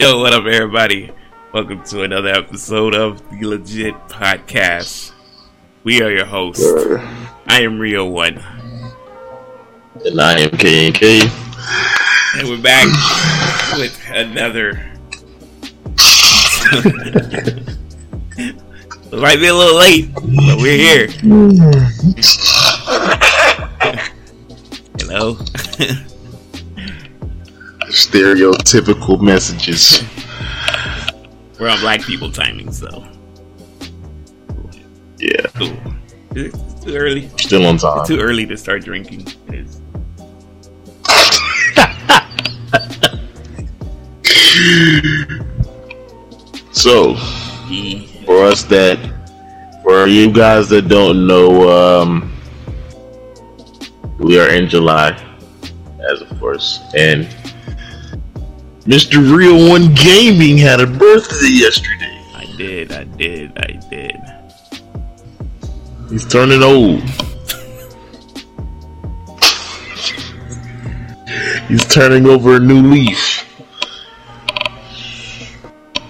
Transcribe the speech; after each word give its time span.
Yo, 0.00 0.20
what 0.20 0.32
up, 0.32 0.44
everybody? 0.46 1.10
Welcome 1.52 1.82
to 1.86 2.04
another 2.04 2.28
episode 2.28 2.94
of 2.94 3.18
the 3.30 3.36
LeJit 3.38 4.08
Podcast. 4.08 5.10
We 5.82 6.00
are 6.02 6.10
your 6.12 6.24
hosts. 6.24 6.64
I 7.48 7.62
am 7.62 7.80
Real 7.80 8.08
One, 8.08 8.38
And 10.04 10.20
I 10.20 10.38
am 10.38 10.50
K 10.50 10.86
and 10.86 10.94
K. 10.94 11.22
and 12.36 12.48
we're 12.48 12.62
back 12.62 12.86
with 13.76 14.00
another. 14.10 14.80
it 18.36 18.54
might 19.18 19.40
be 19.40 19.48
a 19.48 19.54
little 19.54 19.78
late, 19.80 20.14
but 20.14 20.58
we're 20.58 20.78
here. 20.78 21.08
Hmm. 21.10 21.50
you 25.00 25.06
know, 25.12 25.36
Stereotypical 27.90 29.20
messages. 29.20 30.02
we're 31.58 31.68
on 31.68 31.80
Black 31.80 32.02
people 32.02 32.30
timings 32.30 32.74
so 32.74 33.04
Yeah, 35.18 35.42
cool. 35.56 35.76
It's 36.34 36.84
too 36.84 36.94
early. 36.96 37.28
still 37.38 37.66
on 37.66 37.78
time. 37.78 38.06
Too 38.06 38.20
early 38.20 38.46
to 38.46 38.56
start 38.56 38.84
drinking. 38.84 39.26
It 39.48 39.54
is. 39.66 39.80
So, 46.72 47.14
for 48.24 48.44
us 48.44 48.62
that, 48.64 48.98
for 49.82 50.06
you 50.06 50.32
guys 50.32 50.68
that 50.68 50.88
don't 50.88 51.26
know, 51.26 51.68
um, 52.02 52.32
we 54.18 54.38
are 54.38 54.48
in 54.50 54.68
July, 54.68 55.10
as 56.10 56.20
of 56.22 56.38
course, 56.38 56.80
and 56.96 57.26
Mr. 58.88 59.36
Real 59.36 59.68
One 59.68 59.92
Gaming 59.92 60.56
had 60.56 60.80
a 60.80 60.86
birthday 60.86 61.50
yesterday. 61.50 62.24
I 62.34 62.46
did, 62.56 62.90
I 62.90 63.04
did, 63.04 63.58
I 63.58 63.72
did. 63.90 64.16
He's 66.08 66.26
turning 66.26 66.62
old. 66.62 67.02
He's 71.68 71.86
turning 71.86 72.26
over 72.26 72.56
a 72.56 72.58
new 72.58 72.80
leaf. 72.80 73.44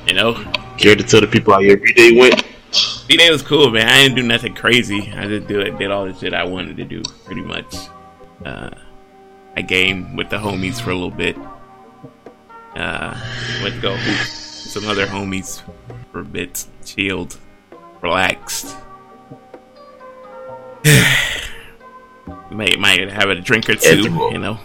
You 0.07 0.15
know, 0.15 0.35
Care 0.79 0.95
to 0.95 1.03
tell 1.03 1.21
the 1.21 1.27
people 1.27 1.55
how 1.55 1.59
your 1.59 1.77
everyday 1.77 2.17
went? 2.17 2.45
B 3.09 3.17
Day 3.17 3.29
was 3.29 3.43
cool, 3.43 3.73
man. 3.73 3.89
I 3.89 4.05
didn't 4.05 4.15
do 4.15 4.23
nothing 4.23 4.55
crazy. 4.55 5.13
I 5.17 5.27
just 5.27 5.49
do 5.49 5.59
it, 5.59 5.77
did 5.79 5.91
all 5.91 6.07
the 6.07 6.15
shit 6.15 6.33
I 6.33 6.45
wanted 6.45 6.77
to 6.77 6.85
do, 6.85 7.03
pretty 7.25 7.41
much. 7.41 7.75
Uh, 8.45 8.71
I 9.57 9.63
game 9.63 10.15
with 10.15 10.31
the 10.31 10.37
homies 10.37 10.81
for 10.81 10.91
a 10.91 10.95
little 10.95 11.11
bit. 11.11 11.37
Uh, 12.79 13.13
went 13.61 13.75
to 13.75 13.81
go 13.81 13.97
hoop 13.97 14.25
some 14.25 14.87
other 14.87 15.05
homies 15.05 15.63
for 16.13 16.21
a 16.21 16.25
bit, 16.25 16.65
chilled, 16.85 17.37
relaxed. 18.01 18.77
might 22.53 22.79
might 22.79 23.11
have 23.11 23.31
a 23.31 23.35
drink 23.35 23.69
or 23.69 23.75
two, 23.75 24.03
you 24.31 24.39
know. 24.39 24.61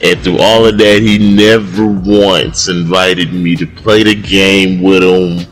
And 0.00 0.20
through 0.20 0.38
all 0.38 0.64
of 0.64 0.78
that, 0.78 1.02
he 1.02 1.18
never 1.18 1.84
once 1.84 2.68
invited 2.68 3.32
me 3.32 3.56
to 3.56 3.66
play 3.66 4.04
the 4.04 4.14
game 4.14 4.82
with 4.82 5.02
him, 5.02 5.44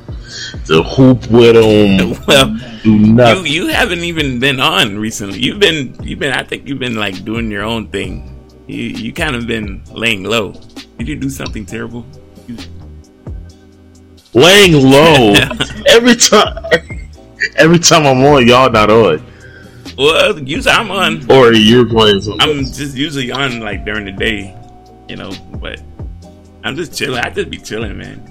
to 0.66 0.84
hoop 0.84 1.28
with 1.32 1.56
him, 1.56 2.16
Well, 2.28 2.56
do 2.84 2.92
you 2.92 3.42
you 3.42 3.66
haven't 3.66 4.04
even 4.04 4.38
been 4.38 4.60
on 4.60 5.00
recently. 5.00 5.40
You've 5.40 5.58
been 5.58 5.96
you've 6.00 6.20
been 6.20 6.32
I 6.32 6.44
think 6.44 6.68
you've 6.68 6.78
been 6.78 6.94
like 6.94 7.24
doing 7.24 7.50
your 7.50 7.64
own 7.64 7.88
thing. 7.88 8.37
You 8.68 8.82
you 8.82 9.12
kind 9.12 9.34
of 9.34 9.46
been 9.46 9.82
laying 9.92 10.24
low. 10.24 10.52
Did 10.98 11.08
you 11.08 11.16
do 11.16 11.30
something 11.30 11.64
terrible? 11.66 12.04
You, 12.46 12.56
Laying 14.34 14.74
low 14.90 15.32
every 15.88 16.14
time. 16.14 16.64
Every 17.56 17.78
time 17.78 18.06
I'm 18.06 18.22
on, 18.24 18.46
y'all 18.46 18.70
not 18.70 18.90
on, 18.90 19.24
well, 19.96 20.38
usually 20.40 20.74
I'm 20.74 20.90
on. 20.90 21.28
or 21.30 21.52
you're 21.54 21.86
playing 21.88 22.20
something. 22.20 22.40
I'm 22.40 22.64
just 22.64 22.96
usually 22.96 23.30
on 23.32 23.60
like 23.60 23.84
during 23.84 24.04
the 24.04 24.12
day, 24.12 24.54
you 25.08 25.16
know. 25.16 25.30
But 25.54 25.80
I'm 26.62 26.76
just 26.76 26.96
chilling. 26.96 27.20
I 27.20 27.30
just 27.30 27.48
be 27.48 27.58
chilling, 27.58 27.96
man. 27.96 28.22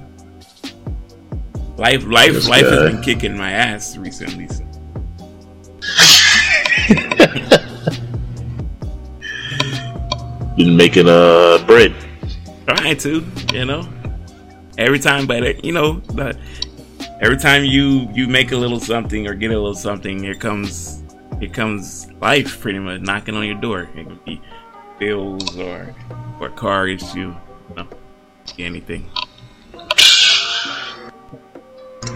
Life 1.77 2.05
life 2.05 2.33
This 2.33 2.47
life 2.47 2.63
guy. 2.63 2.69
has 2.69 2.91
been 2.91 3.01
kicking 3.01 3.35
my 3.37 3.51
ass 3.51 3.97
recently. 3.97 4.47
Been 10.57 10.75
making 10.75 11.07
uh 11.07 11.63
bread. 11.67 11.93
trying 12.67 12.97
to, 12.97 13.23
you 13.53 13.65
know. 13.65 13.87
Every 14.79 14.97
time, 14.97 15.27
but 15.27 15.43
it, 15.43 15.63
you 15.63 15.71
know, 15.71 16.01
but 16.15 16.35
every 17.21 17.37
time 17.37 17.63
you 17.63 18.09
you 18.11 18.27
make 18.27 18.51
a 18.51 18.57
little 18.57 18.79
something 18.79 19.27
or 19.27 19.35
get 19.35 19.51
a 19.51 19.53
little 19.53 19.75
something, 19.75 20.17
here 20.23 20.33
comes 20.33 21.03
here 21.39 21.49
comes 21.49 22.11
life, 22.21 22.59
pretty 22.59 22.79
much 22.79 23.01
knocking 23.01 23.35
on 23.35 23.45
your 23.45 23.61
door. 23.61 23.87
It 23.95 24.07
could 24.07 24.25
be 24.25 24.41
bills 24.97 25.57
or 25.59 25.93
or 26.39 26.49
car 26.49 26.87
issue, 26.87 27.35
you 27.69 27.75
know, 27.75 27.87
anything. 28.57 29.07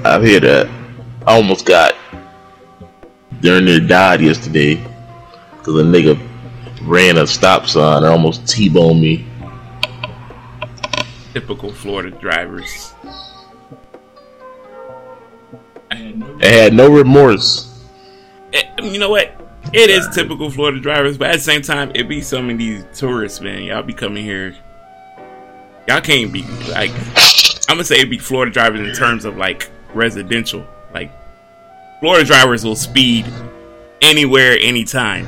I 0.03 0.19
hear 0.19 0.40
that. 0.40 0.68
I 1.28 1.35
almost 1.35 1.68
got 1.68 1.94
during 3.41 3.66
there 3.66 3.80
died 3.80 4.22
yesterday 4.22 4.75
because 5.57 5.75
a 5.75 5.84
nigga 5.84 6.31
ran 6.84 7.18
a 7.18 7.28
stop 7.28 7.68
sign 7.68 7.97
and 7.97 8.06
almost 8.06 8.47
t-boned 8.47 9.02
me. 9.02 9.25
Typical 11.34 11.72
Florida 11.72 12.12
drivers. 12.12 12.94
and 15.92 16.44
had 16.44 16.74
no 16.74 16.90
remorse. 16.90 17.68
Eh, 18.53 18.64
you 18.81 19.00
know 19.00 19.09
what? 19.09 19.38
It 19.74 19.90
is 19.90 20.08
typical 20.09 20.50
Florida 20.50 20.80
drivers, 20.80 21.18
but 21.18 21.30
at 21.30 21.36
the 21.36 21.42
same 21.42 21.62
time, 21.62 21.92
it 21.96 22.09
be 22.09 22.22
some 22.22 22.50
of 22.50 22.58
these 22.58 22.84
tourists, 22.94 23.40
man. 23.40 23.63
Y'all 23.63 23.84
be 23.84 23.94
coming 23.94 24.24
here. 24.24 24.56
Y'all 25.88 26.02
can't 26.02 26.31
be 26.31 26.44
like. 26.69 26.92
I'm 27.69 27.78
gonna 27.78 27.86
say 27.86 28.02
it 28.02 28.09
be 28.09 28.18
Florida 28.18 28.52
drivers 28.52 28.88
in 28.88 28.94
terms 28.94 29.24
of 29.24 29.38
like 29.38 29.69
residential. 29.94 30.66
Like 30.94 31.12
Florida 32.02 32.25
drivers 32.25 32.66
will 32.66 32.75
speed 32.75 33.25
anywhere, 34.02 34.58
anytime. 34.59 35.28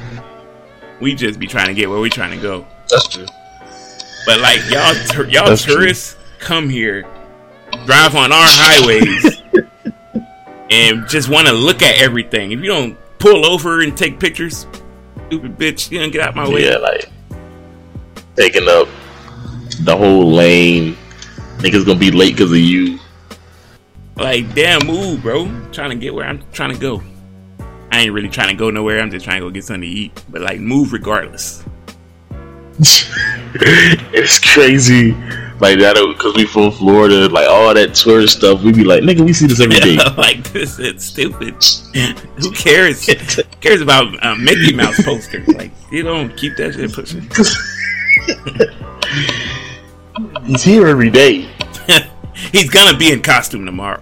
We 1.00 1.16
just 1.16 1.40
be 1.40 1.48
trying 1.48 1.68
to 1.68 1.74
get 1.74 1.90
where 1.90 2.00
we 2.00 2.10
trying 2.10 2.32
to 2.32 2.42
go. 2.42 2.66
That's 2.90 3.08
true. 3.08 3.26
But 4.26 4.40
like 4.40 4.60
y'all, 4.70 4.94
tur- 5.10 5.28
y'all 5.30 5.48
That's 5.48 5.64
true. 5.64 5.76
tourists 5.76 6.16
come 6.40 6.70
here, 6.70 7.06
drive 7.86 8.16
on 8.16 8.32
our 8.32 8.46
highways, 8.46 9.42
and 10.70 11.08
just 11.10 11.30
want 11.30 11.48
to 11.48 11.54
look 11.54 11.82
at 11.82 12.02
everything. 12.02 12.52
If 12.52 12.60
you 12.62 12.68
don't 12.68 12.98
pull 13.20 13.46
over 13.46 13.82
and 13.82 13.98
take 13.98 14.20
pictures, 14.20 14.66
stupid 15.28 15.58
bitch, 15.58 15.92
you 15.92 16.00
don't 16.00 16.12
get 16.12 16.22
out 16.22 16.36
my 16.36 16.48
way. 16.48 16.66
Yeah, 16.66 16.78
like 16.78 17.10
taking 18.36 18.68
up 18.68 18.88
the 19.82 19.96
whole 19.96 20.32
lane. 20.32 20.96
Niggas 21.58 21.86
gonna 21.86 22.00
be 22.00 22.12
late 22.12 22.36
because 22.36 22.52
of 22.52 22.58
you. 22.58 23.00
Like, 24.16 24.54
damn, 24.54 24.86
move, 24.86 25.22
bro. 25.22 25.50
trying 25.72 25.90
to 25.90 25.96
get 25.96 26.14
where 26.14 26.26
I'm 26.26 26.44
trying 26.52 26.72
to 26.74 26.80
go. 26.80 27.02
I 27.94 28.00
ain't 28.00 28.12
really 28.12 28.28
trying 28.28 28.48
to 28.48 28.56
go 28.56 28.72
nowhere. 28.72 29.00
I'm 29.00 29.12
just 29.12 29.24
trying 29.24 29.40
to 29.40 29.46
go 29.46 29.52
get 29.52 29.66
something 29.66 29.82
to 29.82 29.88
eat. 29.88 30.24
But 30.28 30.42
like, 30.42 30.60
move 30.60 30.94
regardless. 30.94 31.64
it's 32.80 34.40
crazy. 34.40 35.12
Like 35.60 35.78
that 35.78 35.94
because 36.12 36.36
we 36.36 36.48
from 36.48 36.72
Florida, 36.72 37.30
like 37.30 37.48
all 37.48 37.72
that 37.72 37.94
tourist 37.94 38.38
stuff. 38.38 38.64
We 38.64 38.72
be 38.72 38.84
like, 38.84 39.04
nigga, 39.04 39.24
we 39.24 39.32
see 39.32 39.46
this 39.46 39.62
every 39.62 39.80
day. 39.80 39.98
like 40.18 40.44
this 40.52 40.80
is 40.80 41.06
stupid. 41.06 41.64
Who 42.42 42.52
cares? 42.54 43.06
Who 43.06 43.44
cares 43.62 43.82
about 43.82 44.26
uh, 44.26 44.34
Mickey 44.38 44.74
Mouse 44.74 45.00
posters? 45.04 45.48
Like, 45.50 45.72
you 45.92 46.02
don't 46.02 46.36
keep 46.36 46.58
that 46.58 46.74
shit 46.74 46.92
pushing. 46.92 47.30
He's 50.48 50.64
here 50.64 50.88
every 50.88 51.12
day. 51.12 51.48
He's 52.52 52.72
gonna 52.72 52.98
be 52.98 53.12
in 53.12 53.22
costume 53.22 53.68
tomorrow. 53.68 54.02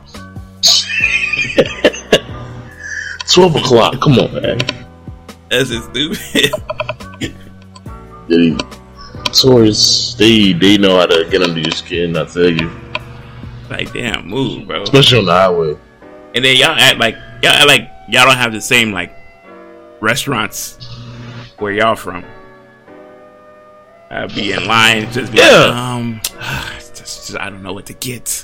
Twelve 3.34 3.56
o'clock. 3.56 4.00
Come 4.02 4.20
on, 4.20 4.34
man. 4.42 4.60
That's 5.50 5.70
just 5.70 5.90
stupid. 5.90 6.52
They, 8.28 8.56
tourists, 9.34 10.14
they 10.16 10.54
they 10.54 10.78
know 10.78 10.98
how 10.98 11.06
to 11.06 11.28
get 11.30 11.42
under 11.42 11.60
your 11.60 11.72
skin. 11.72 12.16
I 12.16 12.24
tell 12.24 12.50
you, 12.50 12.72
like, 13.70 13.92
damn, 13.92 14.26
move, 14.26 14.68
bro. 14.68 14.84
especially 14.84 15.20
on 15.20 15.26
the 15.26 15.34
highway. 15.34 15.76
And 16.34 16.46
then 16.46 16.56
y'all 16.56 16.78
act 16.80 16.98
like 16.98 17.16
y'all 17.44 17.52
act 17.52 17.68
like 17.68 17.90
y'all 18.08 18.26
don't 18.26 18.38
have 18.38 18.54
the 18.54 18.62
same 18.62 18.94
like 18.94 19.14
restaurants 20.00 20.78
where 21.60 21.74
y'all 21.74 21.96
from. 21.96 22.24
I'd 24.10 24.34
be 24.34 24.54
in 24.54 24.66
line, 24.66 25.12
just 25.12 25.32
be 25.34 25.40
like, 25.40 25.52
Yeah. 25.52 25.94
um, 25.94 26.22
just, 26.80 26.96
just- 27.28 27.38
I 27.38 27.50
don't 27.50 27.64
know 27.64 27.74
what 27.74 27.86
to 27.88 27.94
get. 27.94 28.44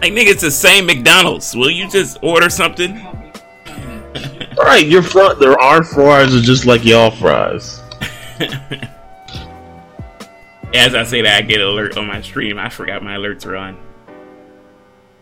Like 0.00 0.12
nigga, 0.12 0.28
it's 0.28 0.42
the 0.42 0.50
same 0.52 0.86
McDonald's. 0.86 1.52
Will 1.56 1.70
you 1.70 1.90
just 1.90 2.18
order 2.22 2.48
something? 2.48 2.92
All 4.58 4.64
right, 4.64 4.86
your 4.86 5.02
front, 5.02 5.40
there 5.40 5.58
our 5.58 5.82
fries 5.82 6.34
are 6.34 6.40
just 6.40 6.66
like 6.66 6.84
y'all 6.84 7.10
fries. 7.10 7.80
As 10.74 10.94
I 10.94 11.04
say 11.04 11.22
that, 11.22 11.36
I 11.36 11.42
get 11.42 11.60
an 11.60 11.68
alert 11.68 11.96
on 11.96 12.06
my 12.06 12.20
stream. 12.20 12.58
I 12.58 12.68
forgot 12.68 13.02
my 13.02 13.16
alerts 13.16 13.46
are 13.46 13.56
on. 13.56 13.76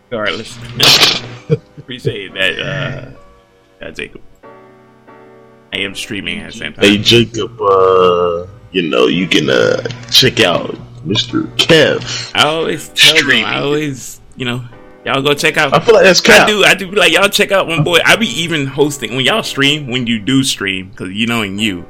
Regardless, 0.09 0.57
appreciate 1.77 2.33
that, 2.33 2.59
uh, 2.59 3.11
that 3.79 3.95
Jacob. 3.95 4.21
I 5.73 5.77
am 5.77 5.95
streaming 5.95 6.39
at 6.39 6.51
the 6.51 6.57
same 6.57 6.73
time. 6.73 6.85
Hey 6.85 6.97
Jacob, 6.99 7.59
uh, 7.59 8.45
you 8.71 8.89
know 8.89 9.07
you 9.07 9.27
can 9.27 9.49
uh 9.49 9.81
check 10.11 10.39
out 10.39 10.75
Mr. 11.05 11.47
Kev. 11.57 12.31
I 12.35 12.43
always 12.43 12.89
tell 12.89 13.15
them. 13.15 13.45
I 13.45 13.59
always, 13.59 14.21
you 14.35 14.45
know, 14.45 14.63
y'all 15.05 15.21
go 15.21 15.33
check 15.33 15.57
out. 15.57 15.73
I 15.73 15.79
feel 15.79 15.95
like 15.95 16.03
that's 16.03 16.21
I 16.21 16.37
cap. 16.37 16.47
do. 16.47 16.63
I 16.63 16.73
do 16.75 16.89
be 16.89 16.95
like 16.95 17.11
y'all 17.11 17.29
check 17.29 17.51
out 17.51 17.67
my 17.67 17.81
boy. 17.81 17.99
I 18.05 18.15
be 18.15 18.27
even 18.27 18.65
hosting 18.67 19.15
when 19.15 19.25
y'all 19.25 19.43
stream. 19.43 19.87
When 19.87 20.07
you 20.07 20.19
do 20.19 20.43
stream, 20.43 20.89
because 20.89 21.11
you 21.11 21.27
know, 21.27 21.41
and 21.41 21.59
you, 21.59 21.85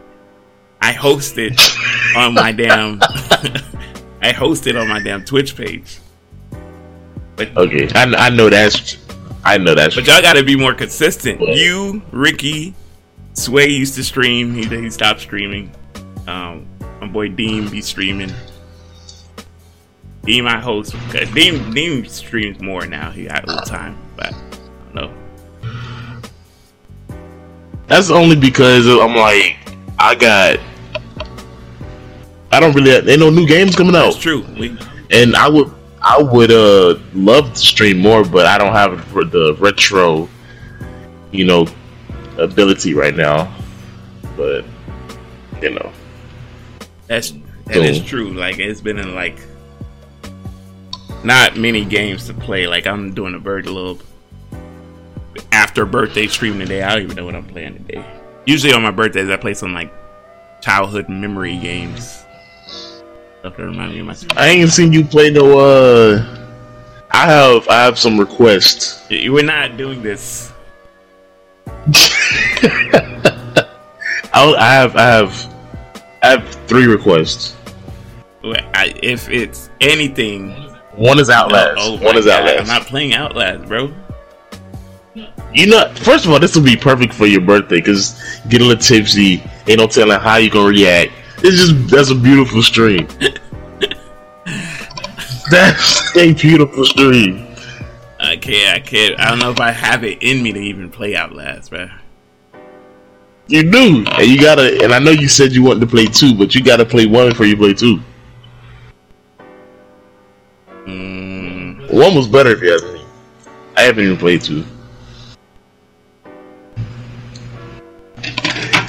I 0.82 0.92
host 0.92 1.38
it 1.38 1.60
on 2.16 2.34
my 2.34 2.52
damn. 2.52 3.00
I 4.22 4.32
host 4.32 4.68
it 4.68 4.76
on 4.76 4.88
my 4.88 5.00
damn 5.00 5.26
Twitch 5.26 5.56
page. 5.56 6.00
But 7.36 7.56
Okay, 7.58 7.90
I, 7.96 8.04
I 8.04 8.30
know 8.30 8.50
that's 8.50 8.98
I 9.44 9.58
know 9.58 9.76
that's 9.76 9.96
but 9.96 10.08
y'all 10.08 10.22
got 10.22 10.34
to 10.34 10.44
be 10.44 10.56
more 10.56 10.74
consistent. 10.74 11.42
You, 11.42 12.02
Ricky, 12.12 12.74
Sway 13.34 13.68
used 13.68 13.96
to 13.96 14.04
stream. 14.04 14.54
He 14.54 14.66
he 14.66 14.90
stopped 14.90 15.20
streaming. 15.20 15.72
Um, 16.28 16.66
my 17.02 17.08
boy 17.08 17.30
Dean 17.30 17.68
be 17.70 17.82
streaming. 17.82 18.32
Dean, 20.24 20.46
my 20.46 20.58
host. 20.60 20.96
Dean 21.34 21.72
Dean 21.74 22.06
streams 22.08 22.60
more 22.62 22.86
now. 22.86 23.12
He 23.12 23.26
got 23.26 23.44
a 23.44 23.48
little 23.48 23.62
time, 23.66 23.98
but 24.16 24.34
I 24.34 24.36
don't 24.86 24.96
know. 24.96 25.14
that's 27.88 28.10
only 28.10 28.36
because 28.36 28.88
I'm 28.88 29.16
like 29.16 29.58
I 30.00 30.16
got 30.16 30.60
I 32.52 32.60
don't 32.60 32.74
really 32.74 32.92
ain't 32.92 33.20
no 33.20 33.30
new 33.30 33.46
games 33.48 33.76
coming 33.76 33.94
That's 33.94 34.16
out, 34.16 34.22
true. 34.22 34.46
We 34.58 34.78
and 35.12 35.36
I 35.36 35.50
would 35.50 35.70
I 36.02 36.22
would 36.22 36.52
uh 36.52 36.98
love 37.14 37.54
to 37.54 37.60
stream 37.60 38.00
more, 38.00 38.24
but 38.24 38.46
I 38.46 38.58
don't 38.58 38.74
have 38.74 39.14
the 39.14 39.56
retro, 39.60 40.30
you 41.32 41.46
know, 41.46 41.68
ability 42.38 42.94
right 42.94 43.16
now. 43.16 43.54
But 44.38 44.64
you 45.62 45.72
know, 45.72 45.92
That's 47.08 47.34
that 47.66 47.78
is 47.78 48.00
Cool. 48.00 48.08
true. 48.08 48.30
Like 48.34 48.60
it's 48.60 48.82
been 48.82 48.98
in 49.00 49.16
like 49.16 49.38
not 51.24 51.56
many 51.58 51.86
games 51.86 52.28
to 52.28 52.34
play. 52.34 52.68
Like 52.68 52.86
I'm 52.88 53.14
doing 53.14 53.34
a 53.36 53.40
bird 53.40 53.66
little 53.66 54.00
after 55.52 55.86
birthday 55.86 56.28
stream 56.28 56.60
today. 56.60 56.84
I 56.84 56.94
don't 56.94 57.04
even 57.04 57.16
know 57.16 57.26
what 57.26 57.36
I'm 57.36 57.46
playing 57.46 57.76
today. 57.86 58.04
Usually 58.46 58.74
on 58.74 58.82
my 58.82 58.92
birthdays 58.92 59.30
I 59.30 59.38
play 59.38 59.54
some 59.54 59.74
like 59.74 59.92
childhood 60.62 61.10
memory 61.10 61.58
games. 61.58 62.26
Stuff 63.40 63.58
that 63.58 63.64
remind 63.64 63.94
me 63.94 64.00
of 64.00 64.06
my 64.06 64.16
I 64.36 64.48
ain't 64.50 64.70
seen 64.70 64.94
you 64.94 65.04
play 65.06 65.30
no. 65.30 65.60
uh 65.60 66.40
I 67.12 67.26
have 67.28 67.68
I 67.68 67.84
have 67.84 67.98
some 68.00 68.20
requests. 68.20 69.06
You- 69.10 69.34
We're 69.34 69.44
not 69.44 69.78
doing 69.78 70.02
this. 70.02 70.52
I, 74.36 74.56
I 74.58 74.74
have 74.74 74.96
I 74.96 75.02
have 75.04 75.54
I 76.24 76.28
have 76.30 76.48
three 76.68 76.86
requests. 76.88 77.56
I, 78.74 78.94
if 79.02 79.30
it's 79.30 79.70
anything, 79.80 80.63
One 80.96 81.20
is 81.20 81.30
Outlast. 81.30 81.78
oh 81.80 81.98
my 81.98 82.06
One 82.06 82.18
is 82.18 82.26
God, 82.26 82.42
Outlast. 82.42 82.62
I'm 82.62 82.68
not 82.68 82.88
playing 82.88 83.14
Outlast, 83.14 83.68
bro. 83.68 83.94
You 85.54 85.68
know, 85.68 85.94
first 85.96 86.26
of 86.26 86.32
all, 86.32 86.40
this 86.40 86.56
will 86.56 86.64
be 86.64 86.76
perfect 86.76 87.14
for 87.14 87.28
your 87.28 87.42
birthday 87.42 87.78
because 87.78 88.20
get 88.50 88.62
a 88.62 88.66
little 88.66 88.82
tipsy. 88.82 89.44
Ain't 89.68 89.80
no 89.80 89.88
telling 89.88 90.20
how 90.20 90.38
you 90.38 90.50
gonna 90.50 90.70
react. 90.70 91.12
It's 91.38 91.58
just 91.58 91.90
that's 91.90 92.10
a 92.10 92.16
beautiful 92.16 92.64
stream. 92.64 93.08
that's 95.52 96.16
a 96.18 96.34
beautiful 96.34 96.86
stream. 96.86 97.48
I 98.20 98.38
can't. 98.38 98.78
I 98.78 98.80
can't. 98.80 99.20
I 99.20 99.30
don't 99.30 99.40
know 99.40 99.52
if 99.52 99.60
I 99.60 99.72
have 99.72 100.04
it 100.04 100.24
in 100.24 100.42
me 100.42 100.54
to 100.54 100.60
even 100.60 100.90
play 100.90 101.16
Outlast, 101.16 101.70
bro. 101.70 101.90
You 103.48 103.70
do, 103.70 104.06
and 104.08 104.28
you 104.28 104.40
gotta. 104.40 104.82
And 104.84 104.94
I 104.94 105.00
know 105.00 105.12
you 105.12 105.28
said 105.28 105.52
you 105.52 105.64
wanted 105.64 105.82
to 105.82 105.88
play 105.88 106.06
two, 106.06 106.36
but 106.36 106.56
you 106.56 106.64
gotta 106.64 106.86
play 106.86 107.06
one 107.06 107.30
before 107.30 107.46
you 107.46 107.58
play 107.58 107.74
two. 107.74 108.00
Mm, 110.86 111.92
One 111.94 112.16
was 112.16 112.28
better 112.28 112.52
if 112.52 112.62
you 112.62 112.74
ask 112.74 112.84
me. 112.86 113.06
I 113.78 113.82
haven't 113.84 114.04
even 114.04 114.18
played 114.18 114.42
two. 114.42 114.64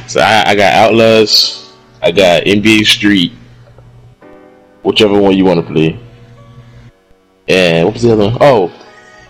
So 0.06 0.20
I, 0.20 0.50
I 0.50 0.54
got 0.54 0.72
Outlast, 0.74 1.72
I 2.02 2.12
got 2.12 2.44
NBA 2.44 2.84
Street, 2.86 3.32
whichever 4.82 5.20
one 5.20 5.36
you 5.36 5.44
want 5.44 5.66
to 5.66 5.72
play. 5.72 5.98
And 7.48 7.84
what 7.86 7.94
was 7.94 8.02
the 8.02 8.12
other 8.12 8.24
one? 8.26 8.36
Oh, 8.40 8.72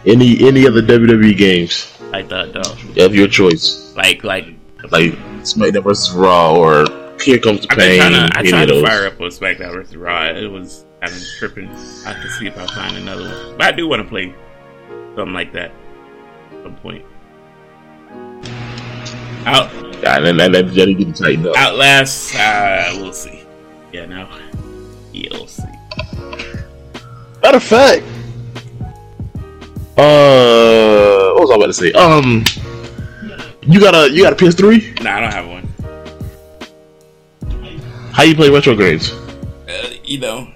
any 0.04 0.46
any 0.46 0.66
other 0.66 0.82
WWE 0.82 1.36
games 1.36 1.96
I 2.12 2.22
thought 2.22 2.52
though, 2.52 3.04
of 3.04 3.14
your 3.14 3.28
choice, 3.28 3.94
like 3.96 4.24
like 4.24 4.46
like 4.90 5.12
SmackDown 5.42 5.84
versus 5.84 6.14
Raw 6.14 6.54
or 6.54 6.84
Here 7.22 7.38
Comes 7.38 7.62
the 7.62 7.68
I've 7.70 7.78
been 7.78 7.88
Pain. 7.88 7.98
trying 8.12 8.30
to. 8.30 8.38
I 8.38 8.42
tried 8.42 8.66
to 8.66 8.82
fire 8.82 9.06
up 9.06 9.20
on 9.20 9.28
SmackDown 9.30 9.72
versus 9.72 9.96
Raw. 9.96 10.26
It 10.26 10.50
was 10.50 10.84
kind 11.04 11.20
of 11.20 11.28
tripping. 11.38 11.68
I 12.06 12.12
have 12.12 12.22
to 12.22 12.30
see 12.30 12.46
if 12.46 12.56
I 12.56 12.66
find 12.66 12.96
another 12.96 13.22
one. 13.22 13.58
But 13.58 13.66
I 13.66 13.72
do 13.72 13.88
want 13.88 14.02
to 14.02 14.08
play 14.08 14.34
something 15.14 15.34
like 15.34 15.52
that 15.52 15.70
at 15.70 16.62
some 16.62 16.76
point. 16.76 17.04
Out 19.46 19.70
Yeah, 20.02 20.16
and 20.16 20.26
then 20.26 20.36
that, 20.38 20.52
that, 20.52 20.74
that 20.74 20.94
get 20.98 21.16
tightened 21.16 21.46
up. 21.46 21.56
Outlast. 21.56 22.34
Uh, 22.36 22.92
we'll 22.96 23.12
see. 23.12 23.42
Yeah, 23.92 24.06
no. 24.06 24.28
You'll 25.12 25.46
see. 25.46 25.62
Matter 27.42 27.58
of 27.58 27.62
fact, 27.62 28.02
uh, 29.98 31.32
what 31.34 31.42
was 31.42 31.50
I 31.50 31.54
about 31.56 31.66
to 31.66 31.72
say? 31.74 31.92
Um, 31.92 32.44
you 33.62 33.78
got 33.78 33.94
a 33.94 34.10
you 34.10 34.22
got 34.22 34.32
a 34.32 34.36
PS3? 34.36 35.02
Nah, 35.02 35.18
I 35.18 35.20
don't 35.20 35.32
have 35.32 35.46
one. 35.46 35.68
How 38.12 38.22
you 38.22 38.34
play 38.34 38.48
retro 38.48 38.74
games? 38.74 39.12
Uh, 39.12 39.90
you 40.02 40.18
know, 40.18 40.48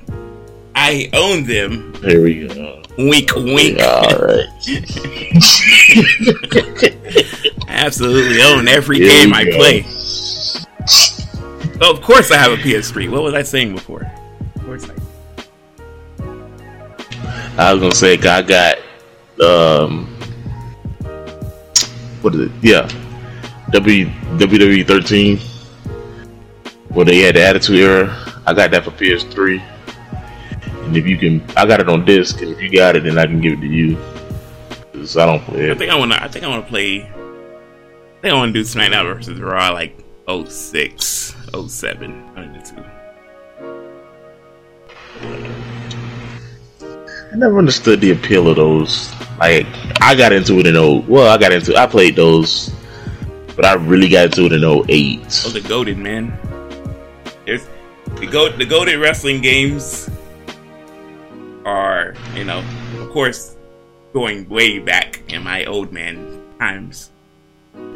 I 0.80 1.10
own 1.12 1.42
them. 1.44 1.92
Here 2.02 2.22
we 2.22 2.46
go. 2.46 2.80
Wink, 2.96 3.34
wink. 3.34 3.80
All 3.80 4.16
right. 4.16 4.46
I 7.66 7.68
absolutely 7.68 8.40
own 8.42 8.68
every 8.68 8.98
Here 8.98 9.08
game 9.08 9.34
I 9.34 9.44
go. 9.44 9.56
play. 9.56 9.84
Oh, 11.80 11.92
of 11.92 12.00
course, 12.00 12.30
I 12.30 12.36
have 12.36 12.52
a 12.52 12.56
PS3. 12.56 13.10
What 13.10 13.24
was 13.24 13.34
I 13.34 13.42
saying 13.42 13.74
before? 13.74 14.08
Of 14.54 14.64
course, 14.64 14.88
I. 14.88 14.94
I 17.58 17.72
was 17.72 17.82
gonna 17.82 17.92
say 17.94 18.16
I 18.16 18.42
got 18.42 18.78
um, 19.44 20.06
what 22.22 22.36
is 22.36 22.42
it? 22.42 22.52
Yeah, 22.62 22.88
W 23.72 24.06
WWE 24.06 24.86
13. 24.86 25.38
Where 26.90 27.04
they 27.04 27.18
had 27.18 27.34
the 27.34 27.42
Attitude 27.44 27.80
Era. 27.80 28.16
I 28.46 28.54
got 28.54 28.70
that 28.70 28.84
for 28.84 28.92
PS3. 28.92 29.60
And 30.88 30.96
if 30.96 31.06
you 31.06 31.18
can, 31.18 31.44
I 31.54 31.66
got 31.66 31.80
it 31.80 31.88
on 31.90 32.06
disc. 32.06 32.40
And 32.40 32.50
if 32.50 32.62
you 32.62 32.72
got 32.72 32.96
it, 32.96 33.04
then 33.04 33.18
I 33.18 33.26
can 33.26 33.42
give 33.42 33.52
it 33.52 33.60
to 33.60 33.66
you. 33.66 33.96
'Cause 34.94 35.18
I 35.18 35.26
don't 35.26 35.40
play 35.44 35.70
I 35.70 35.74
think 35.74 35.92
I 35.92 35.96
want 35.96 36.12
to. 36.12 36.22
I 36.22 36.28
think 36.28 36.44
I 36.44 36.48
want 36.48 36.64
to 36.64 36.68
play. 36.68 37.02
I 37.02 38.20
think 38.22 38.32
I 38.34 38.36
want 38.36 38.54
to 38.54 38.58
do 38.58 38.64
SmackDown 38.64 39.04
versus 39.04 39.38
Raw 39.38 39.70
like 39.70 39.96
06, 40.26 41.36
07. 41.52 42.10
One 42.34 42.44
of 42.44 42.54
the 42.54 42.60
two. 42.70 42.84
I 47.30 47.36
never 47.36 47.58
understood 47.58 48.00
the 48.00 48.12
appeal 48.12 48.48
of 48.48 48.56
those. 48.56 49.12
Like, 49.38 49.66
I 50.00 50.14
got 50.14 50.32
into 50.32 50.58
it 50.58 50.66
in 50.66 50.76
oh, 50.76 51.04
well, 51.06 51.30
I 51.32 51.36
got 51.36 51.52
into, 51.52 51.76
I 51.76 51.86
played 51.86 52.16
those, 52.16 52.70
but 53.54 53.66
I 53.66 53.74
really 53.74 54.08
got 54.08 54.26
into 54.26 54.46
it 54.46 54.52
in 54.52 54.64
08. 54.64 55.42
Oh, 55.46 55.50
the 55.50 55.60
goaded 55.60 55.98
man. 55.98 56.32
There's 57.44 57.66
the 58.16 58.26
goat. 58.26 58.56
The 58.58 58.64
goaded 58.64 58.98
wrestling 58.98 59.42
games 59.42 60.08
are, 61.68 62.14
you 62.34 62.44
know, 62.44 62.62
of 62.98 63.10
course, 63.10 63.54
going 64.12 64.48
way 64.48 64.78
back 64.78 65.20
in 65.28 65.42
my 65.42 65.64
old 65.66 65.92
man 65.92 66.42
times. 66.58 67.10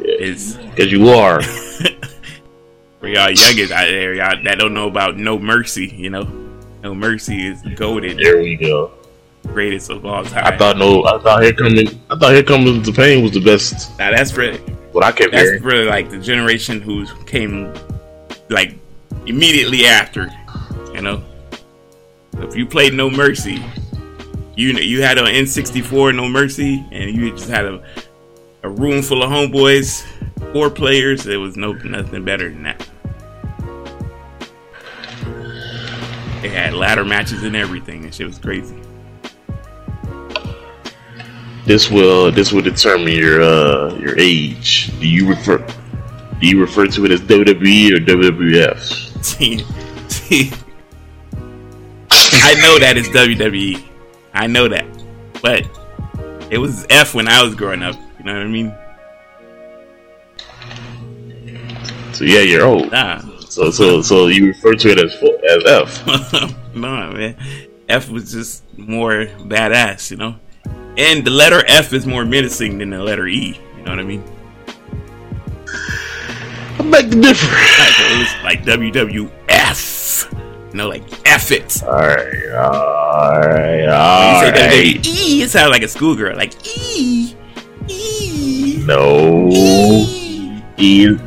Is 0.01 0.55
Because 0.57 0.91
you 0.91 1.09
are. 1.09 1.41
for 1.41 3.07
y'all 3.07 3.29
youngest 3.31 3.71
out 3.71 3.85
there, 3.87 4.13
y'all 4.13 4.41
that 4.43 4.57
don't 4.59 4.73
know 4.73 4.87
about 4.87 5.17
No 5.17 5.37
Mercy. 5.39 5.87
You 5.87 6.09
know, 6.09 6.23
No 6.83 6.93
Mercy 6.95 7.47
is 7.47 7.61
goaded, 7.75 8.17
There 8.17 8.37
we 8.37 8.55
go. 8.55 8.91
greatest 9.47 9.89
of 9.89 10.05
all 10.05 10.23
time. 10.23 10.45
I 10.45 10.55
thought 10.57 10.77
no, 10.77 11.03
I 11.05 11.19
thought 11.19 11.43
here 11.43 11.53
coming, 11.53 11.87
I 12.09 12.15
thought 12.17 12.33
here 12.33 12.43
coming 12.43 12.81
the 12.81 12.91
pain 12.93 13.23
was 13.23 13.33
the 13.33 13.41
best. 13.41 13.97
now 13.99 14.11
that's 14.11 14.31
for 14.31 14.53
What 14.93 15.03
I 15.03 15.11
kept 15.11 15.33
that's 15.33 15.59
for 15.61 15.83
like 15.85 16.09
the 16.09 16.19
generation 16.19 16.79
who 16.79 17.05
came 17.25 17.73
like 18.49 18.75
immediately 19.25 19.85
after. 19.85 20.29
You 20.93 21.01
know, 21.01 21.23
if 22.37 22.55
you 22.55 22.65
played 22.65 22.93
No 22.93 23.09
Mercy, 23.09 23.63
you 24.55 24.69
you 24.73 25.01
had 25.01 25.17
an 25.17 25.25
N64 25.25 26.15
No 26.15 26.27
Mercy, 26.27 26.85
and 26.91 27.15
you 27.15 27.31
just 27.31 27.49
had 27.49 27.65
a 27.65 27.83
a 28.63 28.69
room 28.69 29.01
full 29.01 29.23
of 29.23 29.29
homeboys, 29.29 30.03
four 30.53 30.69
players. 30.69 31.23
There 31.23 31.39
was 31.39 31.57
no 31.57 31.73
nothing 31.73 32.23
better 32.23 32.49
than 32.49 32.63
that. 32.63 32.89
They 36.41 36.49
had 36.49 36.73
ladder 36.73 37.05
matches 37.05 37.43
and 37.43 37.55
everything, 37.55 38.03
and 38.03 38.13
shit 38.13 38.27
was 38.27 38.37
crazy. 38.37 38.79
This 41.65 41.89
will 41.89 42.31
this 42.31 42.51
will 42.51 42.61
determine 42.61 43.13
your 43.13 43.41
uh 43.41 43.95
your 43.95 44.19
age. 44.19 44.91
Do 44.99 45.07
you 45.07 45.27
refer 45.29 45.65
do 46.39 46.47
you 46.47 46.59
refer 46.59 46.87
to 46.87 47.05
it 47.05 47.11
as 47.11 47.21
WWE 47.21 47.93
or 47.93 47.99
WWF? 47.99 49.09
I 52.45 52.55
know 52.55 52.77
that 52.77 52.97
it's 52.97 53.07
WWE. 53.07 53.81
I 54.33 54.47
know 54.47 54.67
that, 54.67 54.85
but 55.41 55.65
it 56.51 56.57
was 56.57 56.85
F 56.89 57.15
when 57.15 57.29
I 57.29 57.41
was 57.41 57.55
growing 57.55 57.81
up. 57.81 57.95
You 58.19 58.25
know 58.25 58.33
what 58.33 58.41
I 58.41 58.47
mean? 58.47 58.75
So 62.13 62.25
yeah, 62.25 62.41
you're 62.41 62.65
old. 62.65 62.91
Nah, 62.91 63.21
So 63.39 63.71
so 63.71 64.01
so 64.01 64.27
you 64.27 64.47
refer 64.47 64.73
to 64.75 64.89
it 64.89 64.99
as 64.99 65.13
as 65.49 65.65
F. 65.65 66.05
no, 66.75 67.11
man. 67.13 67.37
F 67.87 68.09
was 68.09 68.33
just 68.33 68.63
more 68.77 69.27
badass, 69.47 70.11
you 70.11 70.17
know. 70.17 70.35
And 70.97 71.25
the 71.25 71.31
letter 71.31 71.63
F 71.69 71.93
is 71.93 72.05
more 72.05 72.25
menacing 72.25 72.77
than 72.77 72.89
the 72.89 73.01
letter 73.01 73.25
E. 73.25 73.57
You 73.77 73.83
know 73.83 73.91
what 73.91 73.99
I 73.99 74.03
mean? 74.03 74.23
I 76.77 76.89
beg 76.91 77.09
to 77.11 77.21
differ. 77.21 77.45
Like, 77.45 77.99
it 77.99 78.19
was 78.19 78.43
like 78.43 78.63
WWF. 78.65 79.92
You 80.73 80.77
know, 80.79 80.89
like 80.89 81.03
F 81.27 81.51
it. 81.51 81.83
All 81.83 81.91
right, 81.91 82.49
all 82.55 83.39
right, 83.41 83.83
You 83.83 83.89
all 83.89 84.41
right. 84.41 84.53
WWE, 84.55 85.41
it 85.41 85.49
sounds 85.51 85.69
like 85.69 85.83
a 85.83 85.87
schoolgirl. 85.87 86.35
Like 86.35 86.53
E. 86.65 87.35
E. 87.87 88.83
No, 88.85 89.49
E. 89.51 90.63
E 90.79 91.05
is, 91.05 91.21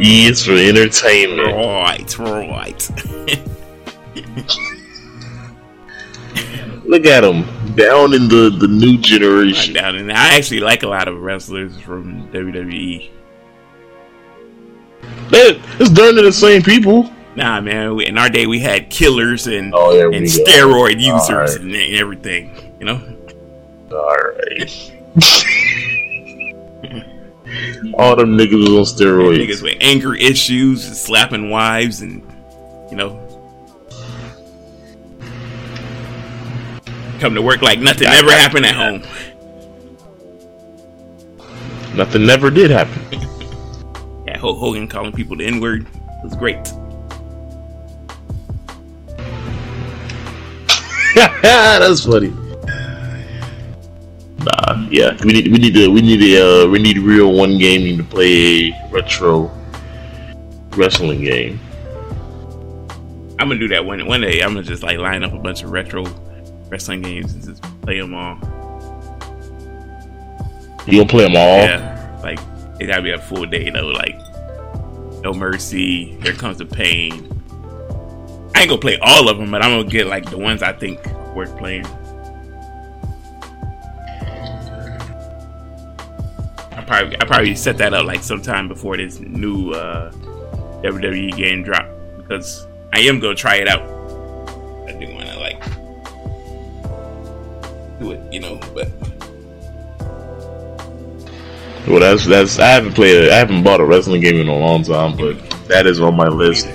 e 0.00 0.26
is 0.26 0.44
for 0.44 0.52
entertainment. 0.52 1.54
Right, 1.54 2.18
right. 2.18 2.90
Look 6.84 7.04
at 7.06 7.22
him 7.22 7.42
down 7.76 8.14
in 8.14 8.28
the 8.28 8.50
the 8.58 8.66
new 8.66 8.92
Right 8.96 9.00
generation. 9.02 9.74
down. 9.74 9.94
And 9.94 10.10
I 10.10 10.34
actually 10.36 10.60
like 10.60 10.82
a 10.82 10.88
lot 10.88 11.06
of 11.06 11.20
wrestlers 11.20 11.78
from 11.78 12.28
E. 12.28 12.32
WWE. 12.32 13.10
Man, 15.30 15.60
it's 15.78 15.90
darn 15.90 16.14
near 16.16 16.24
the 16.24 16.32
same 16.32 16.62
people. 16.62 17.10
Nah, 17.38 17.60
man. 17.60 17.94
We, 17.94 18.06
in 18.06 18.18
our 18.18 18.28
day, 18.28 18.46
we 18.46 18.58
had 18.58 18.90
killers 18.90 19.46
and 19.46 19.72
Oh, 19.72 19.90
and 19.98 20.10
we 20.10 20.20
go. 20.22 20.44
steroid 20.44 20.98
users 21.00 21.30
Alright. 21.30 21.60
and, 21.60 21.72
and 21.72 21.94
everything. 21.94 22.50
You 22.80 22.86
know. 22.86 23.16
All 23.92 24.16
right. 24.16 24.92
All 27.94 28.16
them 28.16 28.36
niggas 28.36 28.76
was 28.76 28.92
on 28.92 28.98
steroids. 28.98 29.38
Niggas 29.38 29.62
with 29.62 29.76
anger 29.80 30.14
issues, 30.16 30.82
slapping 31.00 31.48
wives, 31.48 32.00
and 32.00 32.22
you 32.90 32.96
know, 32.96 33.24
come 37.20 37.34
to 37.34 37.42
work 37.42 37.62
like 37.62 37.78
nothing 37.78 38.08
ever 38.08 38.32
happened 38.32 38.66
at 38.66 38.74
home. 38.74 39.02
Nothing 41.96 42.26
never 42.26 42.50
did 42.50 42.70
happen. 42.70 43.00
Yeah, 44.26 44.38
Hulk 44.38 44.58
Hogan 44.58 44.88
calling 44.88 45.12
people 45.12 45.36
the 45.36 45.46
N 45.46 45.60
word 45.60 45.86
was 46.22 46.34
great. 46.34 46.58
That's 51.42 52.04
funny. 52.04 52.28
Nah, 54.38 54.86
yeah, 54.88 55.16
we 55.24 55.32
need 55.32 55.48
we 55.48 55.58
need 55.58 55.74
to 55.74 55.88
we 55.88 56.00
need 56.00 56.22
a 56.22 56.64
uh, 56.64 56.68
we 56.68 56.78
need 56.78 56.98
real 56.98 57.32
one 57.32 57.58
gaming 57.58 57.96
to 57.96 58.04
play 58.04 58.70
a 58.70 58.88
retro 58.92 59.50
wrestling 60.76 61.22
game. 61.22 61.58
I'm 63.40 63.48
gonna 63.48 63.58
do 63.58 63.66
that 63.68 63.84
one 63.84 64.06
one 64.06 64.20
day. 64.20 64.42
I'm 64.42 64.54
gonna 64.54 64.62
just 64.62 64.84
like 64.84 64.98
line 64.98 65.24
up 65.24 65.32
a 65.32 65.38
bunch 65.38 65.64
of 65.64 65.70
retro 65.70 66.04
wrestling 66.68 67.02
games 67.02 67.34
and 67.34 67.42
just 67.42 67.62
play 67.82 67.98
them 67.98 68.14
all. 68.14 68.36
You 70.86 70.98
gonna 70.98 71.08
play 71.08 71.24
them 71.24 71.36
all? 71.36 71.58
Yeah, 71.58 72.20
like 72.22 72.38
it 72.78 72.86
gotta 72.86 73.02
be 73.02 73.10
a 73.10 73.18
full 73.18 73.44
day 73.44 73.70
though. 73.70 73.88
Like 73.88 74.16
No 75.24 75.34
Mercy, 75.34 76.16
Here 76.22 76.32
Comes 76.32 76.58
the 76.58 76.66
Pain. 76.66 77.37
I 78.54 78.62
ain't 78.62 78.68
gonna 78.68 78.80
play 78.80 78.98
all 79.00 79.28
of 79.28 79.38
them, 79.38 79.50
but 79.50 79.62
I'm 79.62 79.70
gonna 79.70 79.88
get 79.88 80.06
like 80.06 80.30
the 80.30 80.38
ones 80.38 80.62
I 80.62 80.72
think 80.72 81.04
worth 81.34 81.56
playing. 81.58 81.86
I 86.72 86.82
probably 86.86 87.20
I 87.20 87.24
probably 87.24 87.54
set 87.54 87.78
that 87.78 87.94
up 87.94 88.06
like 88.06 88.22
sometime 88.22 88.68
before 88.68 88.96
this 88.96 89.20
new 89.20 89.72
uh, 89.72 90.10
WWE 90.82 91.36
game 91.36 91.62
drop 91.62 91.86
because 92.16 92.66
I 92.92 93.00
am 93.00 93.20
gonna 93.20 93.34
try 93.34 93.56
it 93.56 93.68
out. 93.68 93.82
I 94.88 94.92
do 94.92 95.12
want 95.12 95.28
to 95.28 95.38
like 95.38 95.62
do 97.98 98.12
it, 98.12 98.32
you 98.32 98.40
know, 98.40 98.58
but 98.74 98.88
Well, 101.88 102.00
that's 102.00 102.26
that's 102.26 102.58
I 102.58 102.68
haven't 102.68 102.92
played 102.92 103.24
it. 103.24 103.32
I 103.32 103.36
haven't 103.36 103.62
bought 103.62 103.80
a 103.80 103.84
wrestling 103.84 104.20
game 104.20 104.36
in 104.36 104.48
a 104.48 104.56
long 104.56 104.82
time, 104.82 105.16
but 105.16 105.38
that 105.68 105.86
is 105.86 106.00
on 106.00 106.16
my 106.16 106.28
list 106.28 106.66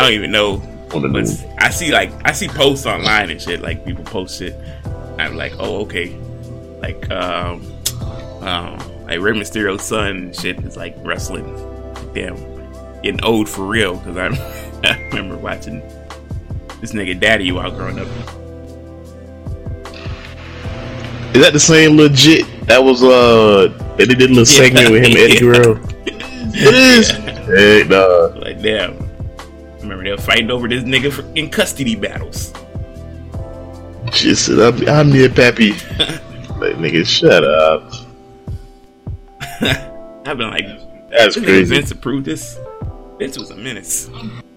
I 0.00 0.04
don't 0.04 0.14
even 0.14 0.30
know 0.30 0.54
on 0.94 1.02
the 1.02 1.08
new. 1.08 1.26
But 1.26 1.62
I 1.62 1.68
see 1.68 1.92
like 1.92 2.10
I 2.24 2.32
see 2.32 2.48
posts 2.48 2.86
online 2.86 3.28
and 3.28 3.38
shit. 3.38 3.60
Like 3.60 3.84
people 3.84 4.02
post 4.02 4.38
shit. 4.38 4.56
I'm 5.18 5.36
like, 5.36 5.52
oh 5.58 5.82
okay. 5.82 6.16
Like 6.80 7.10
um, 7.10 7.70
um 8.40 8.78
like 9.04 9.20
Rey 9.20 9.32
Mysterio's 9.32 9.82
son 9.82 10.16
and 10.16 10.34
shit 10.34 10.58
is 10.60 10.74
like 10.74 10.96
wrestling. 11.00 11.44
Damn, 12.14 12.34
getting 13.02 13.22
old 13.22 13.46
for 13.46 13.66
real. 13.66 13.98
Because 13.98 14.16
I 14.16 14.28
I 14.90 14.98
remember 15.08 15.36
watching 15.36 15.80
this 16.80 16.94
nigga 16.94 17.20
Daddy 17.20 17.52
while 17.52 17.70
growing 17.70 17.98
up. 17.98 18.08
Is 21.34 21.42
that 21.42 21.52
the 21.52 21.60
same 21.60 21.98
legit? 21.98 22.46
That 22.68 22.82
was 22.82 23.02
uh, 23.02 23.68
they 23.98 24.06
did 24.06 24.22
a 24.22 24.28
little 24.28 24.46
segment 24.46 24.92
with 24.92 25.04
him, 25.04 25.10
and 25.10 25.18
Eddie 25.18 25.40
Guerrero. 25.40 25.78
It 26.52 26.74
is. 26.74 27.10
Hey, 27.10 27.86
nah. 27.86 28.38
Like 28.40 28.62
damn. 28.62 29.09
I 30.00 30.02
remember 30.02 30.16
they 30.16 30.22
were 30.22 30.32
fighting 30.34 30.50
over 30.50 30.66
this 30.66 30.84
nigga 30.84 31.12
for, 31.12 31.22
in 31.34 31.50
custody 31.50 31.94
battles. 31.94 32.54
Just 34.12 34.46
said, 34.46 34.58
I'm, 34.58 34.88
I'm 34.88 35.10
near 35.10 35.28
Pappy. 35.28 35.72
like, 36.58 36.76
nigga, 36.76 37.06
shut 37.06 37.44
up. 37.44 37.92
I've 40.26 40.38
been 40.38 40.50
like, 40.50 41.10
That's 41.10 41.38
crazy. 41.38 41.74
Vince 41.74 41.90
approved 41.90 42.24
this. 42.24 42.58
Vince 43.18 43.38
was 43.38 43.50
a 43.50 43.56
menace. 43.56 44.08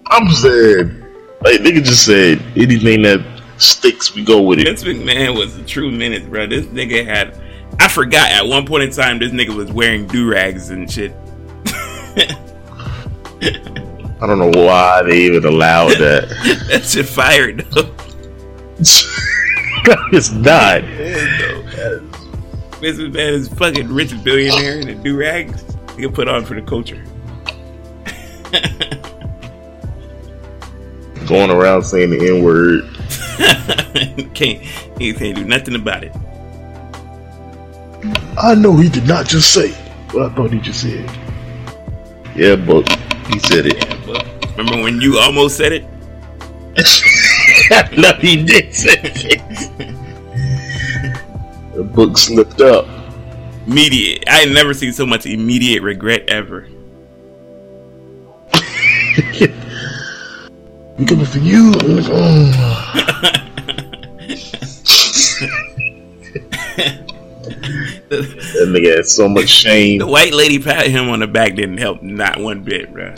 I'm 0.06 0.28
saying, 0.30 1.02
like, 1.42 1.60
nigga 1.60 1.84
just 1.84 2.06
said, 2.06 2.40
anything 2.56 3.02
that 3.02 3.20
sticks, 3.58 4.14
we 4.14 4.24
go 4.24 4.40
with 4.40 4.60
it. 4.60 4.66
Vince 4.66 4.82
McMahon 4.84 5.36
was 5.36 5.56
a 5.58 5.64
true 5.64 5.90
menace, 5.90 6.26
bro. 6.26 6.46
This 6.46 6.64
nigga 6.66 7.04
had. 7.04 7.38
I 7.78 7.88
forgot 7.88 8.30
at 8.30 8.46
one 8.46 8.66
point 8.66 8.84
in 8.84 8.90
time 8.92 9.18
this 9.18 9.32
nigga 9.32 9.54
was 9.54 9.70
wearing 9.70 10.06
do 10.06 10.30
rags 10.30 10.70
and 10.70 10.90
shit. 10.90 11.12
I 14.20 14.26
don't 14.26 14.38
know 14.38 14.64
why 14.64 15.02
they 15.02 15.22
even 15.22 15.44
allowed 15.44 15.98
that. 15.98 16.28
that 16.68 16.84
shit 16.84 17.06
fired 17.06 17.66
though. 17.70 17.94
it's 20.12 20.30
not. 20.32 20.82
Vince 22.80 22.98
McMahon 22.98 23.32
is 23.32 23.48
fucking 23.48 23.88
rich 23.88 24.22
billionaire 24.22 24.80
in 24.80 24.88
a 24.88 24.94
do 24.94 25.18
rags. 25.18 25.64
He 25.96 26.02
can 26.02 26.12
put 26.12 26.28
on 26.28 26.44
for 26.44 26.54
the 26.54 26.62
culture. 26.62 27.02
Going 31.26 31.50
around 31.50 31.82
saying 31.84 32.10
the 32.10 32.36
N 32.36 32.44
word. 32.44 32.84
can't 34.34 34.60
he 34.98 35.12
can't 35.12 35.36
do 35.36 35.44
nothing 35.44 35.74
about 35.74 36.04
it. 36.04 36.12
I 38.40 38.54
know 38.54 38.76
he 38.76 38.88
did 38.88 39.06
not 39.06 39.26
just 39.26 39.52
say 39.52 39.72
what 40.12 40.30
I 40.30 40.34
thought 40.34 40.52
he 40.52 40.60
just 40.60 40.82
said. 40.82 41.10
Yeah, 42.36 42.56
but 42.56 42.88
he 43.28 43.38
said 43.38 43.66
it. 43.66 43.93
Remember 44.56 44.82
when 44.82 45.00
you 45.00 45.18
almost 45.18 45.56
said 45.56 45.72
it? 45.72 45.84
no, 47.96 48.12
he 48.14 48.44
did 48.44 48.74
say 48.74 49.00
it. 49.02 49.42
the 51.74 51.82
book 51.82 52.16
slipped 52.18 52.60
up. 52.60 52.86
Immediate. 53.66 54.24
I 54.28 54.44
never 54.46 54.74
seen 54.74 54.92
so 54.92 55.06
much 55.06 55.26
immediate 55.26 55.82
regret 55.82 56.28
ever. 56.28 56.68
We 60.96 61.04
coming 61.06 61.26
for 61.26 61.38
you. 61.38 61.72
I'm 61.72 61.74
oh. 62.06 62.84
That 68.08 68.68
nigga 68.68 68.96
had 68.98 69.06
so 69.06 69.28
much 69.28 69.48
shame. 69.48 69.98
The 69.98 70.06
white 70.06 70.32
lady 70.32 70.60
pat 70.60 70.86
him 70.86 71.08
on 71.08 71.18
the 71.18 71.26
back 71.26 71.56
didn't 71.56 71.78
help 71.78 72.00
not 72.00 72.38
one 72.38 72.62
bit, 72.62 72.92
bro. 72.92 73.12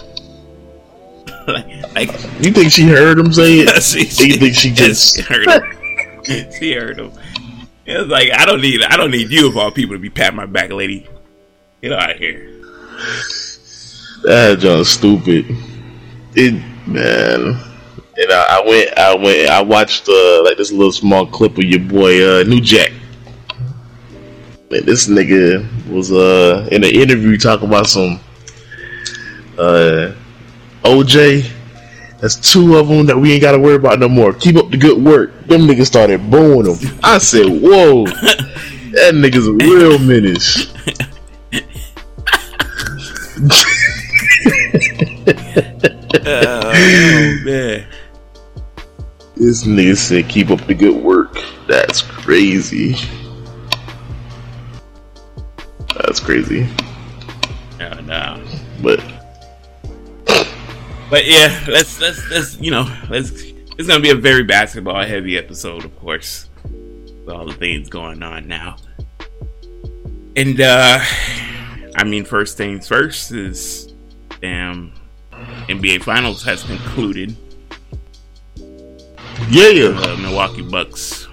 Like, 1.47 1.95
like 1.95 2.13
You 2.45 2.53
think 2.53 2.71
she 2.73 2.85
heard 2.89 3.19
him 3.19 3.33
say 3.33 3.59
it? 3.61 3.83
she, 3.83 4.01
Or 4.01 4.27
you 4.27 4.37
think 4.37 4.55
she 4.55 4.71
just 4.73 5.21
heard 5.29 5.47
him. 5.49 6.53
she 6.59 6.73
heard 6.73 6.99
him. 6.99 7.13
It 7.85 7.99
was 7.99 8.09
like 8.09 8.31
I 8.33 8.45
don't 8.47 8.61
need 8.61 8.83
I 8.83 8.97
don't 8.97 9.11
need 9.13 9.31
you 9.31 9.49
of 9.49 9.57
all 9.57 9.71
people 9.71 9.95
to 9.95 10.01
be 10.01 10.11
patting 10.11 10.37
my 10.37 10.47
back, 10.47 10.71
lady. 10.71 11.09
Get 11.83 11.93
out 11.93 12.11
of 12.13 12.17
here. 12.19 12.63
that 14.25 14.59
John 14.61 14.85
stupid? 14.85 15.47
It 16.35 16.55
man, 16.87 17.41
and 18.19 18.33
I, 18.33 18.59
I 18.59 18.65
went, 18.67 18.99
I 18.99 19.15
went, 19.15 19.49
I 19.51 19.63
watched 19.63 20.09
uh, 20.09 20.43
like 20.45 20.57
this 20.57 20.73
little 20.73 20.93
small 20.93 21.27
clip 21.27 21.57
of 21.59 21.65
your 21.65 21.81
boy 21.81 22.41
uh, 22.41 22.43
New 22.45 22.61
Jack. 22.61 22.91
Man, 24.71 24.85
this 24.85 25.07
nigga 25.09 25.65
was 25.89 26.11
uh 26.11 26.67
in 26.73 26.83
an 26.83 26.91
interview 26.91 27.37
talking 27.39 27.69
about 27.69 27.87
some 27.87 28.19
uh 29.59 30.13
OJ. 30.87 31.53
That's 32.21 32.37
two 32.37 32.77
of 32.77 32.89
them 32.89 33.07
that 33.07 33.19
we 33.19 33.33
ain't 33.33 33.43
got 33.43 33.53
to 33.53 33.59
worry 33.59 33.75
about 33.75 33.99
no 33.99 34.09
more. 34.09 34.33
Keep 34.33 34.57
up 34.57 34.71
the 34.71 34.77
good 34.77 35.03
work. 35.03 35.47
Them 35.47 35.63
niggas 35.63 35.87
started 35.87 36.31
booing 36.31 36.65
them. 36.65 36.99
I 37.03 37.19
said, 37.19 37.47
"Whoa, 37.47 38.05
that 38.07 39.13
nigga's 39.15 39.49
a 39.49 39.53
real 39.53 39.99
menace." 39.99 40.73
oh 46.27 47.43
man. 47.45 47.87
This 49.37 49.65
nigga 49.65 49.97
said, 49.97 50.29
"Keep 50.29 50.51
up 50.51 50.67
the 50.67 50.75
good 50.75 51.03
work." 51.03 51.39
That's 51.67 52.01
crazy. 52.01 52.97
That's 55.95 56.21
crazy. 56.21 56.67
No, 57.79 57.91
no. 58.01 58.43
But 58.83 59.01
But 61.09 61.25
yeah, 61.27 61.65
let's 61.69 62.01
let's 62.01 62.29
let's 62.31 62.57
you 62.59 62.71
know 62.71 62.87
let's. 63.09 63.31
It's 63.79 63.87
gonna 63.87 64.01
be 64.01 64.11
a 64.11 64.15
very 64.15 64.43
basketball 64.43 65.05
heavy 65.05 65.37
episode, 65.37 65.85
of 65.85 65.97
course, 65.99 66.49
with 66.65 67.29
all 67.29 67.47
the 67.47 67.53
things 67.53 67.89
going 67.89 68.23
on 68.23 68.49
now. 68.49 68.77
And 70.35 70.61
uh 70.61 70.99
I 71.95 72.05
mean, 72.05 72.25
first 72.25 72.57
things 72.57 72.89
first 72.89 73.33
is 73.33 73.93
damn 74.41 74.93
NBA 75.69 76.03
Finals 76.03 76.43
has 76.45 76.63
concluded. 76.63 77.37
yeah, 79.49 79.69
yeah, 79.69 79.89
The 79.89 80.17
Milwaukee 80.21 80.63
Bucks 80.63 81.29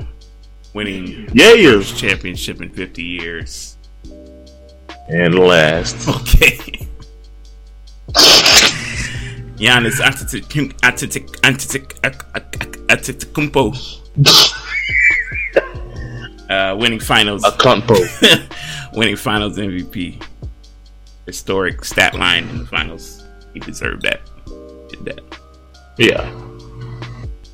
winning 0.74 1.30
yeah, 1.34 1.54
yeah. 1.54 1.72
first 1.78 1.98
championship 1.98 2.62
in 2.62 2.70
50 2.70 3.04
years. 3.04 3.78
And 5.10 5.38
last, 5.40 6.08
Okay. 6.22 6.88
Giannis 9.58 10.00
Antetokounmpo 12.88 13.74
uh, 16.50 16.76
winning 16.78 17.00
finals, 17.00 17.44
a 17.44 17.52
winning 18.94 19.16
finals 19.16 19.58
MVP. 19.58 20.24
Historic 21.26 21.86
stat 21.86 22.16
line 22.16 22.48
in 22.50 22.60
the 22.60 22.66
finals. 22.66 23.24
He 23.54 23.60
deserved 23.60 24.02
that. 24.04 24.22
Did 24.90 25.06
that. 25.06 25.22
Yeah, 25.98 26.30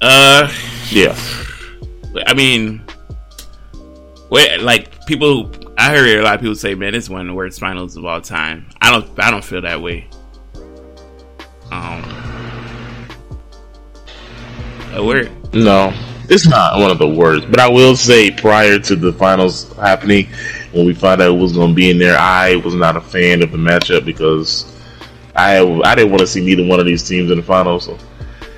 Uh, 0.01 0.51
yeah. 0.89 1.15
I 2.25 2.34
mean, 2.34 2.82
wait, 4.29 4.58
like 4.62 5.06
people. 5.06 5.51
I 5.77 5.91
heard 5.91 6.08
a 6.20 6.24
lot 6.24 6.36
of 6.36 6.41
people 6.41 6.56
say, 6.56 6.74
"Man, 6.75 6.96
it's 6.96 7.10
one 7.10 7.22
of 7.22 7.27
the 7.27 7.34
worst 7.34 7.60
finals 7.60 7.96
of 7.96 8.06
all 8.06 8.22
time." 8.22 8.65
I 8.82 8.89
don't. 8.91 9.08
I 9.20 9.29
don't 9.29 9.44
feel 9.44 9.62
that 9.62 9.82
way. 9.82 10.08
Um, 11.71 12.03
uh, 14.95 15.03
where 15.03 15.29
No, 15.53 15.93
it's 16.29 16.47
not 16.47 16.79
one 16.79 16.91
of 16.91 16.97
the 16.97 17.07
worst. 17.07 17.49
But 17.49 17.59
I 17.59 17.69
will 17.69 17.95
say, 17.95 18.31
prior 18.31 18.79
to 18.79 18.95
the 18.95 19.13
finals 19.13 19.71
happening, 19.77 20.27
when 20.71 20.85
we 20.85 20.93
found 20.93 21.21
out 21.21 21.27
who 21.29 21.35
was 21.35 21.53
going 21.53 21.69
to 21.69 21.75
be 21.75 21.89
in 21.89 21.97
there, 21.97 22.17
I 22.17 22.55
was 22.57 22.75
not 22.75 22.95
a 22.95 23.01
fan 23.01 23.43
of 23.43 23.51
the 23.51 23.57
matchup 23.57 24.05
because 24.05 24.65
I 25.35 25.59
I 25.83 25.95
didn't 25.95 26.11
want 26.11 26.21
to 26.21 26.27
see 26.27 26.43
neither 26.43 26.65
one 26.65 26.79
of 26.79 26.85
these 26.85 27.07
teams 27.07 27.31
in 27.31 27.38
the 27.38 27.43
finals. 27.43 27.85
So, 27.85 27.97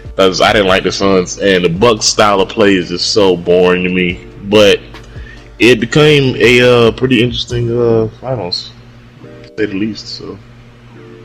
because 0.06 0.42
I 0.42 0.54
didn't 0.54 0.68
like 0.68 0.84
the 0.84 0.92
Suns, 0.92 1.38
and 1.40 1.64
the 1.64 1.70
Bucks 1.70 2.06
style 2.06 2.42
of 2.42 2.50
play 2.50 2.76
is 2.76 2.90
just 2.90 3.14
so 3.14 3.38
boring 3.38 3.84
to 3.84 3.90
me. 3.90 4.28
But 4.44 4.80
it 5.60 5.80
became 5.80 6.36
a 6.38 6.62
uh, 6.88 6.92
pretty 6.92 7.24
interesting 7.24 7.72
uh, 7.78 8.08
finals, 8.20 8.72
to 9.22 9.48
say 9.58 9.66
the 9.68 9.76
least. 9.76 10.08
So, 10.18 10.38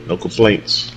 no 0.07 0.15
complaints. 0.17 0.91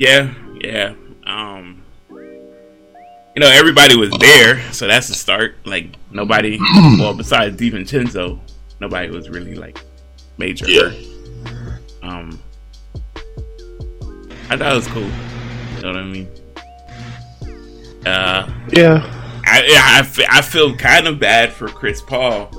Yeah, 0.00 0.32
yeah. 0.62 0.94
Um, 1.24 1.82
you 2.08 3.36
know, 3.36 3.50
everybody 3.50 3.96
was 3.96 4.10
there, 4.18 4.58
so 4.72 4.86
that's 4.86 5.08
the 5.08 5.14
start. 5.14 5.56
Like 5.66 5.94
nobody, 6.10 6.58
well, 6.98 7.12
besides 7.12 7.60
DiVincenzo, 7.60 8.40
nobody 8.80 9.10
was 9.10 9.28
really 9.28 9.54
like 9.54 9.78
major. 10.38 10.66
Yeah. 10.70 10.90
Um, 12.02 12.40
I 14.48 14.56
thought 14.56 14.72
it 14.72 14.74
was 14.74 14.88
cool. 14.88 15.02
You 15.02 15.82
know 15.82 15.88
what 15.88 15.96
I 15.96 16.04
mean? 16.04 16.28
Uh, 18.06 18.50
Yeah, 18.72 19.42
I 19.44 20.00
I, 20.00 20.38
I 20.38 20.40
feel 20.40 20.74
kind 20.76 21.08
of 21.08 21.20
bad 21.20 21.52
for 21.52 21.68
Chris 21.68 22.00
Paul. 22.00 22.50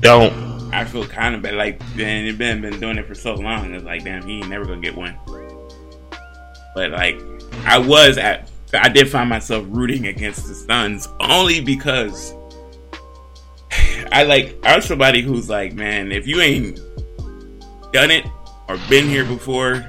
don't. 0.00 0.52
I 0.74 0.84
feel 0.84 1.06
kind 1.06 1.36
of 1.36 1.42
bad. 1.42 1.54
Like, 1.54 1.80
man, 1.94 2.26
it 2.26 2.36
been 2.36 2.60
been 2.62 2.80
doing 2.80 2.98
it 2.98 3.06
for 3.06 3.14
so 3.14 3.36
long. 3.36 3.72
It's 3.74 3.84
like, 3.84 4.02
damn, 4.02 4.26
he 4.26 4.38
ain't 4.38 4.48
never 4.48 4.64
gonna 4.64 4.80
get 4.80 4.96
one. 4.96 5.16
But 6.74 6.90
like, 6.90 7.20
I 7.64 7.78
was 7.78 8.18
at, 8.18 8.50
I 8.72 8.88
did 8.88 9.08
find 9.08 9.28
myself 9.28 9.64
rooting 9.68 10.06
against 10.06 10.48
the 10.48 10.54
Suns 10.54 11.08
only 11.20 11.60
because 11.60 12.34
I 14.12 14.24
like 14.24 14.58
I'm 14.64 14.80
somebody 14.80 15.22
who's 15.22 15.48
like, 15.48 15.74
man, 15.74 16.12
if 16.12 16.26
you 16.26 16.40
ain't 16.40 16.80
done 17.92 18.10
it 18.10 18.26
or 18.68 18.76
been 18.88 19.08
here 19.08 19.24
before, 19.24 19.84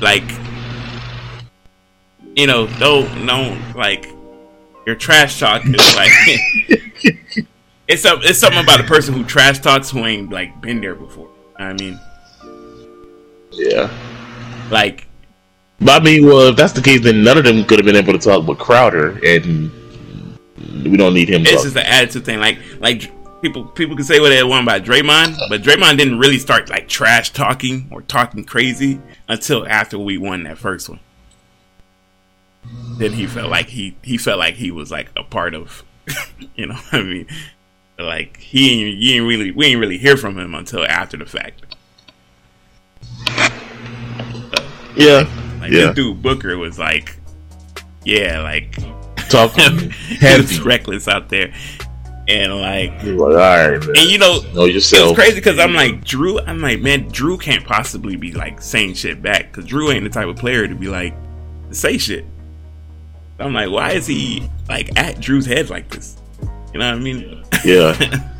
like, 0.00 0.28
you 2.36 2.46
know, 2.46 2.66
don't 2.78 3.24
no 3.24 3.58
like 3.74 4.06
your 4.86 4.96
trash 4.96 5.40
talk 5.40 5.62
is 5.64 5.96
like. 5.96 6.10
It's 7.86 8.04
it's 8.06 8.38
something 8.38 8.62
about 8.62 8.80
a 8.80 8.84
person 8.84 9.12
who 9.12 9.24
trash 9.24 9.58
talks 9.58 9.90
who 9.90 10.06
ain't 10.06 10.30
like 10.30 10.58
been 10.62 10.80
there 10.80 10.94
before. 10.94 11.28
I 11.58 11.74
mean, 11.74 12.00
Yeah. 13.52 13.92
Like 14.70 15.06
But 15.80 16.02
I 16.02 16.04
mean, 16.04 16.26
well, 16.26 16.48
if 16.48 16.56
that's 16.56 16.72
the 16.72 16.82
case, 16.82 17.02
then 17.02 17.22
none 17.24 17.38
of 17.38 17.44
them 17.44 17.64
could 17.64 17.78
have 17.78 17.86
been 17.86 17.96
able 17.96 18.12
to 18.12 18.18
talk 18.18 18.46
but 18.46 18.58
Crowder, 18.58 19.18
and 19.24 19.70
we 20.84 20.96
don't 20.96 21.14
need 21.14 21.28
him. 21.28 21.42
it's 21.42 21.50
talking. 21.50 21.64
just 21.64 21.74
the 21.74 21.88
attitude 21.88 22.24
thing. 22.24 22.38
Like 22.40 22.58
like 22.80 23.10
people 23.42 23.64
people 23.64 23.94
can 23.94 24.04
say 24.04 24.20
what 24.20 24.30
they 24.30 24.42
want 24.42 24.66
about 24.66 24.82
Draymond, 24.82 25.36
but 25.48 25.62
Draymond 25.62 25.98
didn't 25.98 26.18
really 26.18 26.38
start 26.38 26.70
like 26.70 26.88
trash 26.88 27.30
talking 27.30 27.88
or 27.90 28.02
talking 28.02 28.44
crazy 28.44 29.00
until 29.28 29.66
after 29.66 29.98
we 29.98 30.16
won 30.18 30.44
that 30.44 30.58
first 30.58 30.88
one. 30.88 31.00
Then 32.98 33.12
he 33.12 33.26
felt 33.26 33.50
like 33.50 33.68
he 33.68 33.96
he 34.02 34.16
felt 34.16 34.38
like 34.38 34.54
he 34.54 34.70
was 34.70 34.90
like 34.90 35.10
a 35.16 35.22
part 35.22 35.54
of, 35.54 35.84
you 36.54 36.66
know. 36.66 36.74
what 36.74 36.94
I 36.94 37.02
mean, 37.02 37.26
like 37.98 38.38
he 38.38 38.70
ain't, 38.70 38.98
you 38.98 39.14
ain't 39.20 39.28
really 39.28 39.50
we 39.50 39.66
ain't 39.66 39.80
really 39.80 39.98
hear 39.98 40.16
from 40.16 40.38
him 40.38 40.54
until 40.54 40.84
after 40.86 41.16
the 41.18 41.26
fact. 41.26 41.62
Yeah, 44.96 45.28
Like 45.60 45.72
yeah. 45.72 45.86
this 45.86 45.94
dude 45.96 46.22
Booker 46.22 46.56
was 46.58 46.78
like, 46.78 47.16
yeah, 48.04 48.40
like 48.40 48.76
Talking 49.28 49.90
he 49.90 50.14
heavy. 50.16 50.60
reckless 50.62 51.08
out 51.08 51.28
there, 51.30 51.52
and 52.28 52.54
like, 52.60 52.90
like, 53.02 53.18
all 53.18 53.28
right, 53.34 53.70
man. 53.80 53.88
and 53.96 54.10
you 54.10 54.18
know, 54.18 54.40
know 54.54 54.66
it 54.66 54.74
was 54.74 55.12
crazy 55.14 55.36
because 55.36 55.58
I'm 55.58 55.72
like 55.74 56.04
Jrue. 56.04 56.42
I'm 56.46 56.60
like, 56.60 56.80
man, 56.80 57.10
Jrue 57.10 57.40
can't 57.40 57.64
possibly 57.64 58.16
be 58.16 58.32
like 58.32 58.60
saying 58.60 58.94
shit 58.94 59.22
back 59.22 59.50
because 59.50 59.64
Jrue 59.66 59.92
ain't 59.94 60.04
the 60.04 60.10
type 60.10 60.28
of 60.28 60.36
player 60.36 60.68
to 60.68 60.74
be 60.74 60.88
like 60.88 61.14
to 61.70 61.74
say 61.74 61.96
shit. 61.98 62.24
I'm 63.40 63.52
like, 63.54 63.70
why 63.70 63.92
is 63.92 64.06
he 64.06 64.48
like 64.68 64.96
at 64.98 65.16
Jrue's 65.16 65.46
head 65.46 65.70
like 65.70 65.88
this? 65.88 66.16
You 66.72 66.78
know 66.80 66.90
what 66.90 66.98
I 66.98 67.02
mean? 67.02 67.44
Yeah, 67.64 67.94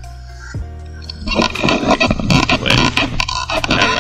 But 2.61 3.14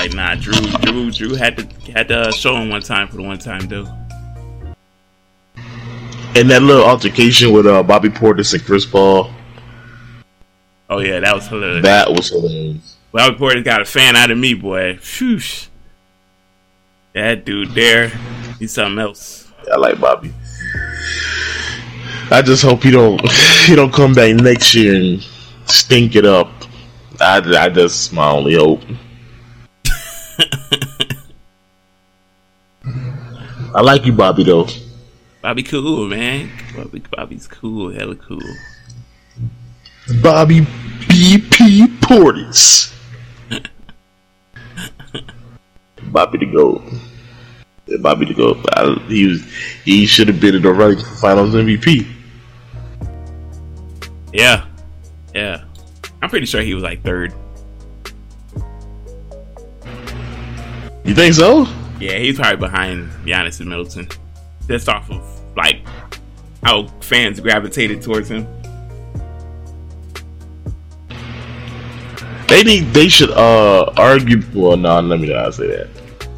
like, 0.08 0.14
nah, 0.14 0.34
Jrue, 0.34 0.52
Jrue, 0.82 1.08
Jrue 1.10 1.36
had 1.36 1.56
to 1.56 1.92
had 1.92 2.08
to 2.08 2.30
show 2.32 2.56
him 2.56 2.68
one 2.68 2.82
time 2.82 3.08
for 3.08 3.16
the 3.16 3.22
one 3.22 3.38
time 3.38 3.66
though. 3.68 3.86
and 6.36 6.50
that 6.50 6.62
little 6.62 6.84
altercation 6.84 7.52
with 7.52 7.66
uh, 7.66 7.82
Bobby 7.82 8.08
Portis 8.08 8.54
and 8.54 8.62
Chris 8.64 8.84
Paul, 8.84 9.30
Oh 10.90 10.98
yeah, 10.98 11.20
that 11.20 11.34
was 11.34 11.46
hilarious. 11.48 11.82
that 11.84 12.10
was 12.10 12.28
hilarious. 12.28 12.96
Well, 13.12 13.32
Porter 13.34 13.62
got 13.62 13.80
a 13.80 13.84
fan 13.84 14.16
out 14.16 14.30
of 14.30 14.38
me, 14.38 14.54
boy. 14.54 14.96
Phew. 15.00 15.40
That 17.14 17.44
dude 17.44 17.70
there, 17.70 18.08
he's 18.58 18.72
something 18.72 18.98
else. 18.98 19.52
I 19.72 19.76
like 19.76 20.00
Bobby. 20.00 20.34
I 22.30 22.42
just 22.42 22.62
hope 22.62 22.82
he 22.82 22.90
don't 22.90 23.20
he 23.66 23.76
don't 23.76 23.92
come 23.92 24.12
back 24.14 24.34
next 24.36 24.74
year 24.74 24.94
and 24.96 25.24
stink 25.66 26.16
it 26.16 26.26
up. 26.26 26.50
I, 27.20 27.36
I 27.38 27.68
that's 27.68 28.12
my 28.12 28.28
only 28.30 28.54
hope. 28.56 28.82
I 33.74 33.80
like 33.80 34.06
you, 34.06 34.12
Bobby, 34.12 34.44
though. 34.44 34.68
Bobby 35.42 35.64
cool, 35.64 36.06
man. 36.06 36.50
Bobby, 36.76 37.02
Bobby's 37.10 37.48
cool, 37.48 37.92
hella 37.92 38.14
cool. 38.14 38.40
Bobby 40.22 40.60
BP 40.60 41.98
Portis. 41.98 42.94
Bobby 46.12 46.38
the 46.38 47.98
might 47.98 48.14
be 48.16 48.26
to 48.26 48.34
go. 48.34 48.62
I, 48.72 48.94
he 49.08 49.26
was. 49.26 49.44
He 49.84 50.06
should 50.06 50.28
have 50.28 50.40
been 50.40 50.54
in 50.54 50.62
the 50.62 50.72
running 50.72 50.98
for 50.98 51.16
Finals 51.16 51.54
MVP. 51.54 52.06
Yeah, 54.32 54.66
yeah. 55.34 55.64
I'm 56.22 56.30
pretty 56.30 56.46
sure 56.46 56.62
he 56.62 56.74
was 56.74 56.82
like 56.82 57.02
third. 57.02 57.34
You 61.04 61.14
think 61.14 61.34
so? 61.34 61.66
Yeah, 62.00 62.18
he's 62.18 62.38
probably 62.38 62.56
behind 62.56 63.10
Giannis 63.24 63.60
and 63.60 63.68
Middleton, 63.68 64.08
just 64.66 64.88
off 64.88 65.10
of 65.10 65.56
like 65.56 65.82
how 66.62 66.88
fans 67.00 67.40
gravitated 67.40 68.02
towards 68.02 68.30
him. 68.30 68.46
They 72.48 72.62
need. 72.62 72.84
They 72.92 73.08
should 73.08 73.30
uh 73.30 73.92
argue. 73.96 74.42
Well, 74.54 74.76
no, 74.76 75.00
let 75.00 75.20
me 75.20 75.28
not 75.28 75.54
say 75.54 75.68
that 75.68 75.88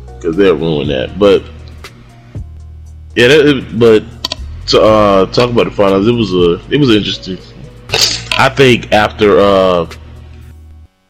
because 0.07 0.37
they'll 0.37 0.57
ruin 0.57 0.89
that. 0.89 1.19
But 1.19 1.43
yeah, 3.15 3.29
that, 3.29 3.77
but 3.79 4.05
to 4.69 4.81
uh, 4.81 5.27
talk 5.27 5.51
about 5.51 5.65
the 5.65 5.71
finals, 5.71 6.07
it 6.07 6.13
was 6.13 6.33
a 6.33 6.73
it 6.73 6.79
was 6.79 6.95
interesting. 6.95 7.39
I 8.39 8.49
think 8.51 8.93
after 8.93 9.39
uh 9.41 9.91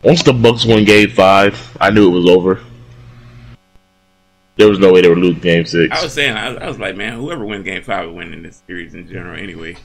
once 0.02 0.22
the 0.22 0.32
Bucks 0.32 0.64
won 0.64 0.85
Game 0.85 1.11
Five, 1.11 1.76
I 1.80 1.90
knew 1.90 2.09
it 2.09 2.18
was 2.18 2.30
over. 2.30 2.61
There 4.57 4.69
was 4.69 4.79
no 4.79 4.92
way 4.92 5.03
they 5.03 5.09
would 5.09 5.19
lose 5.19 5.38
Game 5.38 5.66
Six. 5.66 5.95
I 5.95 6.03
was 6.03 6.12
saying, 6.12 6.35
I, 6.35 6.55
I 6.55 6.66
was 6.66 6.79
like, 6.79 6.97
man, 6.97 7.14
whoever 7.14 7.45
wins 7.45 7.64
Game 7.64 7.83
Five 7.83 8.07
will 8.07 8.14
win 8.14 8.33
in 8.33 8.42
this 8.42 8.62
series 8.66 8.95
in 8.95 9.07
general, 9.07 9.38
anyway. 9.38 9.77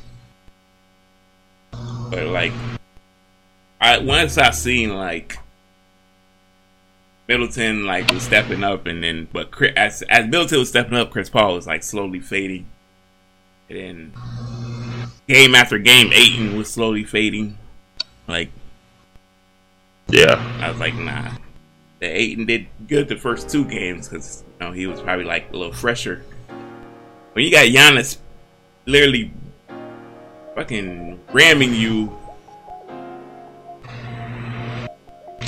But 1.71 2.27
like, 2.27 2.53
I 3.79 3.99
once 3.99 4.37
I 4.37 4.51
seen 4.51 4.95
like 4.95 5.37
Middleton 7.27 7.85
like 7.85 8.11
was 8.11 8.23
stepping 8.23 8.63
up, 8.63 8.85
and 8.85 9.03
then 9.03 9.27
but 9.31 9.51
Chris, 9.51 9.73
as 9.75 10.03
as 10.03 10.25
Middleton 10.25 10.59
was 10.59 10.69
stepping 10.69 10.97
up, 10.97 11.11
Chris 11.11 11.29
Paul 11.29 11.55
was 11.55 11.67
like 11.67 11.83
slowly 11.83 12.19
fading, 12.19 12.67
and 13.69 13.77
then 13.77 14.13
game 15.27 15.55
after 15.55 15.77
game, 15.77 16.11
Ayton 16.13 16.57
was 16.57 16.71
slowly 16.71 17.03
fading. 17.03 17.57
Like, 18.27 18.51
yeah, 20.07 20.35
I 20.61 20.69
was 20.69 20.79
like, 20.79 20.93
nah. 20.95 21.31
The 21.99 22.07
Ayton 22.07 22.45
did 22.47 22.67
good 22.87 23.07
the 23.07 23.15
first 23.15 23.49
two 23.49 23.63
games 23.63 24.09
because 24.09 24.43
know 24.61 24.71
he 24.71 24.85
was 24.87 25.01
probably 25.01 25.25
like 25.25 25.51
a 25.51 25.57
little 25.57 25.73
fresher. 25.73 26.23
When 27.33 27.43
you 27.43 27.51
got 27.51 27.65
Giannis 27.65 28.17
literally 28.85 29.33
fucking 30.55 31.19
ramming 31.33 31.73
you 31.73 32.15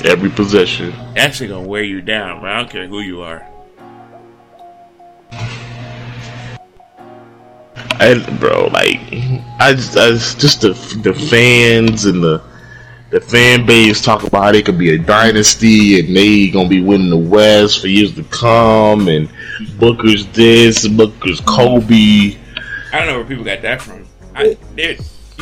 every 0.03 0.29
possession. 0.29 0.93
Shit 1.15 1.49
gonna 1.49 1.61
wear 1.61 1.83
you 1.83 2.01
down, 2.01 2.41
bro. 2.41 2.51
I 2.51 2.57
don't 2.57 2.69
care 2.69 2.87
who 2.87 3.01
you 3.01 3.21
are. 3.21 3.47
And 7.99 8.39
bro, 8.39 8.67
like 8.67 8.99
I 9.59 9.73
just, 9.75 9.95
I 9.95 10.11
just, 10.11 10.39
just 10.39 10.61
the 10.61 10.73
the 11.03 11.13
fans 11.13 12.05
and 12.05 12.23
the 12.23 12.41
the 13.13 13.21
fan 13.21 13.63
base 13.63 14.01
talk 14.01 14.23
about 14.23 14.43
how 14.45 14.51
they 14.51 14.63
could 14.63 14.79
be 14.79 14.95
a 14.95 14.97
dynasty 14.97 15.99
and 15.99 16.17
they 16.17 16.49
gonna 16.49 16.67
be 16.67 16.81
winning 16.81 17.11
the 17.11 17.17
West 17.17 17.79
for 17.79 17.87
years 17.87 18.15
to 18.15 18.23
come 18.23 19.07
and 19.07 19.29
Booker's 19.77 20.25
this, 20.29 20.87
Booker's 20.87 21.39
Kobe. 21.41 22.35
I 22.91 22.97
don't 22.97 23.05
know 23.05 23.17
where 23.17 23.25
people 23.25 23.43
got 23.43 23.61
that 23.61 23.83
from. 23.83 24.07
I, 24.33 24.57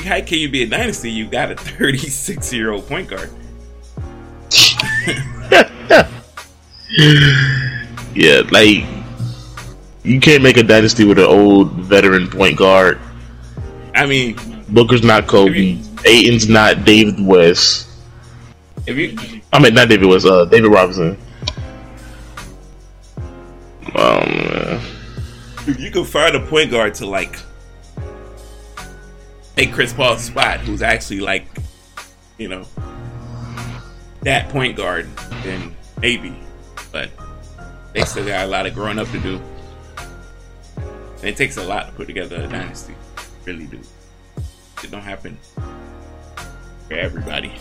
how 0.04 0.20
can 0.20 0.40
you 0.40 0.50
be 0.50 0.64
a 0.64 0.68
dynasty? 0.68 1.10
You 1.10 1.30
got 1.30 1.50
a 1.50 1.56
36 1.56 2.52
year 2.52 2.72
old 2.72 2.86
point 2.88 3.08
guard. 3.08 3.30
yeah, 8.14 8.42
like 8.52 8.84
you 10.04 10.20
can't 10.20 10.44
make 10.44 10.58
a 10.58 10.64
dynasty 10.64 11.06
with 11.06 11.20
an 11.20 11.24
old 11.24 11.72
veteran 11.72 12.30
point 12.30 12.58
guard. 12.58 13.00
I 13.96 14.06
mean, 14.06 14.38
Booker's 14.68 15.04
not 15.04 15.28
Kobe. 15.28 15.78
Ayton's 16.06 16.48
not 16.48 16.86
David 16.86 17.20
West. 17.20 17.88
If 18.88 18.98
you, 18.98 19.42
I 19.54 19.62
mean, 19.62 19.74
not 19.74 19.90
David 19.90 20.08
West. 20.08 20.26
Uh, 20.26 20.46
David 20.46 20.72
Robinson. 20.72 21.18
Um, 23.96 24.82
if 25.68 25.80
you 25.80 25.92
can 25.92 26.06
find 26.06 26.36
a 26.36 26.46
point 26.46 26.72
guard 26.72 26.96
to 26.96 27.06
like 27.06 27.38
take 29.56 29.74
Chris 29.74 29.94
Paul's 29.94 30.24
spot, 30.24 30.60
who's 30.62 30.82
actually 30.82 31.20
like, 31.20 31.46
you 32.38 32.48
know, 32.48 32.66
that 34.22 34.50
point 34.50 34.76
guard, 34.76 35.08
then 35.44 35.76
maybe. 36.00 36.36
But 36.92 37.12
they 37.94 38.04
still 38.06 38.26
got 38.26 38.46
a 38.46 38.48
lot 38.48 38.66
of 38.66 38.74
growing 38.74 38.98
up 38.98 39.10
to 39.12 39.20
do. 39.20 39.42
And 41.18 41.30
it 41.30 41.38
takes 41.38 41.58
a 41.58 41.64
lot 41.64 41.88
to 41.88 41.92
put 41.94 42.08
together 42.08 42.38
a 42.38 42.48
dynasty. 42.48 42.96
Really 43.46 43.66
do. 43.66 43.80
It 44.84 44.90
don't 44.90 45.02
happen 45.02 45.38
for 46.92 46.98
everybody. 46.98 47.54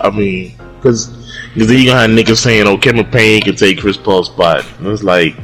I 0.00 0.10
mean, 0.10 0.56
because 0.76 1.10
then 1.54 1.68
you 1.68 1.86
gonna 1.86 2.00
have 2.00 2.10
niggas 2.10 2.38
saying, 2.38 2.66
"Oh, 2.66 2.78
Cameron 2.78 3.10
Payne 3.10 3.42
can 3.42 3.54
take 3.54 3.78
Chris 3.78 3.98
Paul's 3.98 4.28
spot." 4.28 4.64
And 4.78 4.86
it's 4.86 5.02
like 5.02 5.36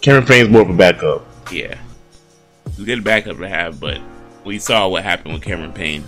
Cameron 0.00 0.24
Payne's 0.24 0.48
more 0.48 0.62
of 0.62 0.70
a 0.70 0.74
backup. 0.74 1.26
Yeah, 1.52 1.76
get 2.84 3.00
a 3.00 3.02
backup 3.02 3.36
to 3.38 3.48
have, 3.48 3.78
but 3.78 4.00
we 4.44 4.58
saw 4.58 4.88
what 4.88 5.02
happened 5.02 5.34
with 5.34 5.42
Cameron 5.42 5.72
Payne. 5.72 6.04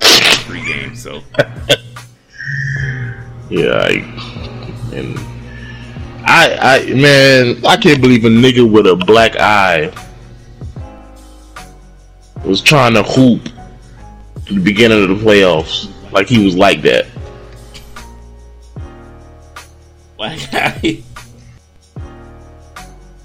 Three 0.00 0.64
games, 0.66 1.00
so 1.00 1.22
yeah, 3.48 3.70
I, 3.70 3.90
and 4.92 5.16
I, 6.26 6.58
I, 6.60 6.94
man, 6.94 7.64
I 7.64 7.76
can't 7.76 8.00
believe 8.00 8.24
a 8.24 8.28
nigga 8.28 8.68
with 8.68 8.88
a 8.88 8.96
black 8.96 9.36
eye 9.36 9.92
was 12.44 12.60
trying 12.60 12.94
to 12.94 13.04
hoop 13.04 13.48
the 14.54 14.60
beginning 14.60 15.02
of 15.02 15.08
the 15.08 15.24
playoffs 15.24 15.92
like 16.12 16.28
he 16.28 16.44
was 16.44 16.56
like 16.56 16.82
that. 16.82 17.06
Black 20.16 20.38
eye. 20.52 21.02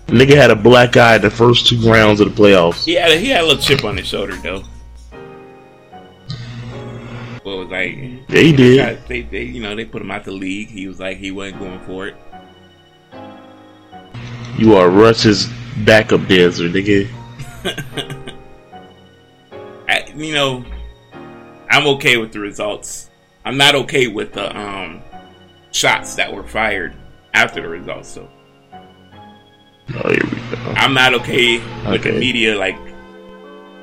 Nigga 0.08 0.36
had 0.36 0.52
a 0.52 0.56
black 0.56 0.96
eye 0.98 1.18
the 1.18 1.32
first 1.32 1.68
two 1.68 1.80
rounds 1.82 2.22
of 2.22 2.34
the 2.34 2.42
playoffs. 2.42 2.86
He 2.86 2.94
had 2.94 3.12
a, 3.12 3.18
he 3.18 3.30
had 3.30 3.42
a 3.42 3.48
little 3.48 3.62
chip 3.62 3.84
on 3.84 3.98
his 3.98 4.08
shoulder 4.08 4.36
though. 4.36 4.64
What 7.42 7.58
was 7.58 7.70
like? 7.70 7.96
Yeah, 8.30 8.40
he 8.40 8.54
did. 8.54 9.08
They, 9.08 9.22
they, 9.22 9.44
you 9.44 9.62
know, 9.62 9.76
they 9.76 9.86
put 9.86 10.02
him 10.02 10.10
out 10.10 10.24
the 10.24 10.32
league. 10.32 10.70
He 10.70 10.88
was 10.88 11.00
like, 11.00 11.18
he 11.18 11.32
wasn't 11.32 11.60
going 11.60 11.80
for 11.82 12.08
it. 12.08 12.16
You 14.58 14.76
are 14.76 14.90
Russ's 14.90 15.48
backup 15.86 16.28
dancer, 16.28 16.70
nigga. 16.70 17.08
I, 19.88 20.12
you 20.16 20.34
know, 20.34 20.66
I'm 21.76 21.88
okay 21.88 22.16
with 22.16 22.32
the 22.32 22.40
results. 22.40 23.10
I'm 23.44 23.58
not 23.58 23.76
okay 23.76 24.08
with 24.08 24.32
the 24.32 24.58
um, 24.58 25.02
shots 25.74 26.16
that 26.16 26.34
were 26.34 26.48
fired 26.48 26.96
after 27.34 27.62
the 27.62 27.68
results. 27.68 28.08
So, 28.08 28.30
oh, 28.72 30.10
here 30.10 30.22
we 30.24 30.56
go. 30.56 30.74
I'm 30.78 30.94
not 30.94 31.14
okay 31.16 31.58
with 31.58 32.00
okay. 32.00 32.12
the 32.12 32.18
media. 32.18 32.58
Like, 32.58 32.78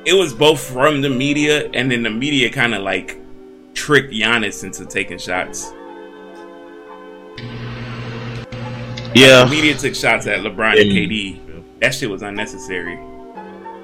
it 0.05 0.13
was 0.13 0.33
both 0.33 0.59
from 0.59 1.01
the 1.01 1.09
media, 1.11 1.69
and 1.75 1.91
then 1.91 2.01
the 2.01 2.09
media 2.09 2.51
kind 2.51 2.73
of 2.73 2.81
like 2.81 3.19
tricked 3.75 4.11
Giannis 4.11 4.63
into 4.63 4.87
taking 4.87 5.19
shots. 5.19 5.71
Yeah, 9.13 9.45
the 9.45 9.51
media 9.51 9.75
took 9.75 9.93
shots 9.93 10.25
at 10.25 10.39
LeBron 10.39 10.71
and, 10.71 10.79
and 10.79 10.91
KD. 10.91 11.79
That 11.79 11.93
shit 11.93 12.09
was 12.09 12.23
unnecessary. 12.23 12.97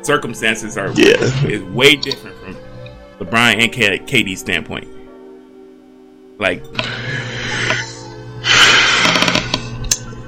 Circumstances 0.02 0.80
are 0.80 0.90
yeah. 0.94 1.14
is 1.46 1.62
way 1.62 1.96
different 1.96 2.36
from 2.40 2.56
LeBron 3.20 3.62
and 3.62 3.72
KD 3.72 4.38
standpoint. 4.38 4.88
Like, 6.40 6.64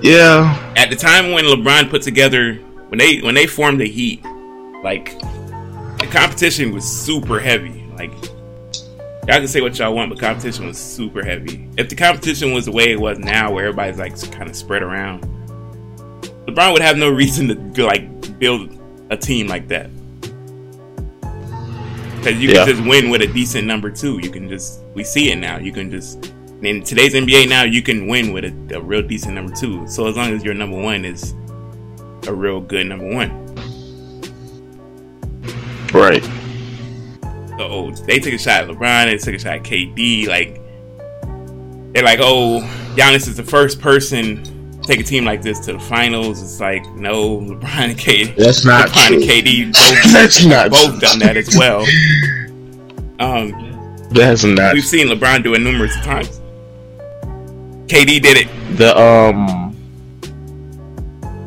yeah. 0.02 0.74
At 0.76 0.90
the 0.90 0.96
time 0.96 1.32
when 1.32 1.46
LeBron 1.46 1.90
put 1.90 2.02
together 2.02 2.56
when 2.90 2.98
they 2.98 3.20
when 3.22 3.36
they 3.36 3.48
formed 3.48 3.80
the 3.80 3.88
Heat, 3.88 4.24
like 4.84 5.18
the 6.00 6.08
competition 6.12 6.74
was 6.74 6.84
super 6.84 7.40
heavy. 7.40 7.86
Like 7.96 8.12
y'all 9.28 9.38
can 9.38 9.48
say 9.48 9.62
what 9.62 9.78
y'all 9.80 9.96
want, 9.96 10.10
but 10.10 10.20
competition 10.20 10.68
was 10.68 10.78
super 10.78 11.24
heavy. 11.24 11.70
If 11.78 11.88
the 11.88 11.96
competition 11.96 12.52
was 12.52 12.66
the 12.66 12.72
way 12.72 12.92
it 12.92 13.00
was 13.00 13.20
now, 13.20 13.54
where 13.54 13.68
everybody's 13.68 14.00
like 14.00 14.32
kind 14.32 14.50
of 14.50 14.56
spread 14.56 14.84
around, 14.84 15.22
LeBron 16.48 16.74
would 16.74 16.82
have 16.82 16.98
no 16.98 17.10
reason 17.14 17.74
to 17.74 17.86
like 17.86 18.40
build 18.40 18.78
a 19.12 19.18
team 19.18 19.48
like 19.48 19.68
that. 19.70 19.90
Because 22.22 22.40
you 22.40 22.50
yeah. 22.50 22.66
can 22.66 22.76
just 22.76 22.88
win 22.88 23.10
with 23.10 23.24
a 23.24 23.28
decent 23.28 23.66
number 23.66 23.90
two. 23.90 24.20
You 24.22 24.30
can 24.30 24.48
just 24.48 24.84
we 24.94 25.04
see 25.04 25.32
it 25.32 25.38
now. 25.38 25.58
You 25.58 25.72
can 25.72 25.90
just 25.90 26.32
in 26.62 26.84
today's 26.84 27.16
NBA 27.16 27.50
now 27.50 27.64
you 27.64 27.82
can 27.82 28.06
win 28.06 28.32
with 28.32 28.46
a, 28.46 28.76
a 28.76 28.80
real 28.80 29.02
decent 29.02 29.34
number 29.34 29.52
two. 29.56 29.88
So 29.88 30.06
as 30.06 30.16
long 30.16 30.32
as 30.32 30.44
your 30.44 30.54
number 30.54 30.80
one 30.80 31.04
is 31.04 31.34
a 32.28 32.34
real 32.34 32.62
good 32.62 32.86
number 32.86 33.12
one. 33.12 33.32
Right. 35.92 36.24
So 37.58 37.68
oh, 37.68 37.92
they 38.06 38.20
took 38.20 38.34
a 38.34 38.38
shot 38.38 38.62
at 38.62 38.68
LeBron, 38.68 39.06
they 39.06 39.18
took 39.18 39.34
a 39.34 39.40
shot 39.40 39.56
at 39.56 39.64
KD, 39.64 40.28
like 40.28 40.62
they're 41.94 42.04
like, 42.04 42.20
oh, 42.22 42.62
Giannis 42.96 43.28
is 43.28 43.36
the 43.36 43.44
first 43.44 43.82
person 43.82 44.44
take 44.92 45.00
a 45.00 45.04
team 45.04 45.24
like 45.24 45.42
this 45.42 45.60
to 45.60 45.74
the 45.74 45.80
finals. 45.80 46.42
It's 46.42 46.60
like 46.60 46.86
no, 46.96 47.40
LeBron 47.40 47.64
and 47.64 47.98
KD. 47.98 48.36
That's 48.36 48.66
not 48.66 48.90
LeBron 48.90 49.08
true. 49.08 49.16
and 49.18 49.24
KD 49.24 49.74
both, 49.74 50.14
That's 50.14 50.46
not 50.46 50.72
both 50.72 51.00
done 51.00 51.20
that 51.20 51.38
as 51.38 51.56
well. 51.58 51.82
Um, 53.20 54.10
That's 54.10 54.44
not 54.44 54.74
we've 54.74 54.84
seen 54.84 55.08
LeBron 55.08 55.44
do 55.44 55.54
it 55.54 55.60
numerous 55.60 55.96
times. 55.98 56.40
KD 57.88 58.22
did 58.22 58.38
it. 58.38 58.78
the 58.78 58.98
um. 58.98 59.60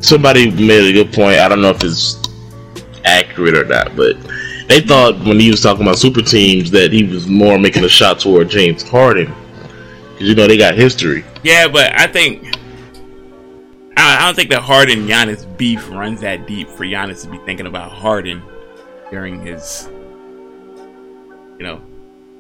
Somebody 0.01 0.51
made 0.51 0.91
a 0.91 0.93
good 0.93 1.15
point. 1.15 1.39
I 1.39 1.49
don't 1.49 1.63
know 1.63 1.71
if 1.71 1.83
it's 1.83 2.21
accurate 3.07 3.57
or 3.57 3.65
not, 3.65 3.97
but 3.97 4.17
they 4.69 4.81
thought 4.81 5.19
when 5.25 5.41
he 5.41 5.51
was 5.51 5.63
talking 5.63 5.83
about 5.83 5.99
super 5.99 6.21
teams 6.21 6.71
that 6.73 6.93
he 6.93 7.05
was 7.05 7.27
more 7.27 7.59
making 7.59 7.85
a 7.85 7.89
shot 7.89 8.21
toward 8.21 8.51
James 8.51 8.87
Harden 8.87 9.33
because 10.13 10.29
you 10.29 10.35
know 10.35 10.47
they 10.47 10.59
got 10.59 10.75
history. 10.75 11.25
Yeah, 11.43 11.69
but 11.69 11.99
I 11.99 12.07
think 12.07 12.54
I, 14.19 14.27
don't 14.27 14.35
think 14.35 14.51
that 14.51 14.63
Harden 14.63 15.07
Giannis 15.07 15.45
beef 15.57 15.89
runs 15.91 16.21
that 16.21 16.47
deep 16.47 16.69
for 16.69 16.85
Giannis 16.85 17.23
to 17.23 17.31
be 17.31 17.39
thinking 17.39 17.67
about 17.67 17.93
Harden 17.93 18.43
during 19.11 19.45
his, 19.45 19.89
you 21.59 21.65
know. 21.65 21.81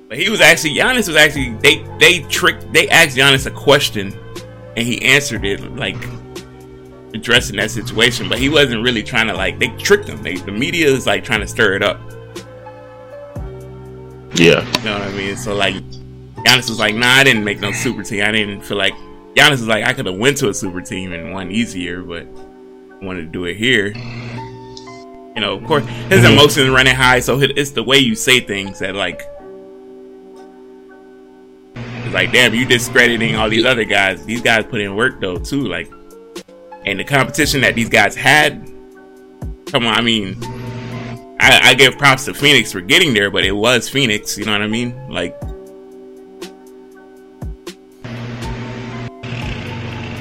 But 0.08 0.18
he 0.18 0.28
was 0.28 0.40
actually 0.40 0.74
Giannis 0.74 1.08
was 1.08 1.16
actually 1.16 1.54
they 1.54 1.82
they 1.98 2.20
tricked 2.28 2.72
they 2.72 2.88
asked 2.88 3.16
Giannis 3.16 3.46
a 3.46 3.50
question 3.50 4.12
and 4.76 4.86
he 4.86 5.02
answered 5.02 5.44
it 5.44 5.60
like 5.76 5.96
addressing 7.14 7.56
that 7.56 7.70
situation, 7.70 8.28
but 8.28 8.38
he 8.38 8.48
wasn't 8.48 8.82
really 8.82 9.02
trying 9.02 9.28
to 9.28 9.34
like 9.34 9.58
they 9.58 9.68
tricked 9.68 10.08
him. 10.08 10.22
They, 10.22 10.34
the 10.34 10.52
media 10.52 10.88
is 10.88 11.06
like 11.06 11.24
trying 11.24 11.40
to 11.40 11.46
stir 11.46 11.74
it 11.74 11.82
up. 11.82 12.00
Yeah, 14.36 14.66
You 14.78 14.84
know 14.84 14.98
what 14.98 15.02
I 15.02 15.12
mean? 15.12 15.36
So 15.36 15.54
like, 15.54 15.76
Giannis 16.44 16.68
was 16.68 16.80
like, 16.80 16.96
"Nah, 16.96 17.06
I 17.06 17.24
didn't 17.24 17.44
make 17.44 17.60
no 17.60 17.70
super 17.70 18.02
team. 18.02 18.24
I 18.24 18.32
didn't 18.32 18.62
feel 18.62 18.76
like." 18.76 18.94
Giannis 19.34 19.54
is 19.54 19.66
like, 19.66 19.84
"I 19.84 19.92
could 19.92 20.06
have 20.06 20.16
went 20.16 20.36
to 20.38 20.48
a 20.48 20.54
super 20.54 20.80
team 20.80 21.12
and 21.12 21.32
won 21.32 21.50
easier, 21.50 22.02
but 22.02 22.26
I 23.00 23.04
wanted 23.04 23.22
to 23.22 23.28
do 23.28 23.44
it 23.44 23.56
here." 23.56 23.92
You 25.34 25.40
know, 25.40 25.54
of 25.54 25.64
course, 25.64 25.84
his 26.08 26.20
Mhm. 26.24 26.32
emotions 26.34 26.70
running 26.70 26.94
high, 26.94 27.18
so 27.20 27.40
it's 27.40 27.72
the 27.72 27.82
way 27.82 27.98
you 27.98 28.14
say 28.14 28.38
things 28.40 28.78
that 28.78 28.94
like, 28.94 29.22
it's 32.04 32.14
like, 32.14 32.32
damn, 32.32 32.54
you 32.54 32.64
discrediting 32.64 33.34
all 33.36 33.48
these 33.48 33.64
other 33.64 33.84
guys. 33.84 34.24
These 34.24 34.42
guys 34.42 34.64
put 34.64 34.80
in 34.80 34.94
work 34.94 35.20
though 35.20 35.36
too, 35.36 35.66
like, 35.66 35.90
and 36.86 37.00
the 37.00 37.04
competition 37.04 37.60
that 37.62 37.74
these 37.74 37.88
guys 37.88 38.14
had. 38.14 38.70
Come 39.66 39.86
on, 39.86 39.94
I 39.94 40.02
mean, 40.02 40.36
I, 41.40 41.70
I 41.70 41.74
give 41.74 41.98
props 41.98 42.26
to 42.26 42.34
Phoenix 42.34 42.70
for 42.70 42.80
getting 42.80 43.12
there, 43.12 43.30
but 43.30 43.44
it 43.44 43.52
was 43.52 43.88
Phoenix. 43.88 44.38
You 44.38 44.44
know 44.44 44.52
what 44.52 44.62
I 44.62 44.68
mean? 44.68 44.94
Like, 45.10 45.36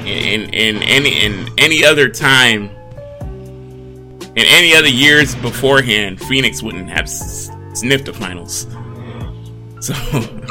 in 0.05 0.53
in 0.53 0.81
any 0.83 1.23
in 1.25 1.47
any 1.57 1.83
other 1.85 2.09
time, 2.09 2.69
in 4.35 4.45
any 4.47 4.75
other 4.75 4.87
years 4.87 5.35
beforehand, 5.35 6.19
Phoenix 6.21 6.61
wouldn't 6.63 6.89
have 6.89 7.09
sniffed 7.09 8.05
the 8.05 8.13
finals. 8.13 8.67
So, 9.83 9.93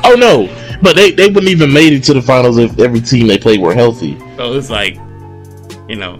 Oh 0.04 0.14
no, 0.14 0.46
but 0.82 0.94
they, 0.94 1.10
they 1.10 1.26
wouldn't 1.28 1.48
even 1.48 1.72
made 1.72 1.94
it 1.94 2.04
to 2.04 2.12
the 2.12 2.20
finals 2.20 2.58
if 2.58 2.78
every 2.78 3.00
team 3.00 3.28
they 3.28 3.38
played 3.38 3.62
were 3.62 3.72
healthy. 3.72 4.18
so 4.36 4.52
it's 4.52 4.68
like, 4.68 4.96
you 5.88 5.96
know, 5.96 6.18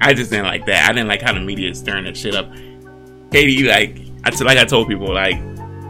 I 0.00 0.12
just 0.12 0.30
didn't 0.32 0.46
like 0.46 0.66
that. 0.66 0.90
I 0.90 0.92
didn't 0.92 1.06
like 1.06 1.22
how 1.22 1.32
the 1.32 1.38
media 1.38 1.70
is 1.70 1.78
stirring 1.78 2.02
that 2.06 2.16
shit 2.16 2.34
up. 2.34 2.50
KD, 3.30 3.68
like 3.68 4.00
I 4.24 4.30
t- 4.30 4.42
like 4.42 4.58
I 4.58 4.64
told 4.64 4.88
people, 4.88 5.14
like 5.14 5.36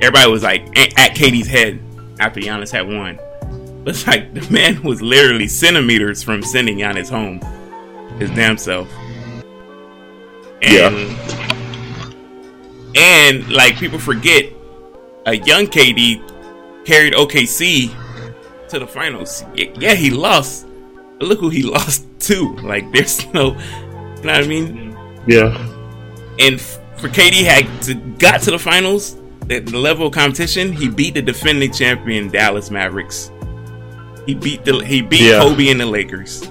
everybody 0.03 0.31
was 0.31 0.43
like 0.43 0.67
at 0.79 1.15
KD's 1.17 1.47
head 1.47 1.81
after 2.21 2.39
Giannis 2.39 2.71
had 2.71 2.87
won. 2.87 3.19
But 3.85 3.88
it's 3.94 4.07
like 4.07 4.33
the 4.35 4.51
man 4.51 4.83
was 4.83 5.03
literally 5.03 5.49
centimeters 5.49 6.23
from 6.23 6.42
sending 6.42 6.79
Giannis 6.79 7.11
home, 7.11 7.40
his 8.18 8.31
damn 8.31 8.57
self. 8.57 8.88
And, 10.62 11.16
And 12.97 13.53
like 13.53 13.77
people 13.77 13.99
forget, 13.99 14.51
a 15.27 15.37
young 15.37 15.66
KD 15.66 16.23
carried 16.85 17.12
OKC 17.12 17.94
to 18.68 18.79
the 18.79 18.87
finals. 18.87 19.44
Yeah, 19.55 19.94
he 19.94 20.11
lost. 20.11 20.66
But 21.18 21.29
look 21.29 21.40
who 21.40 21.51
he 21.51 21.62
lost 21.77 22.07
to. 22.20 22.57
Like 22.57 22.90
there's 22.92 23.27
no, 23.35 23.53
you 23.53 24.23
know 24.23 24.33
what 24.33 24.44
I 24.44 24.47
mean? 24.47 24.97
Yeah, 25.27 25.57
and 26.38 26.61
for 26.61 27.09
KD 27.09 27.44
had 27.44 27.83
to 27.83 27.94
got 27.94 28.40
to 28.42 28.51
the 28.51 28.59
finals 28.59 29.16
at 29.51 29.66
the 29.66 29.79
level 29.79 30.07
of 30.07 30.12
competition, 30.14 30.73
he 30.73 30.88
beat 30.88 31.14
the 31.14 31.23
defending 31.23 31.73
champion 31.73 32.31
Dallas 32.31 32.70
Mavericks. 32.70 33.31
He 34.27 34.35
beat 34.35 34.65
the 34.65 34.79
he 34.85 35.03
beat 35.03 35.23
Yeah. 35.23 35.41
Kobe 35.41 35.69
and 35.69 35.81
the 35.81 35.87
Lakers, 35.87 36.43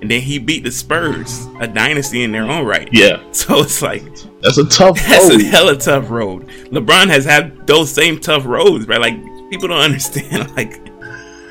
and 0.00 0.10
then 0.10 0.20
he 0.20 0.38
beat 0.38 0.62
the 0.64 0.70
Spurs, 0.70 1.46
a 1.60 1.66
dynasty 1.66 2.22
in 2.22 2.32
their 2.32 2.44
own 2.44 2.64
right. 2.64 2.88
yeah, 2.92 3.22
So 3.32 3.60
it's 3.62 3.82
like 3.82 4.02
that's 4.40 4.58
a 4.58 4.64
tough 4.66 4.96
that's 5.08 5.28
road. 5.30 5.40
a 5.40 5.44
hella 5.44 5.76
tough 5.76 6.10
road. 6.10 6.46
LeBron 6.70 7.08
has 7.08 7.24
had 7.24 7.66
those 7.66 7.90
same 7.90 8.20
tough 8.20 8.44
roads, 8.46 8.86
right? 8.86 9.00
Like 9.00 9.16
people 9.50 9.68
don't 9.68 9.80
understand. 9.90 10.54
Like 10.56 10.80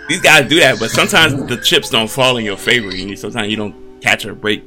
these 0.08 0.22
guys 0.22 0.48
do 0.48 0.60
that, 0.60 0.80
but 0.80 0.92
sometimes 0.92 1.46
the 1.48 1.58
chips 1.58 1.90
don't 1.90 2.10
fall 2.10 2.38
in 2.38 2.46
your 2.46 2.58
favor. 2.58 2.90
and 2.90 3.10
you 3.10 3.16
sometimes 3.16 3.50
you 3.50 3.58
don't 3.58 3.76
catch 4.02 4.24
a 4.26 4.34
break 4.34 4.64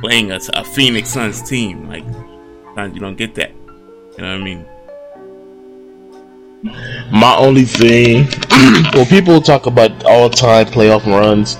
playing 0.00 0.32
a, 0.32 0.40
a 0.54 0.64
Phoenix 0.64 1.10
Suns 1.10 1.42
team. 1.42 1.86
Like 1.88 2.04
sometimes 2.64 2.94
you 2.94 3.00
don't 3.00 3.16
get 3.16 3.34
that. 3.36 3.52
You 4.16 4.22
know 4.24 4.32
what 4.32 4.40
I 4.40 4.44
mean? 4.44 4.64
My 6.64 7.36
only 7.36 7.64
thing, 7.64 8.26
well, 8.94 9.04
people 9.04 9.40
talk 9.42 9.66
about 9.66 10.04
all-time 10.04 10.66
playoff 10.66 11.04
runs. 11.06 11.56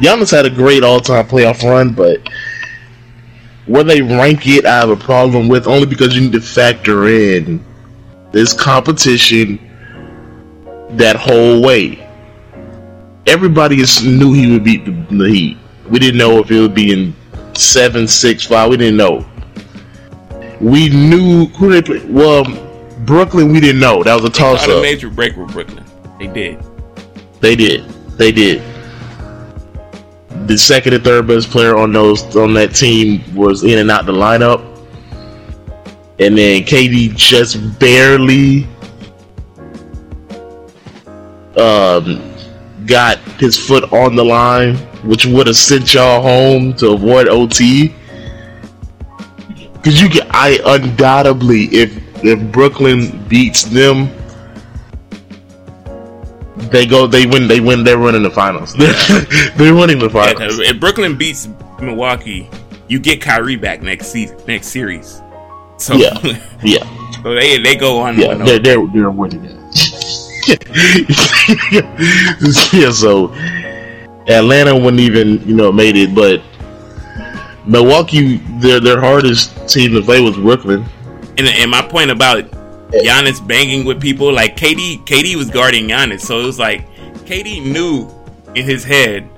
Giannis 0.00 0.30
had 0.30 0.44
a 0.44 0.50
great 0.50 0.82
all-time 0.82 1.26
playoff 1.26 1.62
run, 1.62 1.94
but 1.94 2.28
where 3.66 3.84
they 3.84 4.02
rank 4.02 4.46
it, 4.46 4.66
I 4.66 4.80
have 4.80 4.90
a 4.90 4.96
problem 4.96 5.48
with 5.48 5.66
only 5.66 5.86
because 5.86 6.14
you 6.14 6.20
need 6.20 6.32
to 6.32 6.42
factor 6.42 7.08
in 7.08 7.64
this 8.32 8.52
competition 8.52 9.58
that 10.90 11.16
whole 11.16 11.62
way. 11.62 12.06
Everybody 13.26 13.80
is, 13.80 14.04
knew 14.04 14.34
he 14.34 14.52
would 14.52 14.64
beat 14.64 14.84
the, 14.84 14.90
the 15.16 15.28
Heat. 15.30 15.56
We 15.88 15.98
didn't 15.98 16.18
know 16.18 16.40
if 16.40 16.50
it 16.50 16.60
would 16.60 16.74
be 16.74 16.92
in 16.92 17.14
seven, 17.54 18.06
six, 18.06 18.44
five. 18.44 18.68
We 18.68 18.76
didn't 18.76 18.98
know. 18.98 19.24
We 20.60 20.90
knew 20.90 21.46
who 21.46 21.70
they 21.70 21.80
play. 21.80 22.04
Well, 22.06 22.44
Brooklyn, 23.04 23.52
we 23.52 23.60
didn't 23.60 23.80
know. 23.80 24.02
That 24.02 24.14
was 24.14 24.24
a 24.24 24.30
toss 24.30 24.64
Caught 24.64 24.78
a 24.78 24.82
major 24.82 25.10
break 25.10 25.36
with 25.36 25.52
Brooklyn. 25.52 25.84
They 26.18 26.26
did. 26.26 26.64
They 27.40 27.56
did. 27.56 27.88
They 28.16 28.32
did. 28.32 28.62
The 30.46 30.56
second 30.56 30.94
and 30.94 31.04
third 31.04 31.26
best 31.26 31.50
player 31.50 31.76
on 31.76 31.92
those 31.92 32.36
on 32.36 32.54
that 32.54 32.74
team 32.74 33.22
was 33.34 33.64
in 33.64 33.78
and 33.78 33.90
out 33.90 34.06
the 34.06 34.12
lineup, 34.12 34.62
and 36.18 36.36
then 36.36 36.62
KD 36.62 37.16
just 37.16 37.78
barely 37.78 38.66
um, 41.56 42.34
got 42.86 43.18
his 43.38 43.56
foot 43.56 43.90
on 43.92 44.16
the 44.16 44.24
line, 44.24 44.76
which 45.02 45.26
would 45.26 45.46
have 45.46 45.56
sent 45.56 45.94
y'all 45.94 46.22
home 46.22 46.74
to 46.74 46.92
avoid 46.92 47.28
OT. 47.28 47.94
Because 49.74 50.00
you 50.00 50.08
can, 50.08 50.26
I 50.30 50.58
undoubtedly, 50.64 51.64
if 51.66 52.03
if 52.24 52.52
Brooklyn 52.52 53.26
beats 53.28 53.64
them, 53.64 54.08
they 56.70 56.86
go, 56.86 57.06
they 57.06 57.26
win, 57.26 57.46
they 57.46 57.60
win, 57.60 57.84
they're 57.84 57.98
winning 57.98 58.22
the 58.22 58.30
finals. 58.30 58.72
they're 59.56 59.74
winning 59.74 59.98
the 59.98 60.10
Yeah, 60.12 60.70
if 60.70 60.80
Brooklyn 60.80 61.16
beats 61.16 61.48
Milwaukee, 61.80 62.48
you 62.88 62.98
get 62.98 63.20
Kyrie 63.20 63.56
back 63.56 63.82
next 63.82 64.06
season, 64.06 64.38
next 64.46 64.68
series. 64.68 65.20
So 65.76 65.94
Yeah. 65.94 66.18
Yeah, 66.62 66.84
so 67.22 67.34
they 67.34 67.58
they 67.58 67.76
go 67.76 67.98
on. 67.98 68.18
yeah, 68.18 68.34
they're 68.34 68.58
they're, 68.58 68.86
they're 68.86 69.10
winning 69.10 69.44
it. 69.44 69.54
yeah, 72.72 72.90
so 72.90 73.30
Atlanta 74.28 74.74
wouldn't 74.74 75.00
even 75.00 75.46
you 75.46 75.54
know 75.54 75.70
made 75.70 75.96
it, 75.96 76.14
but 76.14 76.40
Milwaukee, 77.66 78.36
their 78.60 78.80
their 78.80 78.98
hardest 78.98 79.68
team 79.68 79.92
to 79.92 80.00
play 80.00 80.22
was 80.22 80.36
Brooklyn. 80.36 80.86
And, 81.36 81.48
and 81.48 81.70
my 81.70 81.82
point 81.82 82.10
about 82.10 82.44
Giannis 82.90 83.44
banging 83.46 83.84
with 83.84 84.00
people, 84.00 84.32
like 84.32 84.56
KD, 84.56 85.04
KD 85.06 85.34
was 85.36 85.50
guarding 85.50 85.88
Giannis, 85.88 86.20
so 86.20 86.40
it 86.40 86.44
was 86.46 86.58
like 86.58 86.86
KD 87.26 87.64
knew 87.64 88.08
in 88.54 88.64
his 88.64 88.84
head, 88.84 89.28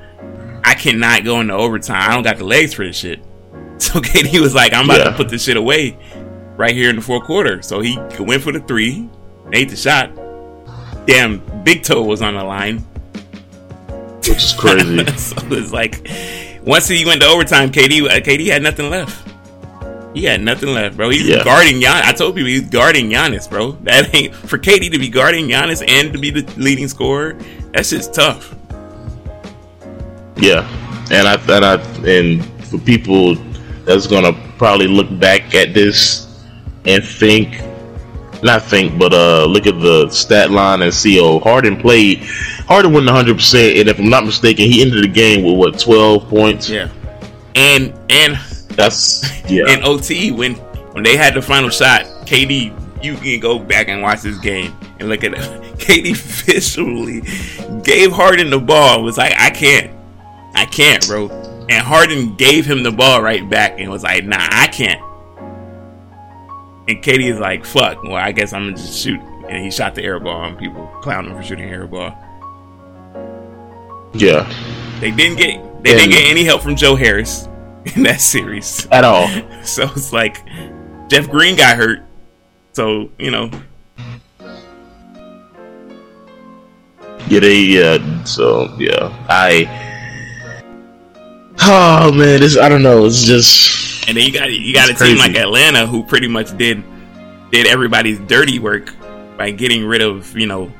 I 0.64 0.74
cannot 0.74 1.24
go 1.24 1.40
into 1.40 1.54
overtime. 1.54 2.10
I 2.10 2.14
don't 2.14 2.22
got 2.24 2.36
the 2.38 2.44
legs 2.44 2.74
for 2.74 2.84
this 2.86 2.96
shit. 2.96 3.20
So 3.78 4.00
KD 4.00 4.40
was 4.40 4.54
like, 4.54 4.72
I'm 4.72 4.86
about 4.86 4.98
Yeah. 5.00 5.10
to 5.10 5.12
put 5.16 5.28
this 5.28 5.44
shit 5.44 5.56
away 5.58 5.98
right 6.56 6.74
here 6.74 6.88
in 6.88 6.96
the 6.96 7.02
fourth 7.02 7.24
quarter. 7.24 7.60
So 7.60 7.80
he 7.80 7.98
went 8.18 8.42
for 8.42 8.50
the 8.50 8.60
three, 8.60 9.06
made 9.48 9.68
the 9.68 9.76
shot. 9.76 10.10
Damn, 11.06 11.42
big 11.62 11.82
toe 11.82 12.02
was 12.02 12.22
on 12.22 12.34
the 12.34 12.42
line. 12.42 12.78
which 14.20 14.28
is 14.30 14.54
crazy. 14.54 15.04
so 15.18 15.36
it's 15.50 15.72
like 15.72 16.08
once 16.64 16.88
he 16.88 17.04
went 17.04 17.20
to 17.20 17.26
overtime, 17.28 17.70
KD, 17.70 18.00
KD 18.22 18.46
had 18.46 18.62
nothing 18.62 18.88
left. 18.90 19.28
He 20.16 20.24
had 20.24 20.40
nothing 20.40 20.70
left, 20.72 20.96
bro. 20.96 21.10
He's 21.10 21.28
Yeah. 21.28 21.44
guarding 21.44 21.78
Giannis. 21.78 22.02
I 22.04 22.12
told 22.12 22.34
people 22.36 22.48
he's 22.48 22.62
guarding 22.62 23.10
Giannis, 23.10 23.50
bro. 23.50 23.76
That 23.82 24.14
ain't 24.14 24.34
for 24.34 24.56
KD 24.56 24.88
to 24.92 24.98
be 24.98 25.08
guarding 25.10 25.46
Giannis 25.46 25.84
and 25.86 26.10
to 26.14 26.18
be 26.18 26.30
the 26.30 26.46
leading 26.56 26.88
scorer. 26.88 27.36
That's 27.74 27.90
just 27.90 28.14
tough. 28.14 28.54
yeah, 30.38 30.66
and 31.10 31.28
I 31.28 31.34
and 31.34 31.64
I 31.64 31.74
and 32.08 32.44
for 32.64 32.78
people 32.78 33.34
that's 33.84 34.06
gonna 34.06 34.32
probably 34.58 34.86
look 34.86 35.06
back 35.18 35.54
at 35.54 35.74
this 35.74 36.26
and 36.86 37.04
think, 37.04 37.60
not 38.42 38.62
think, 38.62 38.98
but 38.98 39.12
uh, 39.12 39.44
look 39.44 39.66
at 39.66 39.78
the 39.80 40.08
stat 40.10 40.50
line 40.50 40.80
and 40.82 40.94
see. 40.94 41.20
Oh, 41.20 41.40
Harden 41.40 41.76
played. 41.76 42.20
Harden 42.68 42.92
went 42.94 43.06
100, 43.06 43.36
percent 43.36 43.76
and 43.78 43.88
if 43.88 43.98
I'm 43.98 44.08
not 44.08 44.24
mistaken, 44.24 44.64
he 44.70 44.80
ended 44.82 45.04
the 45.04 45.08
game 45.08 45.44
with 45.44 45.56
what 45.56 45.78
12 45.78 46.28
points. 46.30 46.70
Yeah, 46.70 46.88
and 47.54 47.92
and 48.10 48.38
that's 48.70 49.22
yeah. 49.50 49.68
In 49.72 49.84
OT 49.84 50.32
when 50.32 50.54
when 50.92 51.04
they 51.04 51.16
had 51.16 51.34
the 51.34 51.42
final 51.42 51.70
shot, 51.70 52.04
KD, 52.24 53.04
you 53.04 53.16
can 53.16 53.40
go 53.40 53.58
back 53.58 53.88
and 53.88 54.02
watch 54.02 54.22
this 54.22 54.38
game 54.38 54.74
and 54.98 55.08
look 55.08 55.24
at 55.24 55.34
it. 55.34 55.38
KD 55.76 56.16
visually 56.16 57.20
gave 57.82 58.12
Harden 58.12 58.50
the 58.50 58.58
ball. 58.58 59.02
Was 59.02 59.18
like, 59.18 59.34
I 59.38 59.50
can't, 59.50 59.92
I 60.54 60.64
can't, 60.64 61.06
bro. 61.06 61.28
And 61.68 61.84
Harden 61.84 62.34
gave 62.36 62.64
him 62.64 62.82
the 62.82 62.92
ball 62.92 63.20
right 63.22 63.48
back 63.48 63.78
and 63.78 63.90
was 63.90 64.04
like, 64.04 64.24
Nah, 64.24 64.38
I 64.38 64.68
can't. 64.68 65.02
And 66.88 67.02
KD 67.02 67.30
is 67.32 67.38
like, 67.38 67.64
Fuck. 67.64 68.02
Well, 68.02 68.16
I 68.16 68.32
guess 68.32 68.52
I'm 68.52 68.64
gonna 68.64 68.76
just 68.76 68.98
shoot. 68.98 69.20
And 69.48 69.62
he 69.62 69.70
shot 69.70 69.94
the 69.94 70.02
air 70.02 70.18
ball, 70.18 70.44
and 70.44 70.58
people 70.58 70.86
clown 71.02 71.26
him 71.26 71.36
for 71.36 71.42
shooting 71.42 71.68
air 71.68 71.86
ball. 71.86 72.16
Yeah. 74.14 74.50
They 75.00 75.10
didn't 75.10 75.36
get 75.36 75.82
they 75.82 75.92
and 75.92 76.00
didn't 76.00 76.10
get 76.10 76.30
any 76.30 76.42
help 76.42 76.62
from 76.62 76.74
Joe 76.74 76.96
Harris 76.96 77.48
in 77.94 78.02
that 78.04 78.20
series 78.20 78.86
at 78.90 79.04
all. 79.04 79.28
So 79.66 79.82
it's 79.96 80.12
like 80.12 80.46
Jeff 81.08 81.28
Green 81.28 81.56
got 81.56 81.76
hurt. 81.76 82.04
So, 82.72 83.10
you 83.18 83.32
know. 83.32 83.50
Yeah, 87.28 87.40
they, 87.40 87.60
yeah, 87.62 88.24
so, 88.24 88.72
yeah. 88.78 89.12
I. 89.28 89.66
Oh, 91.62 92.12
man, 92.12 92.40
this, 92.40 92.56
I 92.56 92.68
don't 92.68 92.82
know. 92.82 93.06
It's 93.06 93.24
just. 93.24 94.08
And 94.08 94.16
then 94.16 94.24
you 94.24 94.32
got, 94.32 94.52
you 94.52 94.72
got 94.72 94.88
a 94.88 94.94
crazy. 94.94 95.14
team 95.14 95.18
like 95.18 95.36
Atlanta 95.36 95.84
who 95.84 96.04
pretty 96.04 96.28
much 96.28 96.56
did, 96.56 96.84
did 97.50 97.66
everybody's 97.66 98.20
dirty 98.20 98.60
work 98.60 98.94
by 99.36 99.50
getting 99.50 99.84
rid 99.84 100.00
of, 100.00 100.36
you 100.36 100.46
know, 100.46 100.72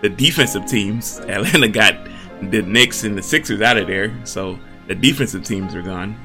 the 0.00 0.08
defensive 0.08 0.66
teams. 0.66 1.18
Atlanta 1.28 1.66
got 1.66 1.96
the 2.40 2.62
Knicks 2.62 3.02
and 3.02 3.18
the 3.18 3.22
Sixers 3.22 3.62
out 3.62 3.76
of 3.76 3.88
there. 3.88 4.14
So 4.24 4.60
the 4.86 4.94
defensive 4.94 5.44
teams 5.44 5.74
are 5.74 5.82
gone. 5.82 6.16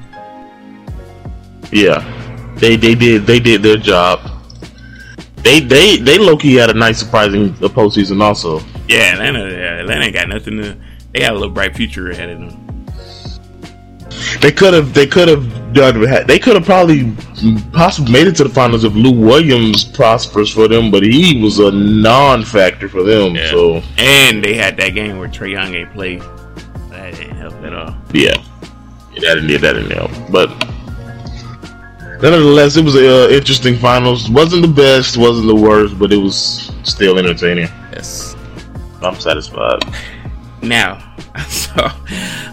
Yeah, 1.70 2.54
they 2.56 2.76
they 2.76 2.94
did 2.94 3.26
they 3.26 3.40
did 3.40 3.62
their 3.62 3.76
job. 3.76 4.30
They 5.36 5.60
they 5.60 5.98
they 5.98 6.18
low 6.18 6.36
key 6.36 6.54
had 6.54 6.70
a 6.70 6.74
nice 6.74 6.98
surprising 6.98 7.52
postseason 7.54 8.22
also. 8.22 8.60
Yeah, 8.88 9.12
Atlanta 9.12 9.44
Atlanta 9.80 10.04
ain't 10.04 10.14
got 10.14 10.28
nothing 10.28 10.56
to. 10.58 10.76
They 11.12 11.20
got 11.20 11.32
a 11.32 11.34
little 11.34 11.50
bright 11.50 11.76
future 11.76 12.10
ahead 12.10 12.30
of 12.30 12.40
them. 12.40 12.64
They 14.40 14.52
could 14.52 14.74
have 14.74 14.94
they 14.94 15.06
could 15.06 15.28
have 15.28 15.72
done 15.72 16.00
they 16.26 16.38
could 16.38 16.54
have 16.54 16.64
probably 16.64 17.12
possibly 17.72 18.12
made 18.12 18.26
it 18.26 18.36
to 18.36 18.44
the 18.44 18.50
finals 18.50 18.84
if 18.84 18.94
Lou 18.94 19.12
Williams 19.12 19.84
prospers 19.84 20.50
for 20.50 20.68
them, 20.68 20.90
but 20.90 21.02
he 21.02 21.42
was 21.42 21.58
a 21.58 21.70
non-factor 21.70 22.88
for 22.88 23.02
them. 23.02 23.34
Yeah. 23.34 23.50
So 23.50 23.82
and 23.98 24.42
they 24.42 24.54
had 24.54 24.76
that 24.78 24.90
game 24.90 25.18
where 25.18 25.28
Trae 25.28 25.52
Young 25.52 25.74
ain't 25.74 25.92
played. 25.92 26.20
That 26.90 27.14
didn't 27.14 27.36
help 27.36 27.54
at 27.54 27.74
all. 27.74 27.94
Yeah, 28.12 28.32
yeah 29.12 29.20
that 29.20 29.34
didn't 29.34 29.60
that 29.60 29.72
didn't 29.74 29.90
help, 29.90 30.10
but 30.30 30.50
nonetheless, 32.30 32.76
it 32.76 32.84
was 32.84 32.94
an 32.94 33.04
uh, 33.04 33.28
interesting 33.28 33.76
finals. 33.76 34.30
wasn't 34.30 34.62
the 34.62 34.72
best, 34.72 35.16
wasn't 35.16 35.46
the 35.46 35.54
worst, 35.54 35.98
but 35.98 36.12
it 36.12 36.16
was 36.16 36.72
still 36.82 37.18
entertaining. 37.18 37.68
Yes, 37.92 38.36
I'm 39.02 39.18
satisfied. 39.20 39.82
Now, 40.62 41.14
I 41.34 41.42
saw, 41.44 41.92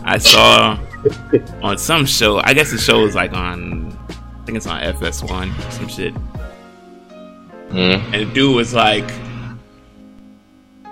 I 0.04 0.18
saw 0.18 0.80
on 1.64 1.78
some 1.78 2.06
show. 2.06 2.40
I 2.40 2.54
guess 2.54 2.72
the 2.72 2.78
show 2.78 3.06
is 3.06 3.16
like 3.16 3.34
on, 3.34 3.98
I 4.10 4.46
think 4.46 4.58
it's 4.58 4.68
on 4.68 4.82
FS1, 4.82 5.72
some 5.72 5.88
shit. 5.88 6.14
Mm. 7.70 8.04
And 8.14 8.14
the 8.14 8.34
dude 8.34 8.56
was 8.56 8.74
like, 8.74 9.10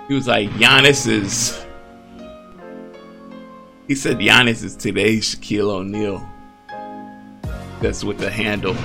he 0.08 0.14
was 0.14 0.26
like, 0.26 0.48
Giannis 0.50 1.06
is. 1.06 1.64
He 3.86 3.94
said 3.96 4.18
Giannis 4.18 4.62
is 4.62 4.76
today's 4.76 5.34
Shaquille 5.34 5.68
O'Neal. 5.68 6.29
That's 7.80 8.04
with 8.04 8.18
the 8.18 8.30
handle. 8.30 8.76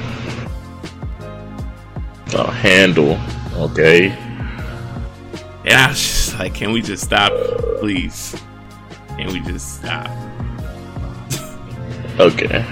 A 2.34 2.52
handle. 2.52 3.20
Okay. 3.56 4.10
And 5.66 5.74
I 5.74 5.90
was 5.90 6.00
just 6.00 6.40
like, 6.40 6.54
can 6.54 6.72
we 6.72 6.82
just 6.82 7.04
stop, 7.04 7.34
please? 7.80 8.36
Can 9.18 9.28
we 9.28 9.40
just 9.42 9.78
stop? 9.78 10.10
okay. 12.20 12.66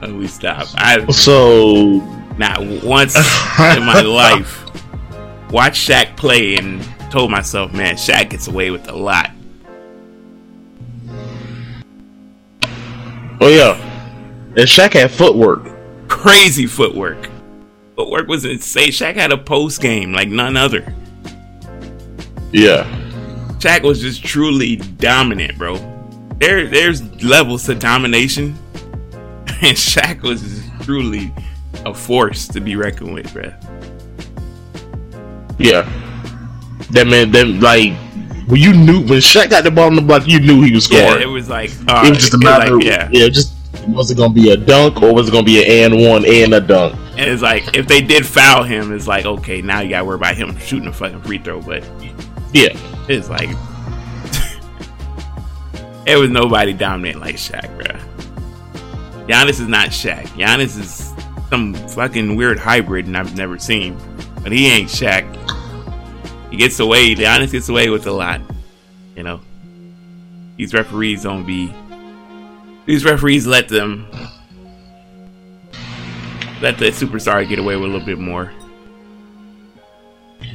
Can 0.00 0.18
we 0.18 0.26
stop? 0.26 0.66
I 0.74 1.04
so 1.10 2.00
not 2.36 2.60
once 2.84 3.16
in 3.16 3.84
my 3.84 4.00
life 4.02 4.66
watched 5.50 5.88
Shaq 5.88 6.16
play 6.16 6.56
and 6.56 6.82
told 7.10 7.30
myself, 7.30 7.72
man, 7.72 7.94
Shaq 7.94 8.30
gets 8.30 8.48
away 8.48 8.70
with 8.70 8.88
a 8.88 8.96
lot. 8.96 9.30
Oh 13.40 13.48
yeah, 13.48 13.74
and 14.56 14.66
Shaq 14.66 14.94
had 14.94 15.10
footwork. 15.10 15.70
Crazy 16.08 16.66
footwork. 16.66 17.28
Footwork 17.94 18.26
was 18.26 18.44
insane. 18.44 18.88
Shaq 18.88 19.14
had 19.14 19.32
a 19.32 19.38
post 19.38 19.80
game 19.80 20.12
like 20.12 20.28
none 20.28 20.56
other. 20.56 20.94
Yeah. 22.52 22.84
Shaq 23.58 23.82
was 23.82 24.00
just 24.00 24.24
truly 24.24 24.76
dominant, 24.76 25.58
bro. 25.58 25.76
There, 26.38 26.66
there's 26.66 27.02
levels 27.22 27.64
to 27.64 27.74
domination, 27.74 28.56
and 29.62 29.76
Shaq 29.76 30.22
was 30.22 30.62
truly 30.82 31.32
a 31.84 31.92
force 31.92 32.48
to 32.48 32.60
be 32.60 32.76
reckoned 32.76 33.14
with, 33.14 33.32
bro. 33.32 33.52
Yeah. 35.58 35.82
That 36.90 37.06
man, 37.08 37.30
then 37.30 37.60
like 37.60 37.94
when 38.46 38.60
you 38.60 38.72
knew 38.72 39.00
when 39.00 39.20
Shaq 39.20 39.50
got 39.50 39.64
the 39.64 39.70
ball 39.70 39.86
on 39.86 39.96
the 39.96 40.02
block, 40.02 40.26
you 40.26 40.40
knew 40.40 40.62
he 40.62 40.72
was 40.72 40.84
scoring. 40.84 41.04
Yeah, 41.04 41.18
it 41.18 41.26
was 41.26 41.48
like 41.48 41.70
uh, 41.88 42.04
it 42.06 42.10
was 42.10 42.18
just 42.18 42.34
a 42.34 42.38
matter, 42.38 42.76
like, 42.76 42.84
yeah, 42.84 43.08
yeah, 43.10 43.28
just 43.28 43.55
was 43.88 44.10
it 44.10 44.16
gonna 44.16 44.34
be 44.34 44.50
a 44.50 44.56
dunk 44.56 45.02
or 45.02 45.14
was 45.14 45.28
it 45.28 45.32
gonna 45.32 45.44
be 45.44 45.64
an 45.64 45.92
and 45.92 46.02
one 46.02 46.24
and 46.26 46.54
a 46.54 46.60
dunk? 46.60 46.94
And 47.16 47.30
it's 47.30 47.42
like 47.42 47.76
if 47.76 47.86
they 47.86 48.00
did 48.00 48.26
foul 48.26 48.62
him, 48.62 48.92
it's 48.92 49.06
like 49.06 49.24
okay, 49.24 49.62
now 49.62 49.80
you 49.80 49.90
gotta 49.90 50.04
worry 50.04 50.16
about 50.16 50.36
him 50.36 50.56
shooting 50.58 50.88
a 50.88 50.92
fucking 50.92 51.22
free 51.22 51.38
throw. 51.38 51.60
But 51.60 51.84
yeah, 52.52 52.76
it's 53.08 53.28
like 53.28 53.48
it 56.06 56.16
was 56.16 56.30
nobody 56.30 56.72
dominant 56.72 57.20
like 57.20 57.36
Shaq, 57.36 57.66
bro. 57.76 57.98
Giannis 59.26 59.60
is 59.60 59.68
not 59.68 59.88
Shaq. 59.88 60.26
Giannis 60.28 60.78
is 60.78 61.12
some 61.48 61.74
fucking 61.74 62.36
weird 62.36 62.58
hybrid, 62.58 63.06
and 63.06 63.16
I've 63.16 63.36
never 63.36 63.58
seen. 63.58 63.98
But 64.42 64.52
he 64.52 64.68
ain't 64.68 64.88
Shaq. 64.88 65.24
He 66.50 66.56
gets 66.56 66.78
away. 66.78 67.14
Giannis 67.14 67.52
gets 67.52 67.68
away 67.68 67.90
with 67.90 68.06
a 68.06 68.12
lot. 68.12 68.40
You 69.16 69.22
know, 69.22 69.40
these 70.56 70.74
referees 70.74 71.22
don't 71.22 71.46
be 71.46 71.72
these 72.86 73.04
referees 73.04 73.46
let 73.46 73.68
them 73.68 74.08
let 76.62 76.78
the 76.78 76.86
superstar 76.86 77.46
get 77.46 77.58
away 77.58 77.76
with 77.76 77.90
a 77.90 77.92
little 77.92 78.06
bit 78.06 78.18
more. 78.18 78.52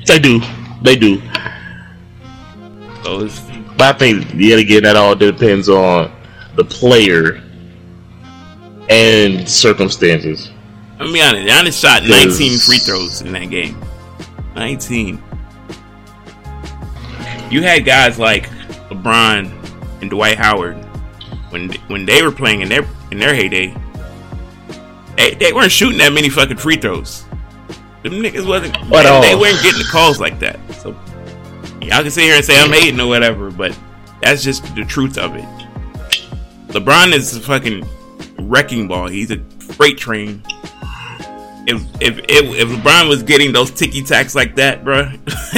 They 0.08 0.17
do. 0.17 0.41
They 0.82 0.96
do. 0.96 1.22
So 3.04 3.30
but 3.78 3.96
I 3.96 3.98
think 3.98 4.34
yet 4.34 4.60
again 4.60 4.84
that 4.84 4.96
all 4.96 5.15
depends 5.15 5.70
on 5.70 6.12
the 6.56 6.63
player 6.63 7.41
and 8.89 9.48
circumstances. 9.48 10.50
Me 11.00 11.13
be 11.13 11.22
honest. 11.22 11.48
Giannis 11.48 11.82
shot 11.82 12.04
19 12.04 12.60
free 12.60 12.78
throws 12.78 13.22
in 13.22 13.32
that 13.34 13.50
game. 13.50 13.80
19. 14.56 15.22
You 17.50 17.62
had 17.63 17.86
guys 17.86 18.17
like 18.17 18.50
LeBron 18.89 20.01
and 20.01 20.10
Dwight 20.10 20.38
Howard 20.38 20.78
when 21.52 21.72
when 21.88 22.06
they 22.06 22.24
were 22.24 22.32
playing 22.32 22.62
in 22.62 22.70
their 22.70 22.88
in 23.12 23.20
their 23.20 23.34
heyday, 23.36 23.76
they, 25.18 25.36
they 25.36 25.54
weren't 25.54 25.72
shooting 25.72 25.97
that 25.99 26.14
many 26.14 26.30
fucking 26.30 26.58
free 26.58 26.78
throws. 26.78 27.26
Them 28.04 28.14
niggas 28.14 28.47
wasn't 28.47 28.74
they, 28.89 29.22
they, 29.22 29.36
weren't 29.36 29.62
getting 29.62 29.80
the 29.80 29.89
calls 29.91 30.20
like 30.20 30.39
that. 30.39 30.60
So 30.76 30.91
y'all 31.82 32.02
can 32.02 32.10
sit 32.10 32.24
here 32.24 32.36
and 32.36 32.43
say 32.43 32.60
I'm 32.60 32.72
hating 32.72 32.99
or 32.99 33.08
whatever, 33.08 33.52
but 33.52 33.78
that's 34.22 34.43
just 34.43 34.64
the 34.76 34.84
truth 34.84 35.18
of 35.18 35.36
it. 35.36 35.45
LeBron 36.70 37.14
is 37.14 37.36
a 37.36 37.41
fucking 37.41 37.86
wrecking 38.39 38.88
ball. 38.88 39.08
He's 39.08 39.30
a 39.30 39.38
freight 39.60 39.97
train. 39.97 40.41
If 41.68 41.84
if 42.02 42.18
if, 42.20 42.28
if 42.30 42.70
LeBron 42.70 43.08
was 43.08 43.22
getting 43.22 43.52
those 43.52 43.70
ticky 43.70 44.02
tacks 44.02 44.34
like 44.34 44.56
that, 44.56 44.84
bro, 44.84 45.12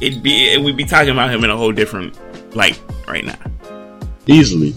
it'd 0.00 0.22
be 0.22 0.52
it, 0.52 0.60
we'd 0.60 0.76
be 0.76 0.84
talking 0.84 1.10
about 1.10 1.30
him 1.30 1.44
in 1.44 1.50
a 1.50 1.56
whole 1.56 1.72
different 1.72 2.18
light 2.54 2.78
right 3.06 3.24
now 3.24 3.38
easily. 4.28 4.74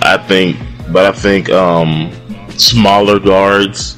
I 0.00 0.16
think, 0.26 0.56
but 0.90 1.04
I 1.06 1.12
think 1.12 1.50
um, 1.50 2.12
smaller 2.56 3.18
guards 3.18 3.96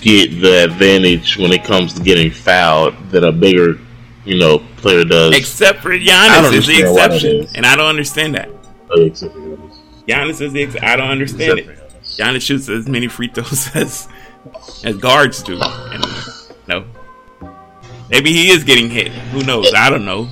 get 0.00 0.40
the 0.40 0.64
advantage 0.64 1.38
when 1.38 1.52
it 1.52 1.64
comes 1.64 1.94
to 1.94 2.02
getting 2.02 2.30
fouled 2.30 2.94
that 3.10 3.24
a 3.24 3.32
bigger, 3.32 3.78
you 4.24 4.38
know, 4.38 4.58
player 4.76 5.04
does. 5.04 5.36
Except 5.36 5.80
for 5.80 5.90
Giannis 5.90 6.52
is 6.52 6.66
the 6.66 6.80
exception, 6.80 7.46
and 7.54 7.64
I 7.64 7.76
don't 7.76 7.86
understand 7.86 8.34
that. 8.34 8.50
Oh, 8.90 9.02
except 9.02 9.32
for 9.32 9.40
Giannis. 9.40 9.78
Giannis 10.06 10.40
is 10.40 10.52
the. 10.52 10.62
Ex- 10.62 10.76
I 10.82 10.96
don't 10.96 11.10
understand 11.10 11.60
it. 11.60 11.78
Giannis 12.02 12.42
shoots 12.42 12.68
as 12.68 12.88
many 12.88 13.08
free 13.08 13.28
throws 13.28 13.70
as 13.74 14.08
as 14.84 14.96
guards 14.98 15.42
do. 15.42 15.58
And 15.62 16.04
no, 16.66 16.84
maybe 18.10 18.32
he 18.32 18.50
is 18.50 18.64
getting 18.64 18.90
hit. 18.90 19.08
Who 19.08 19.42
knows? 19.44 19.72
I 19.74 19.90
don't 19.90 20.04
know. 20.04 20.28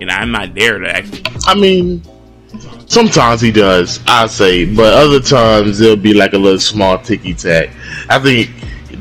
You 0.00 0.06
know, 0.06 0.14
I'm 0.14 0.30
not 0.30 0.54
there 0.54 0.78
to 0.78 0.88
actually. 0.88 1.22
I 1.46 1.54
mean, 1.54 2.02
sometimes 2.86 3.40
he 3.40 3.50
does. 3.52 4.00
I 4.06 4.26
say, 4.26 4.64
but 4.64 4.92
other 4.94 5.20
times 5.20 5.80
it'll 5.80 5.96
be 5.96 6.14
like 6.14 6.32
a 6.32 6.38
little 6.38 6.58
small 6.60 6.98
ticky 6.98 7.34
tack. 7.34 7.70
I 8.08 8.18
think 8.18 8.50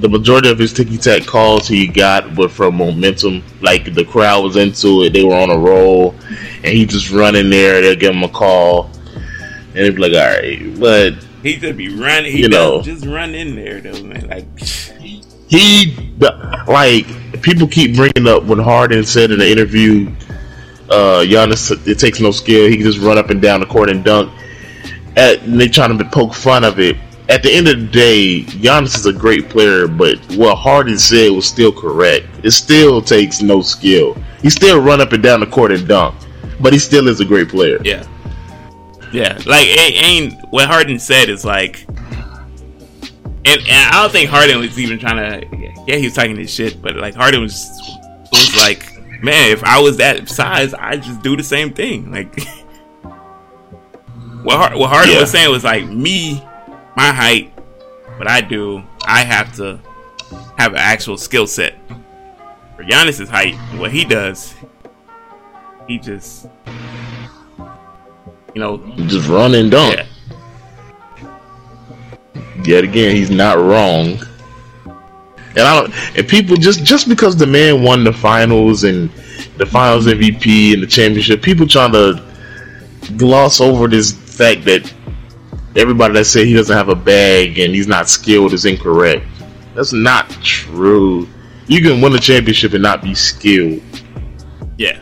the 0.02 0.10
majority 0.10 0.50
of 0.50 0.60
his 0.60 0.74
ticky 0.74 0.98
tack 0.98 1.26
calls 1.26 1.68
he 1.68 1.88
got 1.88 2.36
were 2.38 2.50
from 2.50 2.76
momentum. 2.76 3.44
Like 3.62 3.94
the 3.94 4.06
crowd 4.06 4.44
was 4.44 4.56
into 4.56 5.04
it, 5.04 5.14
they 5.14 5.24
were 5.24 5.36
on 5.36 5.50
a 5.50 5.58
roll, 5.58 6.16
and 6.64 6.68
he 6.68 6.86
just 6.86 7.12
run 7.12 7.36
in 7.36 7.50
there. 7.50 7.82
They'll 7.82 7.96
give 7.96 8.14
him 8.16 8.24
a 8.24 8.30
call, 8.30 8.90
and 9.16 9.76
they'd 9.76 9.96
be 9.96 10.02
like, 10.02 10.14
"All 10.14 10.36
right," 10.42 10.80
but 10.80 11.14
He 11.42 11.58
just 11.58 11.78
be 11.78 11.90
running. 11.90 12.32
He 12.32 12.42
You 12.42 12.50
know. 12.50 12.82
just 12.82 13.06
run 13.06 13.36
in 13.36 13.56
there 13.56 13.82
though, 13.82 14.02
man. 14.04 14.28
Like 14.30 14.46
he 15.48 15.94
like 16.68 17.06
people 17.42 17.68
keep 17.68 17.96
bringing 17.96 18.28
up 18.28 18.44
when 18.44 18.60
Harden 18.60 19.04
said 19.06 19.32
in 19.32 19.40
the 19.40 19.50
interview, 19.52 20.10
uh, 20.90 21.24
Giannis, 21.26 21.88
it 21.88 22.00
takes 22.00 22.20
no 22.20 22.32
skill. 22.32 22.68
He 22.70 22.76
can 22.78 22.86
just 22.86 23.00
run 23.00 23.18
up 23.18 23.30
and 23.30 23.42
down 23.42 23.60
the 23.60 23.66
court 23.66 23.90
and 23.90 24.04
dunk. 24.04 24.32
At, 25.16 25.42
and 25.44 25.60
they 25.60 25.68
trying 25.68 25.98
to 25.98 26.06
poke 26.06 26.34
fun 26.34 26.64
of 26.64 26.80
it. 26.80 26.98
At 27.30 27.42
the 27.42 27.52
end 27.52 27.68
of 27.70 27.80
the 27.80 27.88
day, 27.88 28.44
Giannis 28.44 28.96
is 28.96 29.06
a 29.06 29.14
great 29.14 29.50
player, 29.50 29.88
but 29.88 30.18
what 30.36 30.56
Harden 30.56 31.00
said 31.00 31.32
was 31.32 31.48
still 31.48 31.72
correct. 31.72 32.28
It 32.44 32.52
still 32.52 33.02
takes 33.02 33.42
no 33.42 33.62
skill. 33.62 34.16
He 34.42 34.50
still 34.50 34.82
run 34.82 35.00
up 35.00 35.14
and 35.14 35.24
down 35.24 35.40
the 35.40 35.46
court 35.48 35.72
and 35.72 35.88
dunk, 35.88 36.16
but 36.60 36.74
he 36.74 36.80
still 36.80 37.08
is 37.08 37.22
a 37.22 37.26
great 37.26 37.48
player. 37.48 37.80
yeah, 37.84 38.06
yeah. 39.14 39.40
Like 39.46 39.68
it 39.68 40.04
ain't 40.04 40.34
what 40.52 40.68
Harden 40.68 41.00
said 41.00 41.30
is 41.30 41.46
like. 41.46 41.86
And, 43.46 43.60
and 43.60 43.94
I 43.94 44.02
don't 44.02 44.12
think 44.12 44.30
Harden 44.30 44.60
was 44.60 44.78
even 44.78 45.00
trying 45.00 45.18
to. 45.18 45.74
Yeah, 45.88 45.96
he 45.96 46.06
was 46.06 46.14
talking 46.14 46.36
his 46.36 46.54
shit, 46.54 46.82
but 46.82 46.98
like 46.98 47.16
Harden 47.16 47.42
was 47.42 47.70
was 48.32 48.56
like, 48.58 48.93
man, 49.24 49.52
if 49.52 49.64
I 49.64 49.80
was 49.80 49.98
that 49.98 50.30
size, 50.30 50.74
I'd 50.74 51.02
just 51.02 51.22
do 51.24 51.36
the 51.38 51.44
same 51.44 51.74
thing. 51.74 52.12
Like, 52.12 52.36
what, 54.44 54.58
Har- 54.58 54.78
what 54.78 54.90
Harden 54.90 55.14
Yeah. 55.14 55.22
was 55.22 55.32
saying 55.32 55.50
was 55.50 55.64
like, 55.64 55.86
me, 55.88 56.44
my 56.96 57.12
height, 57.12 57.52
what 58.18 58.28
I 58.28 58.42
do, 58.42 58.84
I 59.06 59.24
have 59.24 59.56
to 59.58 59.80
have 60.58 60.74
an 60.74 60.80
actual 60.80 61.18
skill 61.18 61.48
set. 61.48 61.76
For 62.76 62.84
Giannis's 62.84 63.30
height, 63.30 63.56
what 63.78 63.92
he 63.92 64.04
does, 64.04 64.54
he 65.88 65.98
just, 66.00 66.48
you 68.54 68.62
know, 68.62 68.78
Just 69.08 69.28
run 69.30 69.54
and 69.56 69.70
dunk. 69.72 69.96
yeah, 69.96 70.06
yet 72.64 72.84
again, 72.84 73.16
he's 73.16 73.30
not 73.30 73.58
wrong. 73.58 74.20
And 75.56 75.60
I 75.68 75.82
don't. 75.82 76.18
And 76.18 76.28
people 76.28 76.56
just 76.56 76.84
just 76.84 77.08
because 77.08 77.36
the 77.36 77.46
man 77.48 77.84
won 77.84 78.04
the 78.04 78.14
finals 78.14 78.84
and 78.84 79.10
the 79.58 79.66
finals 79.66 80.08
MVP 80.08 80.74
and 80.74 80.82
the 80.82 80.88
championship, 80.88 81.42
people 81.42 81.68
trying 81.68 81.92
to 81.92 82.24
gloss 83.18 83.62
over 83.62 83.88
this 83.88 84.12
fact 84.12 84.66
that 84.66 84.92
everybody 85.76 86.14
that 86.16 86.26
said 86.26 86.48
he 86.48 86.54
doesn't 86.54 86.76
have 86.76 86.90
a 86.90 86.96
bag 86.96 87.60
and 87.60 87.74
he's 87.76 87.88
not 87.88 88.10
skilled 88.10 88.54
is 88.54 88.66
incorrect. 88.66 89.26
That's 89.76 89.94
not 89.94 90.30
true. 90.42 91.28
You 91.68 91.82
can 91.82 92.02
win 92.02 92.14
a 92.14 92.20
championship 92.20 92.74
and 92.74 92.84
not 92.84 93.02
be 93.02 93.14
skilled. 93.16 93.82
yeah. 94.78 95.00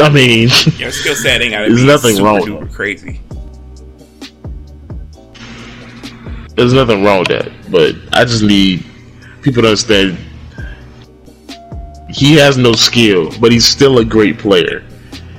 I 0.00 0.08
mean, 0.08 0.48
Your 0.78 0.92
skill 0.92 1.14
set 1.16 1.42
ain't 1.42 1.52
gotta 1.52 1.68
There's 1.68 1.82
nothing 1.84 2.22
wrong 2.22 2.36
with 2.40 2.48
duper 2.48 2.72
crazy. 2.72 3.20
there's 6.54 6.72
nothing 6.72 7.02
wrong 7.02 7.20
with 7.20 7.28
that. 7.28 7.50
But 7.74 7.96
I 8.12 8.24
just 8.24 8.44
need 8.44 8.84
people 9.42 9.62
to 9.62 9.68
understand 9.70 10.16
he 12.08 12.36
has 12.36 12.56
no 12.56 12.72
skill, 12.74 13.32
but 13.40 13.50
he's 13.50 13.66
still 13.66 13.98
a 13.98 14.04
great 14.04 14.38
player. 14.38 14.84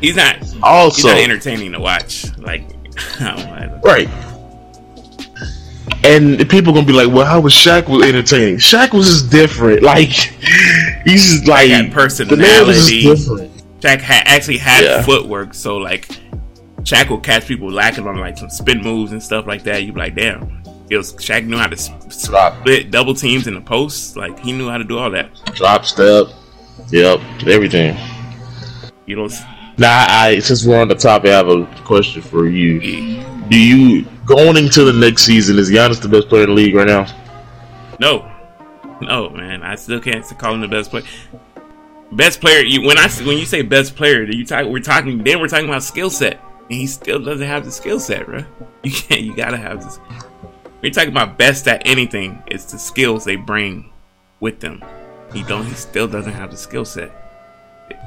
He's 0.02 0.18
not. 0.18 0.36
He's 0.40 0.54
Also, 0.62 1.08
not 1.08 1.18
entertaining 1.20 1.72
to 1.72 1.80
watch. 1.80 2.26
Like, 2.38 2.64
I 3.22 3.36
don't 3.38 3.72
know. 3.72 3.82
right. 3.86 4.10
And 6.04 6.38
people 6.50 6.74
gonna 6.74 6.86
be 6.86 6.92
like, 6.92 7.08
"Well, 7.08 7.26
how 7.26 7.40
was 7.40 7.54
Shaq 7.54 7.88
was 7.88 8.04
entertaining? 8.06 8.58
Shaq 8.58 8.94
was 8.94 9.08
just 9.08 9.32
different. 9.32 9.82
Like 9.96 10.10
he's 11.06 11.32
just 11.38 11.48
like 11.48 11.70
Had 11.70 11.86
the 11.86 12.36
man 12.38 12.68
was 12.68 12.90
personality. 12.90 13.02
different. 13.04 13.52
Shaq 13.80 14.02
ha- 14.02 14.24
actually 14.26 14.58
had 14.58 14.84
Yeah. 14.84 15.02
footwork, 15.04 15.54
so 15.54 15.78
like, 15.78 16.08
Shaq 16.82 17.10
will 17.10 17.20
catch 17.22 17.48
people 17.48 17.72
lacking 17.72 18.06
on 18.06 18.18
like 18.18 18.38
some 18.38 18.50
spin 18.50 18.82
moves 18.82 19.14
and 19.14 19.24
stuff 19.24 19.48
like 19.48 19.64
that. 19.64 19.84
You 19.84 19.94
be 19.94 20.00
like, 20.00 20.16
damn. 20.16 20.62
It 20.90 20.98
was 20.98 21.14
Shaq 21.14 21.46
knew 21.46 21.58
how 21.58 21.68
to 21.68 21.76
Drop, 22.28 22.60
split 22.60 22.92
double 22.92 23.14
teams 23.16 23.48
in 23.48 23.56
the 23.56 23.62
post. 23.62 24.16
Like 24.16 24.38
he 24.40 24.52
knew 24.52 24.70
how 24.70 24.78
to 24.78 24.84
do 24.84 24.98
all 24.98 25.10
that. 25.12 25.34
drop 25.56 25.86
step, 25.86 26.28
yep, 26.90 27.20
everything." 27.48 27.98
You 29.06 29.16
know, 29.16 29.30
Now, 29.78 30.06
I 30.10 30.40
since 30.40 30.66
we're 30.66 30.80
on 30.80 30.88
the 30.88 30.96
topic, 30.96 31.30
I 31.30 31.34
have 31.34 31.48
a 31.48 31.66
question 31.84 32.22
for 32.22 32.48
you. 32.48 32.80
Do 33.50 33.60
you 33.60 34.06
going 34.26 34.58
into 34.58 34.84
the 34.84 34.94
next 34.94 35.24
season? 35.24 35.60
Is 35.60 35.70
Giannis 35.72 36.02
the 36.02 36.10
best 36.10 36.28
player 36.30 36.44
in 36.44 36.50
the 36.50 36.56
league 36.56 36.76
right 36.76 36.88
now? 36.88 37.06
no, 38.00 38.32
no, 39.02 39.30
man. 39.30 39.64
I 39.64 39.76
still 39.76 40.00
can't 40.00 40.24
call 40.38 40.54
him 40.54 40.62
the 40.62 40.68
best 40.68 40.90
player. 40.92 41.04
Best 42.12 42.42
player. 42.42 42.64
You, 42.64 42.82
when 42.84 42.98
I 42.98 43.10
when 43.26 43.38
you 43.38 43.46
say 43.46 43.62
best 43.62 43.96
player, 43.96 44.26
do 44.26 44.38
you 44.38 44.46
talk? 44.46 44.66
We're 44.68 44.80
talking. 44.80 45.24
Then 45.24 45.40
we're 45.40 45.48
talking 45.48 45.68
about 45.68 45.84
skill 45.84 46.10
set, 46.10 46.40
and 46.70 46.80
he 46.80 46.88
still 46.88 47.20
doesn't 47.20 47.46
have 47.46 47.66
the 47.66 47.72
skill 47.72 48.00
set, 48.00 48.26
bro. 48.26 48.44
You 48.84 48.92
can't. 48.92 49.22
You 49.22 49.36
gotta 49.36 49.58
have 49.58 49.84
this. 49.84 50.00
We're 50.86 50.92
talking 50.92 51.10
about 51.10 51.40
best 51.40 51.68
at 51.68 51.82
anything. 51.88 52.44
It's 52.46 52.72
the 52.72 52.78
skills 52.78 53.26
they 53.26 53.38
bring 53.38 53.92
with 54.40 54.60
them. 54.60 54.84
He 55.34 55.42
don't. 55.42 55.66
He 55.66 55.74
still 55.74 56.08
doesn't 56.08 56.34
have 56.34 56.52
the 56.52 56.58
skill 56.58 56.86
set. 56.86 57.12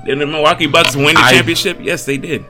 Did 0.07 0.21
the 0.21 0.27
Milwaukee 0.27 0.69
Bucks 0.69 0.95
win 0.95 1.17
the 1.17 1.21
I- 1.21 1.33
championship? 1.33 1.79
Yes, 1.81 2.07
they 2.07 2.19
did. 2.19 2.45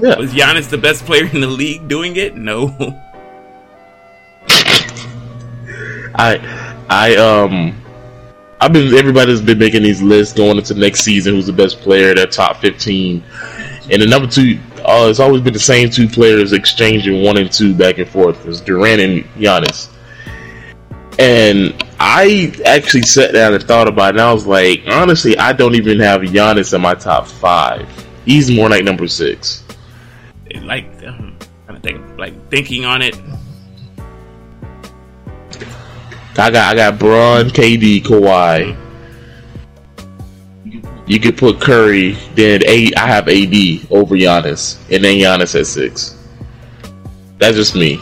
Yeah. 0.00 0.16
Was 0.16 0.32
Giannis 0.32 0.70
the 0.70 0.78
best 0.78 1.04
player 1.04 1.26
in 1.26 1.42
the 1.42 1.46
league 1.46 1.86
doing 1.86 2.16
it? 2.16 2.34
No. 2.34 2.68
I, 6.14 6.38
I, 6.88 7.14
um, 7.16 7.78
I've 8.58 8.72
been 8.72 8.94
everybody's 8.94 9.42
been 9.42 9.58
making 9.58 9.82
these 9.82 10.00
lists 10.00 10.32
going 10.32 10.56
into 10.56 10.72
next 10.72 11.00
season. 11.00 11.34
Who's 11.34 11.44
the 11.44 11.52
best 11.52 11.80
player? 11.80 12.14
Their 12.14 12.26
top 12.26 12.56
fifteen, 12.56 13.22
and 13.90 14.00
the 14.00 14.06
number 14.06 14.26
two. 14.26 14.58
Uh, 14.88 15.10
it's 15.10 15.20
always 15.20 15.42
been 15.42 15.52
the 15.52 15.58
same 15.58 15.90
two 15.90 16.08
players 16.08 16.54
exchanging 16.54 17.22
one 17.22 17.36
and 17.36 17.52
two 17.52 17.74
back 17.74 17.98
and 17.98 18.08
forth. 18.08 18.46
It's 18.46 18.62
Durant 18.62 19.02
and 19.02 19.22
Giannis. 19.34 19.90
And 21.18 21.84
I 22.00 22.54
actually 22.64 23.02
sat 23.02 23.34
down 23.34 23.52
and 23.52 23.62
thought 23.62 23.86
about 23.86 24.14
it. 24.14 24.20
And 24.20 24.22
I 24.22 24.32
was 24.32 24.46
like, 24.46 24.84
honestly, 24.86 25.36
I 25.36 25.52
don't 25.52 25.74
even 25.74 26.00
have 26.00 26.22
Giannis 26.22 26.72
in 26.72 26.80
my 26.80 26.94
top 26.94 27.26
five. 27.26 27.86
He's 28.24 28.50
more 28.50 28.70
like 28.70 28.82
number 28.82 29.06
six. 29.08 29.62
like 30.62 30.86
um, 31.06 31.36
kind 31.66 31.76
of 31.76 31.82
think, 31.82 32.18
like 32.18 32.48
thinking 32.48 32.86
on 32.86 33.02
it. 33.02 33.14
I 36.38 36.50
got 36.50 36.54
I 36.54 36.74
got 36.74 36.98
Bron, 36.98 37.50
KD, 37.50 38.04
Kawhi. 38.04 38.87
You 41.08 41.18
could 41.18 41.38
put 41.38 41.58
Curry, 41.58 42.12
then 42.34 42.62
A 42.66 42.92
I 42.94 43.06
have 43.06 43.28
AD 43.28 43.90
over 43.90 44.14
Giannis, 44.14 44.76
and 44.92 45.02
then 45.02 45.16
Giannis 45.16 45.58
at 45.58 45.66
six. 45.66 46.14
That's 47.38 47.56
just 47.56 47.74
me. 47.74 47.98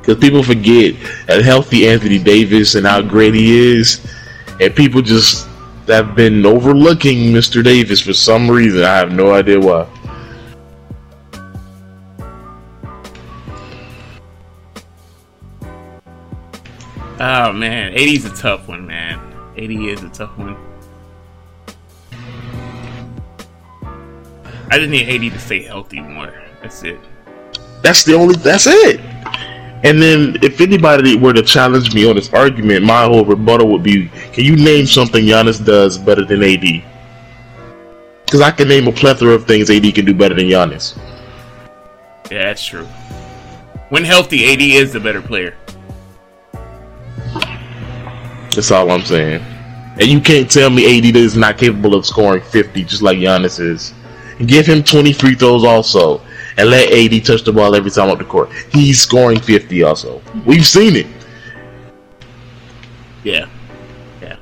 Because 0.00 0.16
people 0.16 0.42
forget 0.42 0.96
that 1.28 1.42
healthy 1.44 1.88
Anthony 1.88 2.18
Davis 2.18 2.74
and 2.74 2.84
how 2.84 3.02
great 3.02 3.34
he 3.34 3.56
is, 3.56 4.04
and 4.60 4.74
people 4.74 5.00
just 5.00 5.46
have 5.86 6.16
been 6.16 6.44
overlooking 6.44 7.32
Mr. 7.32 7.62
Davis 7.62 8.00
for 8.00 8.12
some 8.12 8.50
reason. 8.50 8.82
I 8.82 8.96
have 8.96 9.12
no 9.12 9.32
idea 9.32 9.60
why. 9.60 9.86
Oh 17.20 17.52
man, 17.52 17.92
AD 17.92 17.98
is 17.98 18.24
a 18.24 18.34
tough 18.34 18.66
one, 18.66 18.88
man. 18.88 19.20
AD 19.56 19.70
is 19.70 20.02
a 20.02 20.08
tough 20.08 20.36
one. 20.36 20.65
I 24.70 24.78
just 24.78 24.90
need 24.90 25.08
AD 25.08 25.32
to 25.32 25.38
stay 25.38 25.62
healthy 25.62 26.00
more. 26.00 26.32
That's 26.60 26.82
it. 26.82 26.98
That's 27.82 28.04
the 28.04 28.14
only. 28.14 28.36
That's 28.36 28.66
it. 28.66 29.00
And 29.84 30.02
then, 30.02 30.38
if 30.42 30.60
anybody 30.60 31.16
were 31.16 31.32
to 31.32 31.42
challenge 31.42 31.94
me 31.94 32.08
on 32.08 32.16
this 32.16 32.32
argument, 32.32 32.84
my 32.84 33.04
whole 33.04 33.24
rebuttal 33.24 33.68
would 33.68 33.82
be: 33.82 34.08
Can 34.32 34.44
you 34.44 34.56
name 34.56 34.86
something 34.86 35.24
Giannis 35.24 35.64
does 35.64 35.98
better 35.98 36.24
than 36.24 36.42
AD? 36.42 36.82
Because 38.24 38.40
I 38.40 38.50
can 38.50 38.66
name 38.66 38.88
a 38.88 38.92
plethora 38.92 39.34
of 39.34 39.46
things 39.46 39.70
AD 39.70 39.94
can 39.94 40.04
do 40.04 40.14
better 40.14 40.34
than 40.34 40.46
Giannis. 40.46 40.98
Yeah, 42.30 42.46
that's 42.46 42.64
true. 42.64 42.86
When 43.90 44.04
healthy, 44.04 44.52
AD 44.52 44.60
is 44.60 44.92
the 44.92 44.98
better 44.98 45.22
player. 45.22 45.56
That's 48.52 48.70
all 48.72 48.90
I'm 48.90 49.02
saying. 49.02 49.42
And 50.00 50.08
you 50.08 50.20
can't 50.20 50.50
tell 50.50 50.70
me 50.70 50.98
AD 50.98 51.14
is 51.14 51.36
not 51.36 51.56
capable 51.56 51.94
of 51.94 52.04
scoring 52.04 52.42
50 52.42 52.82
just 52.84 53.02
like 53.02 53.18
Giannis 53.18 53.60
is. 53.60 53.94
Give 54.44 54.66
him 54.66 54.82
20 54.82 55.14
free 55.14 55.34
throws 55.34 55.64
also, 55.64 56.20
and 56.58 56.68
let 56.68 56.92
AD 56.92 57.24
touch 57.24 57.42
the 57.42 57.52
ball 57.52 57.74
every 57.74 57.90
time 57.90 58.10
up 58.10 58.18
the 58.18 58.24
court. 58.24 58.52
He's 58.70 59.00
scoring 59.00 59.40
50 59.40 59.82
also. 59.82 60.20
We've 60.44 60.66
seen 60.66 60.94
it. 60.96 61.06
Yeah, 63.24 63.48
yeah, 64.20 64.36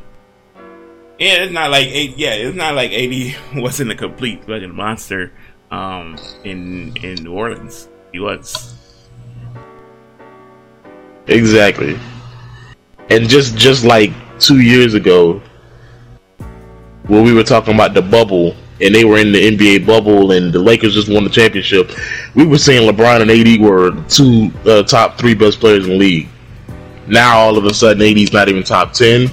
yeah. 1.19 1.45
It's 1.45 1.53
not 1.53 1.71
like 1.71 1.89
yeah, 2.17 2.35
it's 2.35 2.57
not 2.57 2.75
like 2.75 2.91
AD 2.93 3.37
wasn't 3.63 3.93
a 3.93 3.95
complete 3.95 4.45
fucking 4.45 4.75
monster 4.75 5.33
um, 5.71 6.19
in 6.43 6.97
in 6.97 7.23
New 7.23 7.33
Orleans. 7.33 7.89
He 8.13 8.19
was 8.19 8.75
exactly, 11.29 11.97
and 13.11 13.29
just 13.29 13.57
just 13.57 13.85
like 13.85 14.11
two 14.41 14.61
years 14.61 14.95
ago, 14.95 15.41
when 17.07 17.25
we 17.25 17.33
were 17.33 17.45
talking 17.45 17.75
about 17.75 17.95
the 17.95 18.03
bubble 18.03 18.57
and 18.81 18.95
they 18.95 19.05
were 19.05 19.19
in 19.19 19.33
the 19.33 19.57
NBA 19.57 19.87
bubble 19.87 20.33
and 20.33 20.53
the 20.53 20.59
Lakers 20.59 20.95
just 20.95 21.09
won 21.09 21.25
the 21.25 21.31
championship, 21.31 21.93
we 22.35 22.47
were 22.47 22.59
saying 22.59 22.89
LeBron 22.89 23.23
and 23.23 23.31
AD 23.31 23.61
were 23.61 23.93
two 24.09 24.51
uh, 24.69 24.83
top 24.83 25.19
three 25.19 25.35
best 25.35 25.61
players 25.61 25.85
in 25.85 25.93
the 25.93 25.99
league. 25.99 26.29
Now 27.07 27.39
all 27.39 27.57
of 27.59 27.65
a 27.65 27.75
sudden, 27.75 28.03
AD's 28.03 28.33
not 28.33 28.49
even 28.49 28.63
top 28.63 28.93
ten. 28.93 29.29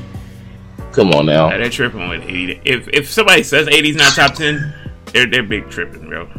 Come 0.92 1.12
on 1.12 1.26
now. 1.26 1.50
Yeah, 1.50 1.58
they're 1.58 1.70
tripping 1.70 2.10
with 2.10 2.22
AD. 2.24 2.62
If 2.66 2.88
if 2.90 3.10
somebody 3.10 3.44
says 3.44 3.68
AD's 3.68 3.96
not 3.96 4.14
top 4.14 4.36
ten, 4.36 4.74
they're 5.14 5.26
they're 5.26 5.44
big 5.44 5.70
tripping, 5.70 6.10
bro. 6.10 6.30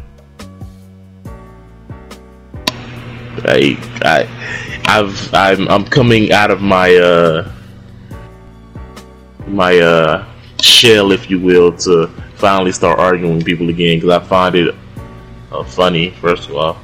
I 3.44 3.78
I 4.02 4.82
I've 4.86 5.34
I'm 5.34 5.68
I'm 5.68 5.84
coming 5.84 6.32
out 6.32 6.50
of 6.50 6.60
my 6.60 6.94
uh 6.96 7.50
my 9.46 9.78
uh 9.78 10.26
shell, 10.60 11.12
if 11.12 11.30
you 11.30 11.40
will, 11.40 11.72
to 11.78 12.10
finally 12.42 12.72
start 12.72 12.98
arguing 12.98 13.36
with 13.36 13.46
people 13.46 13.68
again 13.68 14.00
because 14.00 14.10
I 14.10 14.18
find 14.18 14.56
it 14.56 14.74
uh, 15.52 15.62
funny. 15.62 16.10
First 16.10 16.48
of 16.48 16.56
all. 16.56 16.76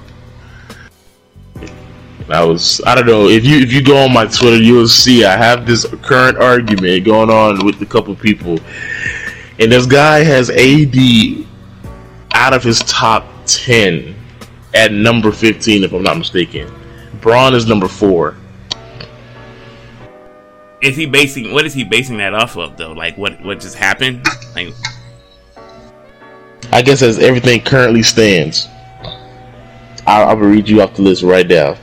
I 2.31 2.45
was 2.45 2.81
I 2.87 2.95
don't 2.95 3.07
know 3.07 3.27
if 3.27 3.45
you 3.45 3.59
if 3.59 3.73
you 3.73 3.83
go 3.83 3.97
on 4.05 4.13
my 4.13 4.27
Twitter 4.27 4.63
you'll 4.63 4.87
see 4.87 5.25
I 5.25 5.37
have 5.37 5.67
this 5.67 5.85
current 6.03 6.39
argument 6.39 7.05
going 7.05 7.31
on 7.31 7.65
with 7.65 7.81
a 7.83 7.87
couple 7.87 8.15
people, 8.15 8.61
and 9.59 9.73
this 9.73 9.87
guy 9.87 10.23
has 10.23 10.51
AD 10.51 11.47
out 12.35 12.53
of 12.53 12.63
his 12.63 12.79
top 12.81 13.27
ten 13.47 14.15
at 14.75 14.93
number 14.93 15.33
fifteen 15.33 15.83
if 15.83 15.93
I'm 15.93 16.05
not 16.05 16.19
mistaken. 16.19 16.71
Bron 17.21 17.55
is 17.55 17.67
number 17.67 17.89
four. 17.89 18.37
Is 20.83 20.97
he 20.97 21.07
basing 21.07 21.53
what 21.53 21.65
is 21.65 21.75
he 21.75 21.83
basing 21.83 22.19
that 22.19 22.35
off 22.35 22.57
of 22.57 22.77
though? 22.77 22.93
Like 22.93 23.17
what 23.17 23.43
what 23.43 23.59
just 23.59 23.75
happened? 23.75 24.25
Like 24.55 24.75
I 26.73 26.83
guess 26.83 27.03
as 27.03 27.19
everything 27.19 27.63
currently 27.63 28.03
stands. 28.03 28.69
I'll, 30.07 30.37
read 30.37 30.69
you 30.69 30.81
off 30.81 30.95
the 30.95 31.03
list 31.03 31.23
right 31.23 31.47
now. 31.47 31.77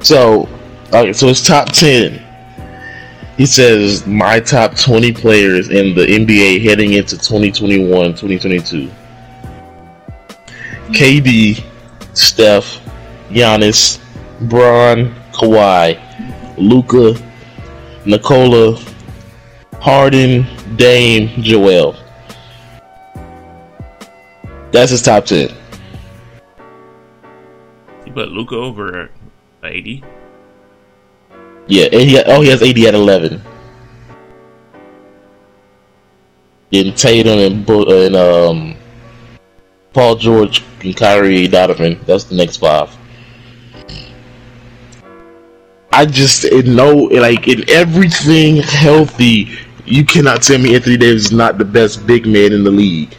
So, 0.00 0.48
okay, 0.88 1.12
so 1.12 1.28
it's 1.28 1.46
top 1.46 1.68
10. 1.70 2.20
He 3.36 3.46
says, 3.46 4.04
my 4.06 4.40
top 4.40 4.76
20 4.76 5.12
players 5.12 5.68
in 5.68 5.94
the 5.94 6.04
NBA 6.04 6.62
heading 6.62 6.94
into 6.94 7.16
2021 7.16 7.88
2022. 8.14 8.90
KD, 10.90 11.64
Steph, 12.14 12.80
Giannis, 13.30 14.00
Bron, 14.48 15.14
Kawhi, 15.32 15.98
Luka, 16.58 17.14
Nikola, 18.04 18.78
Harden, 19.80 20.46
Dame, 20.76 21.28
Joel. 21.42 22.01
That's 24.72 24.90
his 24.90 25.02
top 25.02 25.26
10. 25.26 25.54
You 28.06 28.12
put 28.12 28.30
Luka 28.30 28.56
over 28.56 29.10
AD. 29.62 29.86
Yeah, 31.66 31.84
and 31.92 32.10
he, 32.10 32.22
oh, 32.24 32.40
he 32.40 32.48
has 32.48 32.62
AD 32.62 32.78
at 32.78 32.94
11. 32.94 33.40
And 36.72 36.96
Tatum 36.96 37.38
and, 37.38 37.68
and 37.68 38.16
um, 38.16 38.76
Paul 39.92 40.16
George 40.16 40.64
and 40.82 40.96
Kyrie 40.96 41.46
Donovan. 41.48 42.00
That's 42.06 42.24
the 42.24 42.34
next 42.34 42.56
five. 42.56 42.96
I 45.92 46.06
just 46.06 46.50
know, 46.64 46.94
like, 46.94 47.46
in 47.46 47.68
everything 47.68 48.56
healthy, 48.56 49.54
you 49.84 50.06
cannot 50.06 50.40
tell 50.40 50.58
me 50.58 50.74
Anthony 50.74 50.96
Davis 50.96 51.26
is 51.26 51.32
not 51.32 51.58
the 51.58 51.66
best 51.66 52.06
big 52.06 52.26
man 52.26 52.54
in 52.54 52.64
the 52.64 52.70
league. 52.70 53.14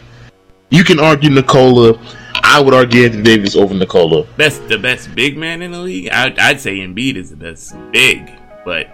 You 0.74 0.82
can 0.82 0.98
argue 0.98 1.30
Nikola. 1.30 1.96
I 2.42 2.60
would 2.60 2.74
argue 2.74 3.04
Anthony 3.04 3.22
Davis 3.22 3.54
over 3.54 3.72
Nikola. 3.72 4.24
Best, 4.36 4.66
the 4.66 4.76
best 4.76 5.14
big 5.14 5.38
man 5.38 5.62
in 5.62 5.70
the 5.70 5.78
league. 5.78 6.08
I'd, 6.10 6.36
I'd 6.36 6.60
say 6.60 6.78
Embiid 6.78 7.14
is 7.14 7.30
the 7.30 7.36
best 7.36 7.76
big, 7.92 8.28
but 8.64 8.88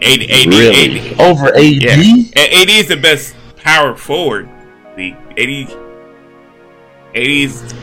AD, 0.00 0.22
AD, 0.22 0.46
really? 0.46 1.10
AD 1.10 1.20
over 1.20 1.48
AD. 1.48 1.62
Yeah. 1.62 1.92
AD 1.92 2.70
is 2.70 2.88
the 2.88 2.96
best 2.96 3.36
power 3.56 3.94
forward. 3.94 4.48
The 4.96 5.12
AD, 5.36 5.70
AD's. 7.14 7.74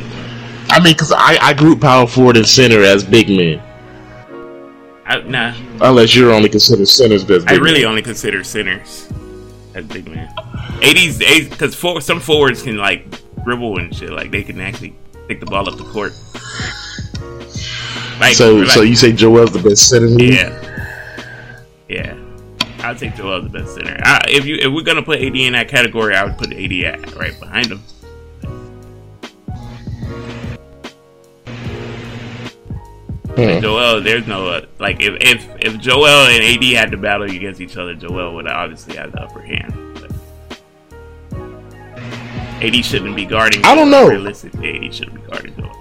I 0.72 0.80
mean, 0.84 0.94
because 0.94 1.12
I, 1.12 1.38
I 1.40 1.54
group 1.54 1.82
power 1.82 2.08
forward 2.08 2.36
and 2.36 2.48
center 2.48 2.82
as 2.82 3.04
big 3.04 3.30
men. 3.30 3.62
I, 5.06 5.22
nah. 5.22 5.54
Unless 5.82 6.16
you're 6.16 6.34
only 6.34 6.50
consider 6.50 6.88
centers 6.88 7.24
best. 7.24 7.46
Man. 7.46 7.54
I 7.54 7.58
really 7.58 7.86
only 7.86 8.02
consider 8.02 8.44
centers 8.44 9.08
as 9.76 9.86
big 9.86 10.08
man. 10.10 10.34
AD's, 10.84 11.18
because 11.50 11.76
for, 11.76 12.02
some 12.02 12.20
forwards 12.20 12.64
can 12.64 12.78
like 12.78 13.06
dribble 13.44 13.80
and 13.80 13.96
shit. 13.96 14.12
Like 14.12 14.32
they 14.32 14.44
can 14.44 14.60
actually 14.60 14.96
pick 15.28 15.40
the 15.40 15.46
ball 15.46 15.70
up 15.70 15.78
the 15.78 15.84
court. 15.86 16.14
Like, 18.20 18.36
so, 18.36 18.56
like, 18.56 18.70
so 18.70 18.82
you 18.82 18.96
say 18.96 19.12
Joel's 19.12 19.52
the 19.52 19.60
best 19.60 19.90
center? 19.90 20.08
Yeah, 20.08 20.54
yeah. 21.90 22.16
I'd 22.80 23.00
say 23.00 23.10
Joel's 23.10 23.50
the 23.50 23.60
best 23.60 23.74
center. 23.74 24.00
I, 24.04 24.20
if 24.28 24.46
you 24.46 24.56
if 24.56 24.72
we're 24.72 24.84
gonna 24.84 25.02
put 25.02 25.20
AD 25.22 25.36
in 25.36 25.54
that 25.54 25.68
category, 25.68 26.16
I 26.16 26.24
would 26.24 26.38
put 26.38 26.54
AD 26.54 26.72
at, 26.72 27.16
right 27.16 27.40
behind 27.40 27.68
him. 27.68 27.84
Hmm. 33.36 33.62
Joel, 33.62 34.02
there's 34.02 34.28
no 34.28 34.50
uh, 34.50 34.66
like 34.78 35.02
if, 35.02 35.16
if 35.22 35.48
if 35.60 35.80
Joel 35.80 36.28
and 36.28 36.44
AD 36.44 36.64
had 36.76 36.92
to 36.92 36.98
battle 36.98 37.24
against 37.30 37.62
each 37.62 37.78
other, 37.78 37.96
Joel 37.96 38.36
would 38.36 38.48
obviously 38.48 38.98
have 38.98 39.14
the 39.14 39.22
upper 39.22 39.42
hand. 39.42 39.91
AD 42.62 42.86
shouldn't 42.86 43.16
be 43.16 43.26
guarding. 43.26 43.64
I 43.66 43.74
don't 43.74 43.90
know. 43.90 44.08
Realistically, 44.08 44.86
AD 44.86 44.94
shouldn't 44.94 45.16
be 45.16 45.32
guarding. 45.32 45.72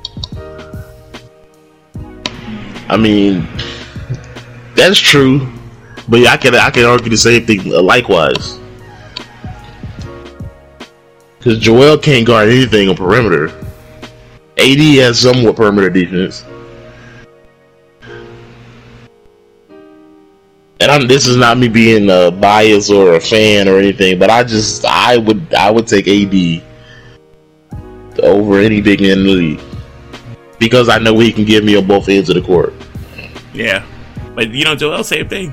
I 2.88 2.96
mean, 2.96 3.46
that's 4.74 4.98
true, 4.98 5.46
but 6.08 6.26
I 6.26 6.36
can 6.36 6.54
I 6.54 6.70
can 6.70 6.84
argue 6.84 7.10
the 7.10 7.16
same 7.16 7.44
thing 7.44 7.64
likewise. 7.68 8.58
Because 11.38 11.58
Joel 11.58 11.98
can't 11.98 12.26
guard 12.26 12.48
anything 12.48 12.88
on 12.88 12.96
perimeter. 12.96 13.48
AD 14.58 14.78
has 14.78 15.18
somewhat 15.18 15.56
perimeter 15.56 15.90
defense. 15.90 16.44
and 20.80 20.90
I'm, 20.90 21.06
this 21.06 21.26
is 21.26 21.36
not 21.36 21.58
me 21.58 21.68
being 21.68 22.08
uh, 22.10 22.28
a 22.28 22.30
bias 22.30 22.90
or 22.90 23.14
a 23.14 23.20
fan 23.20 23.68
or 23.68 23.78
anything, 23.78 24.18
but 24.18 24.30
I 24.30 24.42
just 24.42 24.84
I 24.84 25.18
would 25.18 25.54
I 25.54 25.70
would 25.70 25.86
take 25.86 26.08
AD 26.08 26.62
over 28.22 28.58
any 28.58 28.80
big 28.80 29.00
man 29.00 29.18
in 29.18 29.24
the 29.24 29.30
league 29.30 29.60
because 30.60 30.88
I 30.88 30.98
know 30.98 31.18
he 31.18 31.32
can 31.32 31.44
give 31.44 31.64
me 31.64 31.76
on 31.76 31.86
both 31.86 32.08
ends 32.08 32.28
of 32.28 32.36
the 32.36 32.42
court. 32.42 32.72
Yeah, 33.52 33.84
but 34.34 34.50
you 34.50 34.64
know, 34.64 34.76
Joel, 34.76 35.02
same 35.02 35.28
thing. 35.28 35.52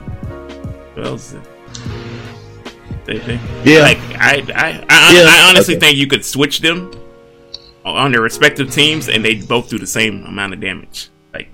Joel's 0.96 1.36
same 3.08 3.22
thing. 3.22 3.40
Yeah, 3.64 3.80
like 3.80 3.98
I, 4.20 4.44
I, 4.54 4.86
I, 4.90 5.14
yeah. 5.14 5.26
I 5.28 5.48
honestly 5.50 5.76
okay. 5.76 5.88
think 5.88 5.98
you 5.98 6.08
could 6.08 6.24
switch 6.24 6.60
them 6.60 6.92
on 7.84 8.12
their 8.12 8.22
respective 8.22 8.72
teams, 8.72 9.08
and 9.10 9.24
they 9.24 9.36
both 9.36 9.70
do 9.70 9.80
the 9.80 9.88
same 9.88 10.26
amount 10.26 10.54
of 10.54 10.60
damage. 10.60 11.10
Like, 11.34 11.50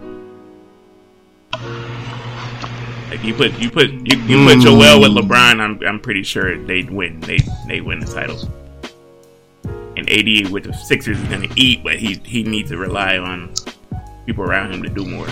like 3.09 3.24
you 3.24 3.34
put 3.34 3.57
you 3.59 3.70
put 3.70 3.91
you, 3.91 4.18
you 4.18 4.45
put 4.45 4.55
hmm. 4.55 4.61
Joel 4.61 4.99
with 5.01 5.11
LeBron, 5.11 5.61
I'm 5.61 5.80
I'm 5.88 5.99
pretty 5.99 6.24
sure 6.24 6.57
they'd 6.57 6.89
win. 6.89 7.20
They 7.22 7.38
they 7.68 7.82
win 7.82 7.99
the 7.99 8.07
title 8.07 8.49
and 10.08 10.45
AD 10.45 10.51
with 10.51 10.66
the 10.66 10.74
Sixers 10.74 11.20
is 11.20 11.28
going 11.28 11.47
to 11.47 11.62
eat, 11.62 11.84
but 11.84 11.97
he 11.97 12.16
he 12.26 12.43
needs 12.43 12.70
to 12.72 12.78
rely 12.78 13.18
on 13.18 13.54
people 14.26 14.43
around 14.43 14.74
him 14.74 14.84
to 14.84 14.89
do 14.89 15.06
more. 15.06 15.28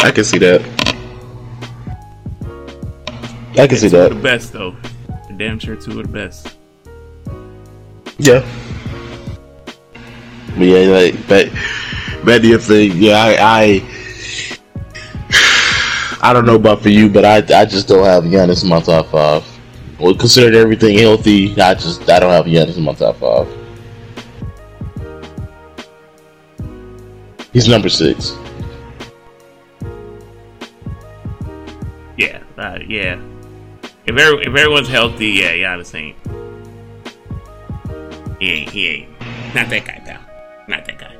I 0.00 0.10
can 0.10 0.24
see 0.24 0.38
that. 0.38 0.60
I 3.56 3.66
can 3.66 3.76
see 3.76 3.88
that. 3.88 4.10
The 4.10 4.20
best 4.20 4.52
though, 4.52 4.76
damn 5.36 5.58
sure 5.58 5.76
two 5.76 6.00
of 6.00 6.06
the 6.06 6.12
best. 6.12 6.56
Yeah. 8.18 8.44
But 10.56 10.64
yeah, 10.64 10.88
like 10.88 11.28
but 11.28 11.50
but 12.24 12.42
the 12.42 12.58
thing, 12.58 12.92
yeah, 12.96 13.16
I, 13.16 13.36
I 13.40 13.82
I 16.30 16.32
don't 16.32 16.46
know 16.46 16.56
about 16.56 16.82
for 16.82 16.90
you, 16.90 17.08
but 17.08 17.24
I 17.24 17.36
I 17.36 17.64
just 17.64 17.88
don't 17.88 18.04
have 18.04 18.24
Giannis 18.24 18.62
in 18.62 18.68
my 18.68 18.80
top 18.80 19.06
five. 19.06 19.53
Well, 19.98 20.14
considered 20.14 20.54
everything 20.54 20.98
healthy, 20.98 21.58
I 21.60 21.74
just 21.74 22.08
I 22.10 22.18
don't 22.18 22.30
have 22.30 22.46
Giannis 22.46 22.76
in 22.76 22.82
my 22.82 22.94
top 22.94 23.16
five. 23.16 23.48
He's 27.52 27.68
number 27.68 27.88
six. 27.88 28.36
Yeah, 32.16 32.42
uh, 32.58 32.78
yeah. 32.86 33.20
If 34.06 34.16
every, 34.16 34.42
if 34.42 34.48
everyone's 34.48 34.88
healthy, 34.88 35.28
yeah, 35.28 35.52
Giannis 35.52 35.94
ain't. 35.94 36.16
He 38.40 38.50
ain't. 38.50 38.70
He 38.70 38.86
ain't. 38.88 39.10
Not 39.54 39.68
that 39.70 39.84
guy, 39.84 40.02
pal. 40.04 40.20
Not 40.68 40.84
that 40.86 40.98
guy. 40.98 41.14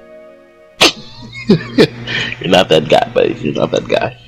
You're 2.41 2.51
not 2.51 2.69
that 2.69 2.89
guy, 2.89 3.11
buddy. 3.15 3.35
You're 3.35 3.55
not 3.55 3.71
that 3.71 3.87
guy. 3.87 4.19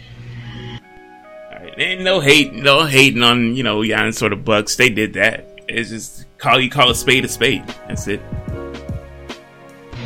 All 1.77 1.83
right, 1.83 1.93
and 1.93 2.05
no 2.05 2.21
hate, 2.21 2.55
no 2.55 2.87
hating 2.87 3.23
on 3.23 3.55
you 3.55 3.63
know 3.63 3.81
Giannis 3.81 4.15
sort 4.15 4.33
of 4.33 4.47
Bucks. 4.47 4.77
They 4.77 4.89
did 4.89 5.13
that. 5.13 5.61
It's 5.69 5.91
just 5.91 6.25
call 6.39 6.59
you 6.59 6.71
call 6.71 6.91
a 6.91 6.95
spade 6.95 7.27
a 7.27 7.29
spade. 7.29 7.67
That's 7.87 8.09
it. 8.09 8.23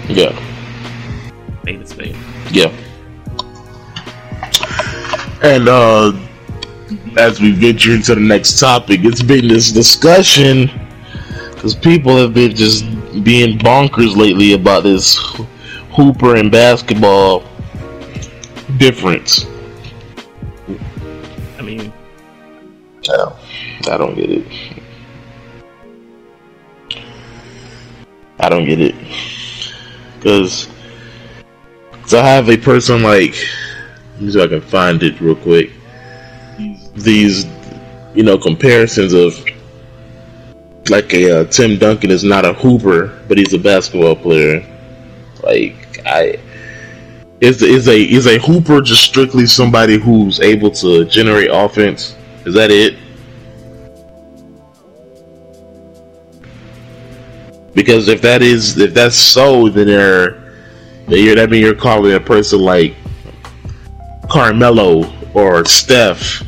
Yeah. 0.08 0.36
Spade 1.62 1.80
a 1.80 1.86
spade. 1.86 2.16
Yeah. 2.50 2.74
And 5.44 5.68
uh 5.68 6.12
as 7.16 7.40
we 7.40 7.52
venture 7.52 7.92
into 7.92 8.16
the 8.16 8.20
next 8.20 8.58
topic, 8.58 9.04
it's 9.04 9.22
been 9.22 9.46
this 9.46 9.70
discussion 9.70 10.68
because 11.52 11.76
people 11.76 12.16
have 12.16 12.34
been 12.34 12.56
just 12.56 12.84
being 13.22 13.58
bonkers 13.58 14.16
lately 14.16 14.54
about 14.54 14.82
this 14.82 15.18
hooper 15.92 16.34
and 16.34 16.50
basketball 16.50 17.44
difference. 18.78 19.46
I 23.12 23.96
don't 23.96 24.14
get 24.14 24.30
it. 24.30 24.46
I 28.38 28.48
don't 28.48 28.64
get 28.64 28.80
it 28.80 28.94
because 30.16 30.68
I 32.12 32.26
have 32.26 32.48
a 32.48 32.56
person 32.56 33.02
like 33.02 33.34
let 34.14 34.22
me 34.22 34.32
see 34.32 34.38
if 34.38 34.44
I 34.44 34.48
can 34.48 34.60
find 34.60 35.02
it 35.02 35.20
real 35.20 35.34
quick. 35.34 35.70
These, 36.94 37.46
you 38.14 38.22
know, 38.22 38.36
comparisons 38.36 39.12
of 39.12 39.42
like 40.90 41.12
a 41.14 41.40
uh, 41.40 41.44
Tim 41.46 41.78
Duncan 41.78 42.10
is 42.10 42.24
not 42.24 42.44
a 42.44 42.52
hooper, 42.52 43.18
but 43.28 43.38
he's 43.38 43.54
a 43.54 43.58
basketball 43.58 44.16
player. 44.16 44.60
Like 45.42 46.00
I, 46.04 46.38
is 47.40 47.62
is 47.62 47.88
a 47.88 47.98
is 47.98 48.26
a 48.26 48.38
hooper 48.38 48.80
just 48.80 49.02
strictly 49.02 49.46
somebody 49.46 49.98
who's 49.98 50.40
able 50.40 50.70
to 50.72 51.04
generate 51.06 51.50
offense? 51.50 52.16
Is 52.46 52.54
that 52.54 52.70
it? 52.70 52.96
Because 57.74 58.08
if 58.08 58.20
that 58.22 58.42
is 58.42 58.76
if 58.78 58.94
that's 58.94 59.16
so, 59.16 59.68
then 59.68 59.86
they're 59.86 60.32
then 61.06 61.24
you're 61.24 61.34
that 61.34 61.50
means 61.50 61.64
you're 61.64 61.74
calling 61.74 62.14
a 62.14 62.20
person 62.20 62.60
like 62.60 62.94
Carmelo 64.28 65.12
or 65.34 65.64
Steph, 65.64 66.42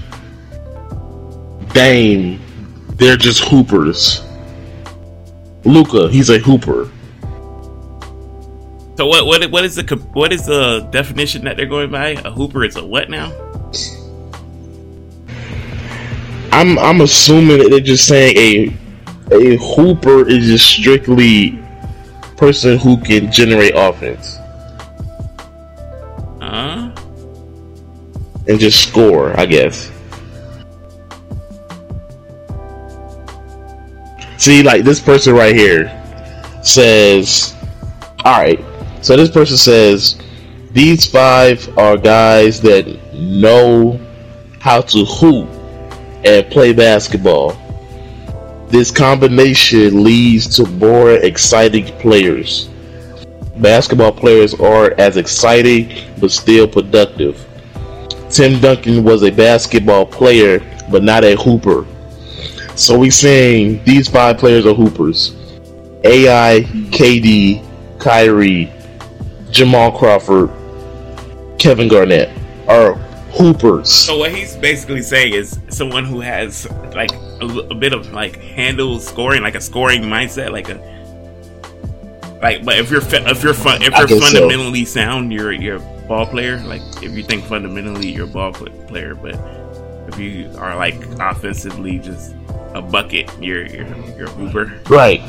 Dame, 1.73 2.41
they're 2.97 3.17
just 3.17 3.45
hoopers. 3.45 4.23
Luka, 5.65 6.09
he's 6.09 6.31
a 6.31 6.39
hooper. 6.39 6.91
so 8.97 9.07
what? 9.07 9.27
What? 9.27 9.51
What 9.51 9.65
is 9.65 9.77
the 9.77 9.85
what 10.13 10.33
is 10.33 10.47
the 10.47 10.81
definition 10.91 11.45
that 11.45 11.57
they're 11.57 11.67
going 11.67 11.91
by? 11.91 12.11
A 12.11 12.31
hooper 12.31 12.65
is 12.65 12.77
a 12.77 12.85
what 12.85 13.11
now? 13.11 13.31
I'm 16.53 16.79
I'm 16.79 17.01
assuming 17.01 17.59
that 17.59 17.71
they're 17.71 17.81
just 17.81 18.07
saying 18.07 18.37
a 19.33 19.35
a 19.35 19.57
hooper 19.57 20.29
is 20.29 20.47
just 20.47 20.67
strictly 20.67 21.59
person 22.37 22.79
who 22.79 22.99
can 23.01 23.33
generate 23.33 23.73
offense 23.75 24.39
Huh? 26.41 26.91
and 28.49 28.59
just 28.61 28.89
score, 28.89 29.39
I 29.39 29.47
guess. 29.47 29.91
See, 34.37 34.63
like 34.63 34.83
this 34.83 35.01
person 35.01 35.35
right 35.35 35.55
here 35.55 35.89
says, 36.63 37.55
all 38.25 38.43
right. 38.43 38.61
So 39.01 39.17
this 39.17 39.31
person 39.31 39.57
says 39.57 40.21
these 40.73 41.07
five 41.07 41.79
are 41.79 41.97
guys 41.97 42.61
that 42.63 42.87
know 43.15 44.01
how 44.61 44.81
to 44.81 45.05
hoop 45.05 45.49
and 46.25 46.49
play 46.51 46.73
basketball. 46.73 47.57
This 48.69 48.91
combination 48.91 50.03
leads 50.03 50.57
to 50.57 50.67
more 50.67 51.13
exciting 51.13 51.87
players. 51.99 52.69
Basketball 53.57 54.13
players 54.13 54.55
are 54.55 54.95
as 54.99 55.17
exciting 55.17 55.93
but 56.21 56.31
still 56.31 56.67
productive. 56.67 57.45
Tim 58.31 58.61
Duncan 58.61 59.05
was 59.05 59.23
a 59.23 59.31
basketball 59.31 60.07
player 60.07 60.61
but 60.91 61.03
not 61.03 61.25
a 61.25 61.37
hooper. 61.37 61.87
So 62.77 62.99
we're 62.99 63.11
saying 63.11 63.85
these 63.85 64.09
five 64.09 64.39
players 64.39 64.65
are 64.65 64.75
hoopers. 64.75 65.35
AI, 66.05 66.63
KD, 66.91 67.63
Kyrie, 68.01 68.73
Jamal 69.51 69.93
Crawford, 69.93 70.51
Kevin 71.59 71.89
Garnett 71.89 72.31
are 72.67 72.95
hoopers. 73.33 73.91
So 73.91 74.19
what 74.19 74.33
he's 74.33 74.57
basically 74.57 75.03
saying 75.03 75.35
is 75.35 75.59
someone 75.69 76.05
who 76.05 76.21
has 76.21 76.71
like 76.95 77.11
a 77.41 77.75
bit 77.75 77.93
of 77.93 78.13
like 78.13 78.37
handle 78.37 78.99
scoring, 79.01 79.43
like 79.43 79.55
a 79.55 79.61
scoring 79.61 80.03
mindset, 80.03 80.53
like 80.53 80.69
a 80.69 80.77
like. 82.43 82.65
But 82.65 82.79
if 82.79 82.91
you're 82.91 83.03
if 83.03 83.43
you're 83.43 83.55
fun, 83.55 83.83
if 83.83 83.97
you're 83.97 84.07
guess 84.07 84.31
so. 84.31 84.41
fundamentally 84.41 84.85
sound, 84.85 85.33
you're 85.33 85.53
you're 85.53 85.77
a 85.77 86.05
ball 86.07 86.27
player. 86.27 86.59
Like 86.61 86.83
if 87.03 87.13
you 87.13 87.23
think 87.23 87.45
fundamentally, 87.45 88.11
you're 88.11 88.27
a 88.27 88.29
ball 88.29 88.53
player. 88.53 89.15
But 89.15 89.35
if 90.09 90.19
you 90.19 90.51
are 90.59 90.77
like 90.77 90.97
offensively 91.19 91.99
just 91.99 92.35
a 92.75 92.83
bucket, 92.83 93.31
you're 93.41 93.67
you're 93.67 93.87
you're 94.17 94.27
a 94.27 94.31
hooper. 94.31 94.81
Right. 94.89 95.21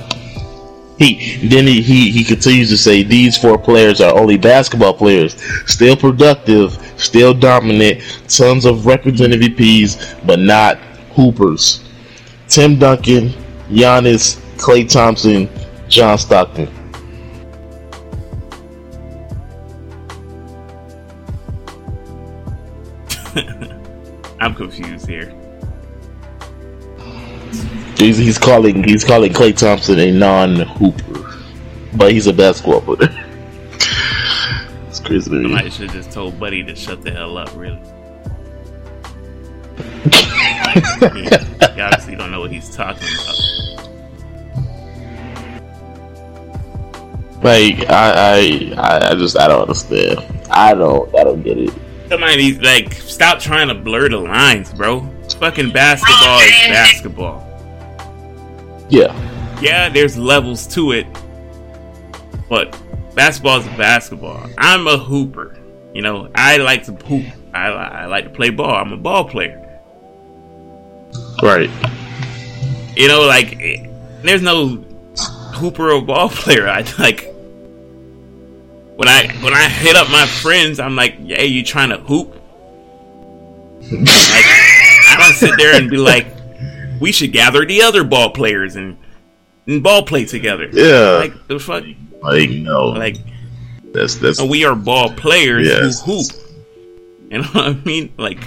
He 1.00 1.48
then 1.48 1.66
he, 1.66 1.82
he 1.82 2.12
he 2.12 2.24
continues 2.24 2.70
to 2.70 2.78
say 2.78 3.02
these 3.02 3.38
four 3.38 3.58
players 3.58 4.00
are 4.00 4.16
only 4.16 4.38
basketball 4.38 4.94
players, 4.94 5.36
still 5.66 5.96
productive, 5.96 6.78
still 7.04 7.34
dominant, 7.34 8.02
tons 8.28 8.66
of 8.66 8.86
records 8.86 9.22
and 9.22 9.34
MVPs, 9.34 10.26
but 10.26 10.40
not 10.40 10.78
hoopers. 11.16 11.84
Tim 12.48 12.80
Duncan, 12.80 13.30
Giannis, 13.70 14.38
Klay 14.58 14.90
Thompson, 14.90 15.50
John 15.88 16.18
Stockton. 16.18 16.68
I'm 24.40 24.54
confused 24.56 25.08
here. 25.08 25.34
He's, 27.98 28.18
he's 28.18 28.38
calling 28.38 28.84
he's 28.84 29.04
calling 29.04 29.32
Klay 29.32 29.56
Thompson 29.56 29.98
a 30.00 30.12
non-hooper, 30.12 31.42
but 31.96 32.12
he's 32.12 32.28
a 32.28 32.34
basketball 32.34 32.82
player. 32.82 33.10
to. 35.20 35.42
Somebody 35.44 35.70
should 35.70 35.90
have 35.90 35.96
just 35.96 36.12
told 36.12 36.40
Buddy 36.40 36.64
to 36.64 36.76
shut 36.76 37.02
the 37.02 37.12
hell 37.12 37.38
up. 37.38 37.56
Really. 37.56 37.80
I 40.06 41.12
mean, 41.14 41.24
you 41.26 41.84
obviously 41.84 42.16
don't 42.16 42.32
know 42.32 42.40
what 42.40 42.52
he's 42.52 42.76
talking 42.76 43.08
about. 43.08 43.54
Like 47.44 47.90
I, 47.90 48.72
I, 48.78 49.10
I 49.12 49.16
just 49.16 49.38
I 49.38 49.48
don't 49.48 49.62
understand. 49.62 50.20
I 50.50 50.74
don't, 50.74 51.14
I 51.16 51.24
don't 51.24 51.44
get 51.44 51.58
it. 51.58 51.74
Somebody 52.08 52.58
like 52.60 52.94
stop 52.94 53.40
trying 53.40 53.68
to 53.68 53.76
blur 53.76 54.10
the 54.10 54.18
lines, 54.18 54.74
bro. 54.74 55.10
Fucking 55.40 55.72
basketball 55.72 56.40
is 56.40 56.52
basketball. 56.70 57.44
Yeah, 58.90 59.60
Yeah, 59.62 59.90
there's 59.90 60.18
levels 60.18 60.68
to 60.68 60.92
it, 60.92 61.08
but 62.48 62.80
basketball 63.16 63.60
is 63.60 63.66
basketball. 63.78 64.50
I'm 64.58 64.88
a 64.88 64.98
hooper. 64.98 65.58
You 65.94 66.02
know, 66.02 66.30
I 66.34 66.58
like 66.58 66.84
to 66.86 66.94
hoop. 66.94 67.26
I, 67.54 67.68
I 67.68 68.06
like 68.08 68.24
to 68.26 68.30
play 68.32 68.50
ball. 68.50 68.74
I'm 68.76 68.92
a 68.94 68.98
ball 68.98 69.26
player. 69.30 69.60
right. 71.42 71.70
You 72.96 73.08
know, 73.08 73.22
like 73.22 73.58
there's 74.24 74.42
no 74.42 74.78
hooper 75.56 75.92
or 75.92 76.02
ball 76.02 76.30
player. 76.42 76.68
I 76.68 76.82
like 77.00 77.30
when 78.96 79.08
I 79.08 79.28
when 79.42 79.54
I 79.54 79.68
hit 79.70 79.96
up 79.96 80.10
my 80.12 80.26
friends, 80.26 80.80
I'm 80.80 80.96
like, 80.96 81.16
"Yeah, 81.20 81.42
you 81.42 81.64
trying 81.64 81.90
to 81.90 81.98
hoop?" 81.98 82.30
like 83.92 84.46
I 85.10 85.16
don't 85.20 85.34
sit 85.34 85.58
there 85.58 85.76
and 85.76 85.90
be 85.90 85.98
like, 85.98 86.28
"We 87.00 87.12
should 87.12 87.32
gather 87.34 87.66
the 87.66 87.82
other 87.84 88.04
ball 88.04 88.32
players 88.32 88.76
and 88.76 88.98
and 89.68 89.82
ball 89.84 90.04
play 90.04 90.26
together." 90.26 90.70
Yeah. 90.72 91.18
like 91.20 91.48
the 91.48 91.60
fuck, 91.60 91.84
Like 92.24 92.50
no, 92.50 92.86
like 92.88 93.18
that's 93.94 94.16
that's 94.16 94.42
we 94.42 94.66
are 94.66 94.76
ball 94.76 95.12
players 95.12 95.68
Yes. 95.68 96.02
who 96.04 96.14
hoop. 96.18 96.28
You 97.30 97.38
know 97.40 97.48
what 97.50 97.66
I 97.68 97.74
mean? 97.84 98.14
Like 98.18 98.40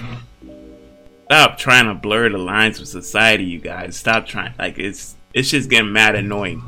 stop 1.27 1.59
trying 1.59 1.87
to 1.87 1.95
blur 1.95 2.31
the 2.31 2.39
lines 2.39 2.81
with 2.81 2.89
society, 2.89 3.45
you 3.45 3.59
guys. 3.59 3.97
Stop 3.97 4.27
trying. 4.27 4.55
Like 4.59 4.79
it's 4.79 5.15
it's 5.35 5.51
just 5.51 5.69
getting 5.69 5.93
mad 5.93 6.15
annoying. 6.15 6.63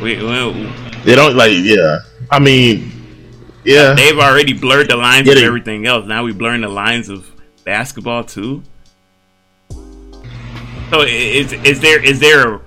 We, 0.00 0.16
we 0.16 0.72
They 1.04 1.14
don't 1.14 1.36
like. 1.36 1.52
Yeah. 1.54 1.98
I 2.30 2.38
mean, 2.38 2.90
yeah. 3.64 3.94
they've 3.94 4.18
already 4.18 4.52
blurred 4.52 4.88
the 4.88 4.96
lines 4.96 5.28
Yeah, 5.28 5.34
of 5.34 5.42
everything 5.42 5.86
else. 5.86 6.06
Now 6.06 6.24
we 6.24 6.32
blurring 6.32 6.62
the 6.62 6.68
lines 6.68 7.08
of 7.08 7.30
basketball 7.64 8.24
too. 8.24 8.62
So 10.90 11.02
is 11.02 11.52
is 11.52 11.80
there 11.80 12.02
is 12.02 12.18
there 12.20 12.60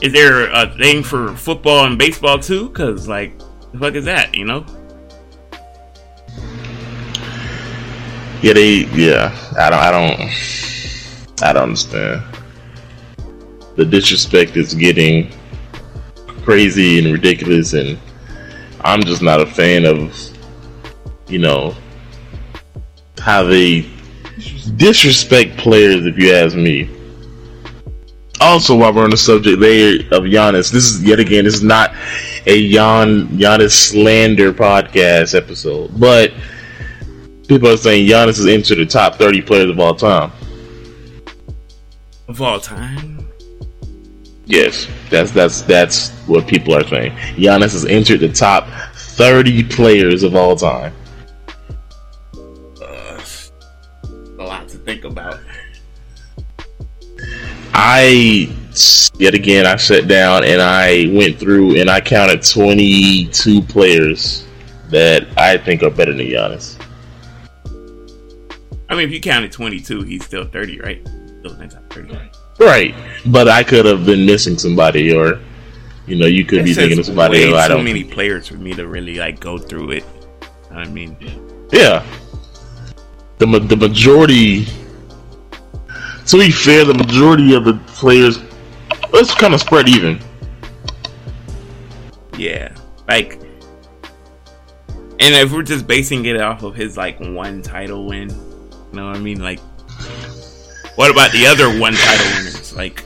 is 0.00 0.12
there 0.12 0.50
a 0.52 0.72
thing 0.76 1.02
for 1.02 1.34
football 1.36 1.84
and 1.84 1.98
baseball 1.98 2.38
too? 2.38 2.68
Because 2.68 3.08
like 3.08 3.36
the 3.72 3.78
fuck 3.78 3.94
is 3.94 4.04
that? 4.04 4.34
You 4.34 4.44
know? 4.44 4.64
Yeah. 8.42 8.52
They. 8.52 8.86
Yeah. 8.94 9.36
I 9.58 9.70
don't. 9.70 9.80
I 9.80 9.90
don't. 9.90 11.42
I 11.42 11.52
don't 11.52 11.62
understand. 11.64 12.22
The 13.76 13.84
disrespect 13.84 14.56
is 14.56 14.74
getting 14.74 15.32
crazy 16.42 16.98
and 16.98 17.12
ridiculous, 17.12 17.74
and 17.74 17.98
I'm 18.80 19.02
just 19.02 19.22
not 19.22 19.40
a 19.40 19.46
fan 19.46 19.84
of, 19.84 20.16
you 21.28 21.38
know, 21.38 21.76
how 23.20 23.42
they 23.44 23.88
disrespect 24.76 25.56
players. 25.58 26.06
If 26.06 26.18
you 26.18 26.32
ask 26.32 26.56
me. 26.56 26.97
Also, 28.40 28.76
while 28.76 28.92
we're 28.92 29.04
on 29.04 29.10
the 29.10 29.16
subject 29.16 29.60
there 29.60 29.96
of 30.12 30.24
Giannis, 30.24 30.70
this 30.70 30.84
is 30.84 31.02
yet 31.02 31.18
again, 31.18 31.44
this 31.44 31.54
is 31.54 31.62
not 31.62 31.92
a 32.46 32.70
Gian 32.70 33.28
Giannis 33.28 33.72
slander 33.72 34.52
podcast 34.52 35.34
episode, 35.34 35.98
but 35.98 36.32
people 37.48 37.68
are 37.68 37.76
saying 37.76 38.08
Giannis 38.08 38.38
is 38.38 38.46
into 38.46 38.74
the 38.74 38.86
top 38.86 39.16
30 39.16 39.42
players 39.42 39.70
of 39.70 39.80
all 39.80 39.94
time. 39.94 40.30
Of 42.28 42.40
all 42.40 42.60
time. 42.60 43.28
Yes, 44.46 44.86
that's 45.10 45.30
that's 45.30 45.62
that's 45.62 46.10
what 46.26 46.46
people 46.46 46.74
are 46.74 46.86
saying. 46.86 47.12
Giannis 47.36 47.72
has 47.72 47.84
entered 47.84 48.20
the 48.20 48.32
top 48.32 48.66
30 48.94 49.64
players 49.64 50.22
of 50.22 50.34
all 50.34 50.56
time. 50.56 50.94
I 57.80 58.52
yet 59.18 59.34
again 59.34 59.64
I 59.64 59.76
sat 59.76 60.08
down 60.08 60.42
and 60.42 60.60
I 60.60 61.06
went 61.12 61.38
through 61.38 61.80
and 61.80 61.88
I 61.88 62.00
counted 62.00 62.42
22 62.42 63.62
players 63.62 64.44
that 64.88 65.28
I 65.38 65.58
think 65.58 65.84
are 65.84 65.90
better 65.90 66.12
than 66.12 66.26
Giannis. 66.26 66.76
I 68.88 68.96
mean, 68.96 69.06
if 69.06 69.12
you 69.12 69.20
counted 69.20 69.52
22, 69.52 70.02
he's 70.02 70.24
still 70.24 70.44
30, 70.44 70.80
right? 70.80 71.06
Still 71.38 71.56
top 71.68 71.92
30. 71.92 72.18
Right, 72.58 72.96
but 73.26 73.46
I 73.46 73.62
could 73.62 73.84
have 73.84 74.04
been 74.04 74.26
missing 74.26 74.58
somebody, 74.58 75.14
or 75.14 75.38
you 76.08 76.16
know, 76.16 76.26
you 76.26 76.44
could 76.44 76.64
be 76.64 76.74
thinking 76.74 76.98
of 76.98 77.06
somebody 77.06 77.38
way 77.38 77.50
who 77.50 77.54
I 77.54 77.68
don't. 77.68 77.78
So 77.78 77.84
many 77.84 78.02
players 78.02 78.48
for 78.48 78.56
me 78.56 78.72
to 78.74 78.88
really 78.88 79.14
like 79.14 79.38
go 79.38 79.56
through 79.56 79.92
it. 79.92 80.04
I 80.72 80.88
mean, 80.88 81.16
Yeah. 81.70 82.04
The 83.38 83.46
ma- 83.46 83.60
the 83.60 83.76
majority. 83.76 84.66
To 86.28 86.36
be 86.36 86.50
fair, 86.50 86.84
the 86.84 86.92
majority 86.92 87.54
of 87.54 87.64
the 87.64 87.72
players, 87.86 88.38
let's 89.14 89.34
kind 89.34 89.54
of 89.54 89.60
spread 89.60 89.88
even. 89.88 90.20
yeah, 92.36 92.74
like, 93.08 93.40
and 95.20 95.34
if 95.34 95.50
we're 95.52 95.62
just 95.62 95.86
basing 95.86 96.26
it 96.26 96.38
off 96.38 96.62
of 96.62 96.74
his 96.74 96.98
like 96.98 97.18
one 97.18 97.62
title 97.62 98.06
win, 98.06 98.28
you 98.28 98.92
know 98.92 99.06
what 99.06 99.16
I 99.16 99.20
mean? 99.20 99.40
Like, 99.40 99.58
what 100.96 101.10
about 101.10 101.32
the 101.32 101.46
other 101.46 101.80
one 101.80 101.94
title 101.94 102.26
winners? 102.36 102.76
Like, 102.76 103.02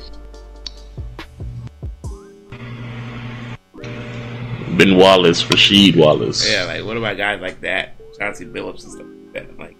Ben 4.76 4.96
Wallace, 4.96 5.44
Rasheed 5.44 5.96
Wallace, 5.96 6.50
yeah, 6.50 6.64
like 6.64 6.84
what 6.84 6.96
about 6.96 7.16
guys 7.16 7.40
like 7.40 7.60
that, 7.60 7.94
Chauncey 8.18 8.46
Billups 8.46 8.82
and 8.82 8.92
stuff 8.92 9.06
like 9.06 9.32
that? 9.34 9.58
Like, 9.58 9.76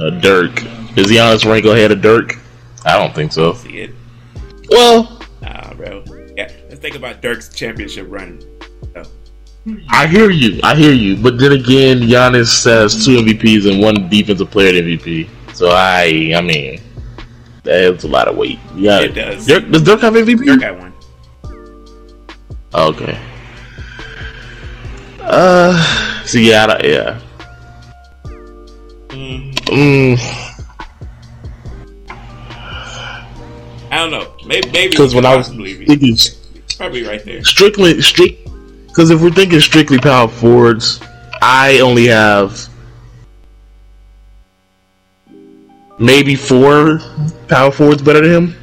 uh, 0.00 0.10
Dirk. 0.20 0.62
Is 0.96 1.06
Giannis 1.06 1.44
rank 1.48 1.64
ahead 1.64 1.90
of 1.92 2.00
Dirk? 2.02 2.36
I 2.84 2.98
don't 2.98 3.14
think 3.14 3.32
so. 3.32 3.54
see 3.54 3.78
it? 3.78 3.94
Well, 4.70 5.20
Nah, 5.40 5.74
bro. 5.74 6.04
Yeah, 6.36 6.50
let's 6.68 6.80
think 6.80 6.94
about 6.96 7.20
Dirk's 7.22 7.48
championship 7.48 8.06
run. 8.08 8.40
So, 8.94 9.02
I 9.90 10.06
hear 10.06 10.30
you. 10.30 10.60
I 10.62 10.74
hear 10.74 10.92
you. 10.92 11.16
But 11.16 11.38
then 11.38 11.52
again, 11.52 12.00
Giannis 12.00 12.64
has 12.64 13.04
two 13.04 13.16
MVPs 13.18 13.70
and 13.70 13.80
one 13.82 14.08
defensive 14.08 14.50
player 14.50 14.72
MVP. 14.82 15.28
So 15.54 15.68
I, 15.70 16.32
I 16.36 16.40
mean, 16.40 16.80
that's 17.62 18.04
a 18.04 18.08
lot 18.08 18.28
of 18.28 18.36
weight. 18.36 18.58
Yeah, 18.74 19.00
It 19.00 19.14
does. 19.14 19.46
Dirk, 19.46 19.70
does 19.70 19.82
Dirk 19.82 20.00
have 20.00 20.14
MVP? 20.14 20.44
Dirk 20.46 20.60
got 20.60 20.78
one. 20.78 20.92
Okay. 22.74 23.20
Uh, 25.20 26.24
so 26.24 26.38
yeah, 26.38 26.66
I 26.66 26.86
yeah. 26.86 27.20
Mm, 29.72 30.18
I 33.90 33.96
don't 33.98 34.10
know. 34.10 34.32
Maybe 34.46 34.70
maybe 34.70 34.90
Because 34.90 35.14
when 35.14 35.24
I 35.24 35.34
was 35.36 35.48
be. 35.50 35.86
thinking 35.86 36.16
probably 36.76 37.04
right 37.04 37.24
there. 37.24 37.42
strictly 37.44 38.00
strict, 38.02 38.48
because 38.88 39.10
if 39.10 39.20
we're 39.22 39.30
thinking 39.30 39.60
strictly 39.60 39.98
power 39.98 40.28
forwards, 40.28 41.00
I 41.40 41.80
only 41.80 42.06
have 42.08 42.68
maybe 45.98 46.34
four 46.34 47.00
power 47.48 47.70
forwards 47.70 48.02
better 48.02 48.20
than 48.20 48.48
him, 48.48 48.56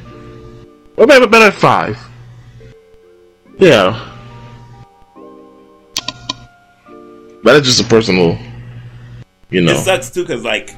or 0.96 1.06
maybe 1.06 1.26
better 1.26 1.50
five. 1.50 1.98
Yeah, 3.58 3.98
but 7.42 7.54
that's 7.54 7.66
just 7.66 7.80
a 7.80 7.84
personal, 7.84 8.38
you 9.50 9.60
know. 9.60 9.72
It 9.72 9.84
sucks 9.84 10.10
too, 10.10 10.24
cause 10.24 10.44
like, 10.44 10.70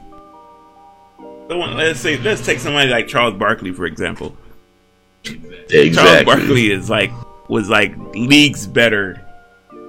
someone, 1.52 1.76
let's 1.76 2.00
say, 2.00 2.16
let's 2.18 2.44
take 2.44 2.58
somebody 2.58 2.90
like 2.90 3.08
Charles 3.08 3.34
Barkley 3.34 3.72
for 3.72 3.84
example. 3.84 4.36
exactly. 5.24 5.90
Charles 5.90 6.24
Barkley 6.24 6.70
is 6.70 6.88
like 6.88 7.12
was 7.48 7.68
like 7.68 7.96
leagues 8.14 8.66
better 8.66 9.20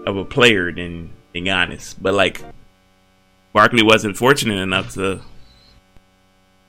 of 0.05 0.18
a 0.18 0.26
player 0.26 0.72
than 0.72 1.11
than 1.34 1.45
Giannis, 1.45 1.95
but 1.99 2.14
like 2.14 2.41
Barkley 3.53 3.84
wasn't 3.84 4.18
fortunate 4.18 4.59
enough 4.61 4.93
to 4.95 5.22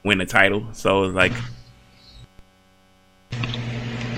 win 0.05 0.21
a 0.21 0.27
title, 0.27 0.69
so 0.73 1.05
it's 1.05 1.15
like 1.15 1.33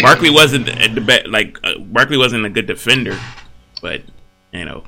Barkley 0.01 0.31
wasn't 0.31 0.69
at 0.69 0.95
the 0.95 1.23
like 1.29 1.59
uh, 1.65 1.79
Barkley 1.79 2.19
wasn't 2.19 2.45
a 2.45 2.51
good 2.51 2.67
defender, 2.67 3.19
but 3.81 4.03
you 4.53 4.65
know 4.65 4.85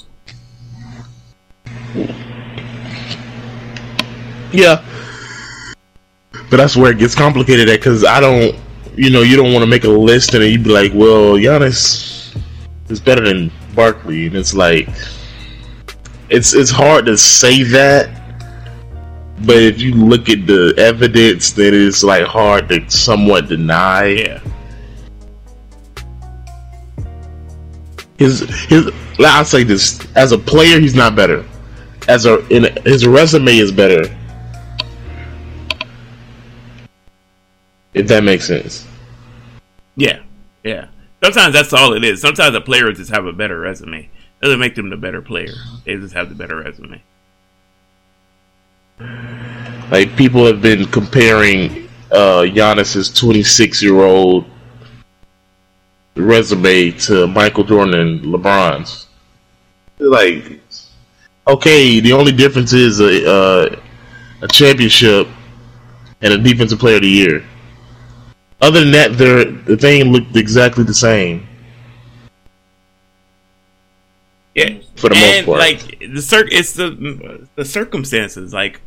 Yeah. 4.52 4.82
But 6.50 6.56
that's 6.56 6.76
where 6.76 6.92
it 6.92 6.98
gets 6.98 7.14
complicated 7.14 7.68
at 7.68 7.80
because 7.80 8.04
I 8.04 8.20
don't, 8.20 8.56
you 8.96 9.10
know, 9.10 9.22
you 9.22 9.36
don't 9.36 9.52
want 9.52 9.62
to 9.62 9.66
make 9.66 9.84
a 9.84 9.88
list 9.88 10.34
and 10.34 10.44
you'd 10.44 10.64
be 10.64 10.70
like, 10.70 10.92
well, 10.94 11.34
Giannis 11.34 12.36
is 12.88 13.00
better 13.00 13.24
than 13.24 13.52
Barkley. 13.74 14.26
And 14.26 14.36
it's 14.36 14.54
like, 14.54 14.88
it's 16.30 16.54
it's 16.54 16.70
hard 16.70 17.06
to 17.06 17.16
say 17.16 17.62
that. 17.64 18.14
But 19.44 19.56
if 19.56 19.80
you 19.80 19.94
look 19.94 20.28
at 20.28 20.46
the 20.46 20.74
evidence, 20.78 21.52
then 21.52 21.72
it's 21.72 22.02
like 22.02 22.24
hard 22.24 22.68
to 22.70 22.90
somewhat 22.90 23.48
deny. 23.48 24.06
yeah 24.06 24.40
His 28.18 28.40
his, 28.66 28.90
I'll 29.20 29.44
say 29.44 29.62
this: 29.62 30.04
as 30.16 30.32
a 30.32 30.38
player, 30.38 30.80
he's 30.80 30.94
not 30.94 31.14
better. 31.14 31.44
As 32.08 32.26
a 32.26 32.44
in 32.48 32.64
his 32.84 33.06
resume 33.06 33.58
is 33.58 33.70
better. 33.70 34.14
If 37.94 38.08
that 38.08 38.22
makes 38.22 38.46
sense. 38.46 38.86
Yeah, 39.96 40.20
yeah. 40.62 40.88
Sometimes 41.22 41.52
that's 41.52 41.72
all 41.72 41.94
it 41.94 42.04
is. 42.04 42.20
Sometimes 42.20 42.54
a 42.54 42.60
player 42.60 42.92
just 42.92 43.10
have 43.10 43.26
a 43.26 43.32
better 43.32 43.58
resume. 43.58 44.08
Doesn't 44.40 44.60
make 44.60 44.74
them 44.76 44.88
the 44.88 44.96
better 44.96 45.20
player. 45.20 45.52
They 45.84 45.96
just 45.96 46.14
have 46.14 46.28
the 46.28 46.34
better 46.34 46.56
resume. 46.56 47.02
Like 49.90 50.16
people 50.16 50.44
have 50.46 50.60
been 50.60 50.84
comparing 50.86 51.88
uh 52.10 52.42
Giannis's 52.42 53.12
26 53.12 53.82
year 53.82 54.00
old 54.02 54.44
resume 56.18 56.92
to 56.92 57.26
Michael 57.26 57.64
Jordan 57.64 57.94
and 57.94 58.20
LeBron's. 58.22 59.06
Like, 59.98 60.60
okay, 61.46 62.00
the 62.00 62.12
only 62.12 62.32
difference 62.32 62.72
is 62.72 63.00
a 63.00 63.30
uh, 63.30 63.80
a 64.42 64.48
championship 64.48 65.26
and 66.20 66.32
a 66.32 66.38
defensive 66.38 66.78
player 66.78 66.96
of 66.96 67.02
the 67.02 67.08
year. 67.08 67.44
Other 68.60 68.80
than 68.80 68.90
that, 68.92 69.16
they're, 69.16 69.44
the 69.44 69.76
thing 69.76 70.04
looked 70.10 70.34
exactly 70.36 70.84
the 70.84 70.94
same. 70.94 71.46
Yeah, 74.54 74.78
for 74.96 75.10
the 75.10 75.16
and 75.16 75.46
most 75.46 75.46
part. 75.46 75.58
like 75.60 76.00
the 76.00 76.20
cir- 76.20 76.48
it's 76.50 76.72
the 76.72 77.46
the 77.54 77.64
circumstances. 77.64 78.52
Like 78.52 78.80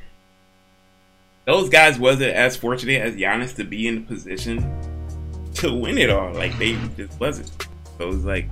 those 1.46 1.70
guys 1.70 1.98
wasn't 1.98 2.34
as 2.34 2.58
fortunate 2.58 3.02
as 3.02 3.16
Giannis 3.16 3.56
to 3.56 3.64
be 3.64 3.88
in 3.88 3.96
the 3.96 4.02
position 4.02 4.70
to 5.56 5.74
win 5.74 5.98
it 5.98 6.10
all. 6.10 6.34
Like 6.34 6.58
they 6.58 6.78
just 6.98 7.18
wasn't. 7.22 7.50
So 7.98 8.04
it 8.04 8.08
was 8.08 8.26
like 8.26 8.50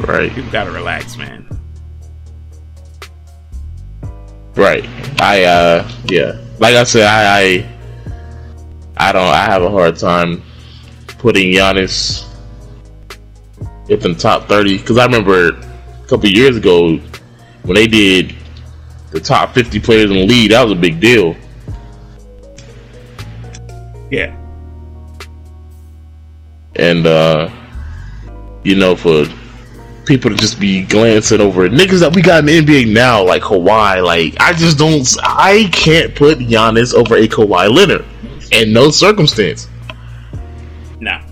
right, 0.00 0.32
people 0.32 0.50
gotta 0.50 0.72
relax, 0.72 1.16
man. 1.16 1.46
right. 4.56 4.84
I 5.20 5.44
uh, 5.44 5.90
yeah. 6.06 6.42
Like 6.58 6.74
I 6.74 6.84
said, 6.84 7.06
I, 7.06 7.40
I, 7.40 9.08
I 9.08 9.12
don't. 9.12 9.22
I 9.22 9.44
have 9.44 9.62
a 9.62 9.70
hard 9.70 9.96
time 9.96 10.42
putting 11.18 11.52
Giannis 11.52 12.24
in 13.88 14.00
the 14.00 14.14
top 14.14 14.48
thirty 14.48 14.78
because 14.78 14.96
I 14.96 15.04
remember 15.04 15.50
a 15.50 16.06
couple 16.08 16.28
years 16.30 16.56
ago 16.56 16.96
when 17.62 17.74
they 17.74 17.86
did 17.86 18.34
the 19.10 19.20
top 19.20 19.54
fifty 19.54 19.78
players 19.78 20.10
in 20.10 20.16
the 20.16 20.26
league. 20.26 20.50
That 20.50 20.62
was 20.62 20.72
a 20.72 20.76
big 20.76 20.98
deal. 20.98 21.36
Yeah, 24.10 24.34
and 26.76 27.06
uh 27.06 27.50
you 28.64 28.76
know 28.76 28.96
for 28.96 29.26
people 30.06 30.30
to 30.30 30.36
just 30.36 30.58
be 30.58 30.84
glancing 30.84 31.40
over 31.40 31.68
niggas 31.68 32.00
that 32.00 32.14
we 32.14 32.22
got 32.22 32.40
in 32.40 32.46
the 32.46 32.60
NBA 32.60 32.92
now 32.92 33.22
like 33.22 33.42
Kawhi 33.42 34.04
like 34.04 34.34
I 34.40 34.52
just 34.52 34.78
don't 34.78 35.06
I 35.22 35.68
can't 35.72 36.14
put 36.14 36.38
Giannis 36.38 36.94
over 36.94 37.16
a 37.16 37.26
Kawhi 37.26 37.70
Leonard 37.70 38.04
in 38.52 38.72
no 38.72 38.90
circumstance 38.90 39.68
nah. 41.00 41.22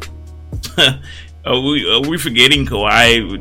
are 1.45 1.61
we 1.61 1.91
are 1.91 2.09
we 2.09 2.19
forgetting 2.19 2.67
Kawhi? 2.67 3.41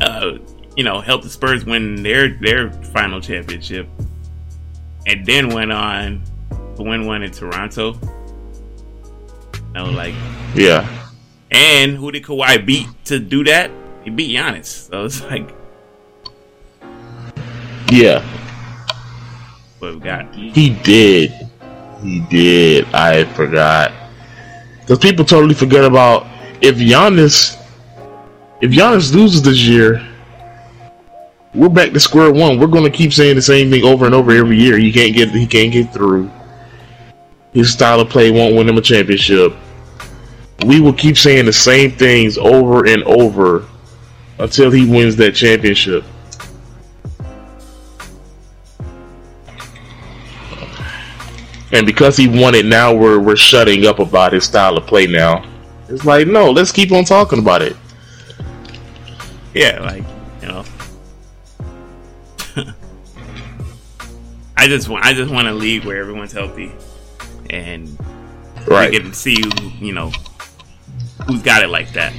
Uh, 0.00 0.38
you 0.76 0.82
know, 0.82 1.00
helped 1.00 1.24
the 1.24 1.30
Spurs 1.30 1.64
win 1.64 2.02
their 2.02 2.34
their 2.38 2.70
final 2.72 3.20
championship, 3.20 3.88
and 5.06 5.24
then 5.24 5.48
went 5.48 5.72
on 5.72 6.22
to 6.76 6.82
win 6.82 7.06
one 7.06 7.22
in 7.22 7.30
Toronto. 7.30 7.98
No, 9.72 9.86
like 9.86 10.14
yeah 10.54 10.88
And 11.50 11.96
who 11.96 12.12
did 12.12 12.22
Kawhi 12.22 12.64
beat 12.64 12.86
to 13.06 13.18
do 13.18 13.42
that? 13.44 13.70
He 14.04 14.10
beat 14.10 14.36
Giannis. 14.36 14.90
So 14.90 15.04
it's 15.04 15.22
like 15.22 15.50
yeah 17.90 18.24
what 19.78 19.94
we 19.94 20.00
got. 20.00 20.34
he 20.34 20.70
did 20.82 21.32
he 22.02 22.20
did 22.30 22.86
I 22.94 23.24
forgot 23.34 23.92
because 24.80 24.98
people 24.98 25.24
totally 25.24 25.54
forget 25.54 25.84
about 25.84 26.26
if 26.60 26.76
Giannis 26.76 27.60
if 28.60 28.70
Giannis 28.70 29.14
loses 29.14 29.42
this 29.42 29.62
year 29.62 30.06
we're 31.54 31.68
back 31.68 31.92
to 31.92 32.00
square 32.00 32.32
one. 32.32 32.58
We're 32.58 32.66
going 32.66 32.82
to 32.82 32.90
keep 32.90 33.12
saying 33.12 33.36
the 33.36 33.42
same 33.42 33.70
thing 33.70 33.84
over 33.84 34.06
and 34.06 34.14
over 34.14 34.32
every 34.32 34.58
year. 34.58 34.76
He 34.76 34.90
can't 34.90 35.14
get 35.14 35.30
he 35.30 35.46
can't 35.46 35.72
get 35.72 35.92
through. 35.92 36.28
His 37.52 37.72
style 37.72 38.00
of 38.00 38.08
play 38.08 38.32
won't 38.32 38.56
win 38.56 38.68
him 38.68 38.76
a 38.76 38.80
championship. 38.80 39.54
We 40.66 40.80
will 40.80 40.92
keep 40.92 41.16
saying 41.16 41.44
the 41.44 41.52
same 41.52 41.92
things 41.92 42.36
over 42.38 42.86
and 42.86 43.04
over 43.04 43.68
until 44.38 44.70
he 44.70 44.86
wins 44.86 45.16
that 45.16 45.34
championship. 45.34 46.04
And 51.72 51.86
because 51.86 52.16
he 52.16 52.28
won 52.28 52.54
it 52.54 52.66
now, 52.66 52.94
we're 52.94 53.18
we're 53.18 53.36
shutting 53.36 53.84
up 53.86 53.98
about 53.98 54.32
his 54.32 54.44
style 54.44 54.76
of 54.76 54.86
play 54.86 55.06
now. 55.06 55.44
It's 55.88 56.04
like 56.04 56.28
no, 56.28 56.50
let's 56.50 56.70
keep 56.70 56.92
on 56.92 57.04
talking 57.04 57.38
about 57.40 57.62
it. 57.62 57.76
Yeah, 59.54 59.80
like 59.80 60.04
you 60.40 60.48
know. 60.48 60.64
I 64.56 64.68
just 64.68 64.88
want 64.88 65.04
I 65.04 65.14
just 65.14 65.32
want 65.32 65.48
a 65.48 65.52
league 65.52 65.84
where 65.84 65.98
everyone's 66.00 66.32
healthy, 66.32 66.72
and 67.50 67.98
Right. 68.66 68.90
we 68.90 68.98
can 69.00 69.12
see 69.12 69.42
you 69.80 69.92
know 69.92 70.10
who's 71.26 71.42
got 71.42 71.62
it 71.62 71.68
like 71.68 71.92
that. 71.94 72.12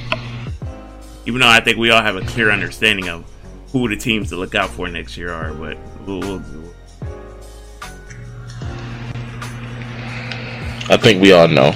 Even 1.26 1.40
though 1.40 1.48
I 1.48 1.60
think 1.60 1.76
we 1.76 1.90
all 1.90 2.02
have 2.02 2.16
a 2.16 2.20
clear 2.22 2.50
understanding 2.50 3.08
of 3.08 3.24
who 3.72 3.88
the 3.88 3.96
teams 3.96 4.28
to 4.30 4.36
look 4.36 4.54
out 4.54 4.70
for 4.70 4.88
next 4.88 5.16
year 5.16 5.32
are, 5.32 5.52
but 5.52 5.76
we'll, 6.06 6.20
we'll, 6.20 6.42
I 10.88 10.96
think 10.96 11.20
we 11.20 11.32
all 11.32 11.48
know. 11.48 11.74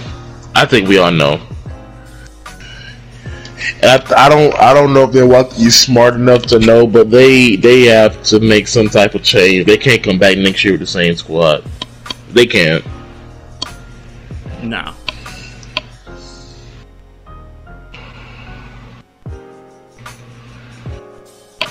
I 0.55 0.66
think 0.66 0.88
we 0.88 0.98
all 0.98 1.11
know. 1.11 1.40
And 3.82 3.90
I, 3.90 4.26
I 4.26 4.28
don't. 4.28 4.55
I 4.55 4.72
don't 4.72 4.94
know 4.94 5.05
if 5.05 5.12
they're 5.12 5.26
Milwaukee 5.26 5.68
smart 5.70 6.14
enough 6.14 6.42
to 6.44 6.59
know, 6.61 6.86
but 6.86 7.11
they 7.11 7.57
they 7.57 7.82
have 7.86 8.22
to 8.24 8.40
make 8.40 8.68
some 8.68 8.88
type 8.88 9.14
of 9.14 9.22
change. 9.22 9.66
They 9.66 9.76
can't 9.76 10.03
come 10.03 10.18
back 10.18 10.38
next 10.38 10.64
year 10.64 10.74
with 10.74 10.80
the 10.80 10.86
same 10.86 11.14
squad. 11.16 11.64
They 12.30 12.46
can't. 12.46 12.84
no. 14.62 14.94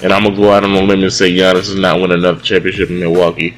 And 0.02 0.14
I'm 0.14 0.24
gonna 0.24 0.36
go 0.36 0.52
out 0.52 0.64
on 0.64 0.72
a 0.72 0.82
limb 0.82 1.04
and 1.04 1.12
say 1.12 1.32
Giannis 1.32 1.70
is 1.70 1.76
not 1.76 2.00
winning 2.00 2.20
another 2.20 2.40
championship 2.42 2.90
in 2.90 3.00
Milwaukee. 3.00 3.56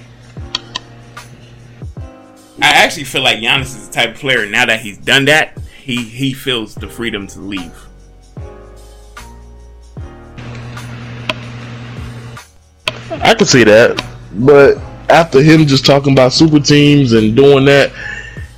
I 2.61 2.69
actually 2.83 3.03
feel 3.05 3.21
like 3.23 3.37
Giannis 3.39 3.75
is 3.75 3.87
the 3.87 3.93
type 3.93 4.15
of 4.15 4.15
player 4.15 4.45
now 4.47 4.65
that 4.65 4.79
he's 4.79 4.97
done 4.97 5.25
that, 5.25 5.57
he 5.83 6.03
he 6.03 6.33
feels 6.33 6.75
the 6.75 6.87
freedom 6.87 7.27
to 7.27 7.39
leave. 7.39 7.73
I 13.11 13.33
can 13.35 13.45
see 13.45 13.63
that, 13.65 14.03
but 14.33 14.77
after 15.09 15.41
him 15.41 15.65
just 15.65 15.85
talking 15.85 16.13
about 16.13 16.31
super 16.33 16.59
teams 16.59 17.11
and 17.13 17.35
doing 17.35 17.65
that, 17.65 17.91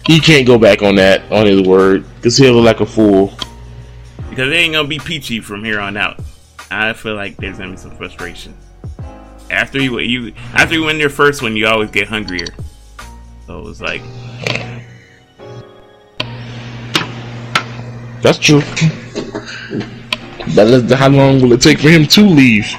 he 0.05 0.19
can't 0.19 0.45
go 0.45 0.57
back 0.57 0.81
on 0.81 0.95
that 0.95 1.29
on 1.31 1.45
his 1.47 1.61
word 1.61 2.05
because 2.15 2.37
he'll 2.37 2.53
look 2.53 2.65
like 2.65 2.79
a 2.79 2.85
fool. 2.85 3.33
because 4.29 4.51
it 4.51 4.55
ain't 4.55 4.73
gonna 4.73 4.87
be 4.87 4.99
peachy 4.99 5.39
from 5.39 5.63
here 5.63 5.79
on 5.79 5.97
out. 5.97 6.19
I 6.73 6.93
feel 6.93 7.15
like 7.15 7.37
there's 7.37 7.57
gonna 7.57 7.71
be 7.71 7.77
some 7.77 7.95
frustration 7.95 8.55
after 9.53 9.79
you 9.79 9.99
you 9.99 10.33
after 10.53 10.75
you 10.75 10.83
win 10.83 10.99
your 10.99 11.09
first 11.09 11.41
one. 11.41 11.55
You 11.55 11.67
always 11.67 11.91
get 11.91 12.07
hungrier. 12.07 12.47
So 13.45 13.59
it 13.59 13.63
was 13.63 13.81
like, 13.81 14.01
That's 18.21 18.39
true. 18.39 18.61
But 20.55 20.89
how 20.91 21.09
long 21.09 21.41
will 21.41 21.53
it 21.53 21.61
take 21.61 21.79
for 21.79 21.89
him 21.89 22.05
to 22.07 22.21
leave? 22.21 22.73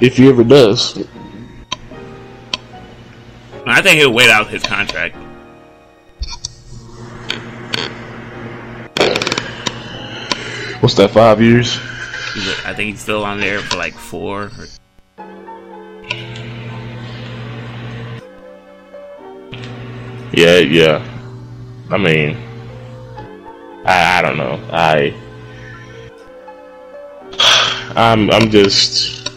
If 0.00 0.18
he 0.18 0.28
ever 0.28 0.44
does. 0.44 1.02
I 3.66 3.82
think 3.82 3.98
he'll 3.98 4.12
wait 4.12 4.28
out 4.30 4.48
his 4.48 4.62
contract. 4.62 5.16
What's 10.80 10.94
that, 10.96 11.10
five 11.12 11.40
years? 11.40 11.78
I 12.64 12.74
think 12.74 12.90
he's 12.90 13.00
still 13.00 13.24
on 13.24 13.40
there 13.40 13.60
for 13.60 13.76
like 13.76 13.94
four. 13.94 14.50
Yeah, 20.32 20.58
yeah. 20.58 21.02
I 21.90 21.96
mean, 21.96 22.36
I, 23.86 24.18
I 24.18 24.22
don't 24.22 24.36
know. 24.36 24.60
I, 24.70 25.14
I'm, 27.96 28.30
I'm 28.30 28.50
just, 28.50 29.30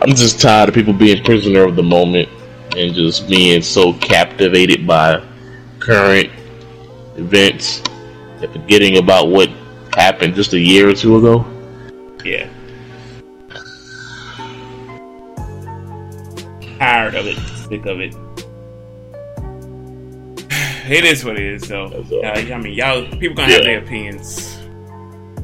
I'm 0.00 0.14
just 0.14 0.40
tired 0.40 0.70
of 0.70 0.74
people 0.74 0.94
being 0.94 1.22
prisoner 1.22 1.64
of 1.64 1.76
the 1.76 1.82
moment 1.82 2.30
and 2.76 2.94
just 2.94 3.28
being 3.28 3.60
so 3.60 3.92
captivated 3.94 4.86
by 4.86 5.22
current 5.78 6.30
events 7.16 7.82
and 8.40 8.50
forgetting 8.52 8.96
about 8.96 9.28
what 9.28 9.50
happened 9.96 10.34
just 10.34 10.52
a 10.52 10.60
year 10.60 10.88
or 10.88 10.92
two 10.92 11.16
ago. 11.16 11.44
yeah. 12.24 12.48
Tired 16.78 17.14
of 17.14 17.26
it. 17.26 17.38
Sick 17.68 17.86
of 17.86 18.00
it. 18.00 18.14
It 20.88 21.04
is 21.04 21.24
what 21.24 21.34
it 21.36 21.42
is, 21.42 21.66
though. 21.66 21.86
Uh, 21.86 22.28
I 22.28 22.58
mean, 22.58 22.74
y'all 22.74 23.04
people 23.18 23.34
gonna 23.34 23.52
have 23.52 23.64
their 23.64 23.80
opinions. 23.80 24.56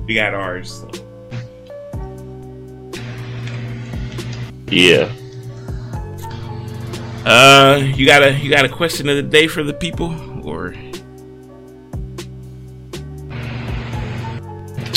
We 0.07 0.14
got 0.14 0.34
ours. 0.34 0.70
So. 0.70 0.88
Yeah. 4.68 5.11
Uh, 7.24 7.80
you 7.96 8.07
got 8.07 8.22
a 8.22 8.32
you 8.38 8.50
got 8.50 8.64
a 8.64 8.68
question 8.68 9.09
of 9.09 9.16
the 9.16 9.22
day 9.22 9.48
for 9.48 9.64
the 9.64 9.74
people, 9.74 10.14
or 10.46 10.76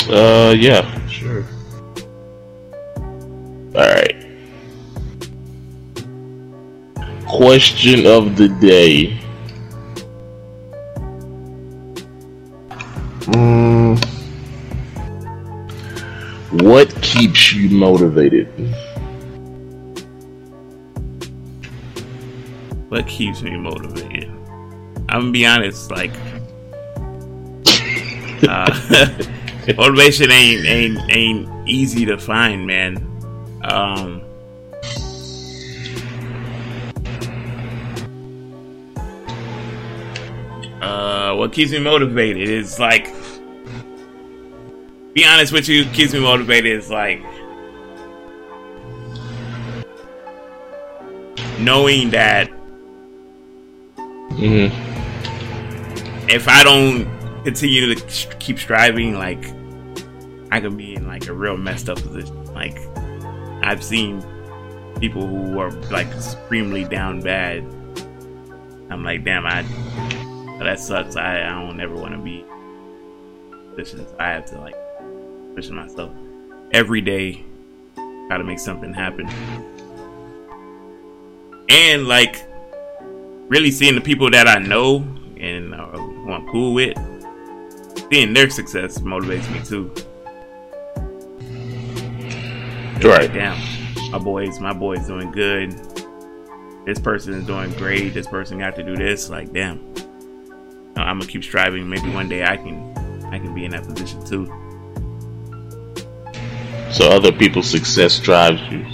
Uh, 0.08 0.54
yeah, 0.56 1.08
sure. 1.08 1.44
All 3.74 3.82
right. 3.82 4.16
Question 7.28 8.06
of 8.06 8.36
the 8.38 8.50
day: 8.62 9.20
Mm, 13.26 13.98
what 16.62 16.94
keeps 17.02 17.54
you 17.54 17.76
motivated? 17.76 18.48
What 22.90 23.08
keeps 23.08 23.42
me 23.42 23.58
motivated? 23.58 24.30
I'm 25.10 25.22
gonna 25.22 25.32
be 25.32 25.46
honest, 25.48 25.90
like 25.90 26.12
uh, 28.48 29.10
motivation 29.78 30.32
ain't 30.32 30.66
ain't 30.66 31.00
ain't 31.12 31.68
easy 31.68 32.06
to 32.06 32.18
find, 32.18 32.68
man. 32.68 32.98
Um, 33.64 34.22
uh, 40.82 41.34
what 41.36 41.52
keeps 41.52 41.72
me 41.72 41.80
motivated 41.80 42.48
is 42.48 42.80
like, 42.80 43.12
be 45.14 45.26
honest 45.26 45.52
with 45.52 45.68
you, 45.68 45.86
keeps 45.86 46.14
me 46.14 46.20
motivated 46.20 46.78
is 46.78 46.92
like 46.92 47.24
knowing 51.60 52.12
that 52.12 52.50
hmm 54.36 54.68
if 56.28 56.48
I 56.48 56.64
don't 56.64 57.06
continue 57.44 57.94
to 57.94 58.28
keep 58.40 58.60
striving, 58.60 59.14
like 59.14 59.55
I 60.52 60.60
could 60.60 60.78
be 60.78 60.96
in 60.96 61.08
like 61.08 61.28
a 61.28 61.34
real 61.34 61.58
messed 61.58 61.90
up 61.90 62.02
position. 62.02 62.46
Like 62.54 62.78
I've 63.64 63.84
seen 63.84 64.24
people 65.00 65.28
who 65.28 65.60
are 65.60 65.72
like 65.92 66.12
supremely 66.14 66.84
down 66.84 67.22
bad. 67.22 67.64
I'm 68.90 69.04
like, 69.04 69.24
damn, 69.24 69.46
I 69.46 69.64
that 70.60 70.80
sucks. 70.80 71.16
I, 71.16 71.42
I 71.42 71.50
don't 71.50 71.80
ever 71.80 71.96
want 71.96 72.14
to 72.14 72.20
be 72.20 72.46
positions. 73.76 74.14
I 74.20 74.30
have 74.30 74.46
to 74.46 74.60
like 74.60 74.76
push 75.56 75.70
myself 75.70 76.12
every 76.72 77.02
day, 77.02 77.44
try 78.28 78.38
to 78.38 78.44
make 78.44 78.60
something 78.60 78.94
happen, 78.94 79.28
and 81.70 82.08
like 82.08 82.46
really 83.50 83.72
seeing 83.72 83.96
the 83.96 84.02
people 84.02 84.30
that 84.32 84.48
I 84.48 84.60
know 84.60 85.06
and 85.38 85.74
uh, 85.74 85.88
who 85.88 86.32
I'm 86.32 86.48
cool 86.50 86.74
with, 86.74 86.98
seeing 88.12 88.34
their 88.34 88.50
success 88.50 89.00
motivates 89.00 89.52
me 89.52 89.64
too. 89.64 89.92
Right. 93.06 93.32
Damn, 93.32 94.12
my 94.12 94.18
boys, 94.18 94.60
my 94.60 94.74
boys 94.74 95.06
doing 95.06 95.32
good. 95.32 95.72
This 96.86 97.00
person 97.00 97.34
is 97.34 97.46
doing 97.46 97.72
great. 97.74 98.14
This 98.14 98.28
person 98.28 98.58
got 98.58 98.76
to 98.76 98.84
do 98.84 98.96
this. 98.96 99.30
Like, 99.30 99.54
damn, 99.54 99.80
I'm 100.96 101.20
gonna 101.20 101.26
keep 101.28 101.44
striving. 101.44 101.88
Maybe 101.88 102.10
one 102.10 102.28
day 102.28 102.44
I 102.44 102.58
can, 102.58 103.26
I 103.32 103.38
can 103.38 103.54
be 103.54 103.66
in 103.66 103.72
that 103.72 103.84
position 103.84 104.26
too. 104.26 104.46
So 106.92 107.10
other 107.10 107.32
people's 107.32 107.70
success 107.70 108.20
drives 108.20 108.62
you. 108.72 108.86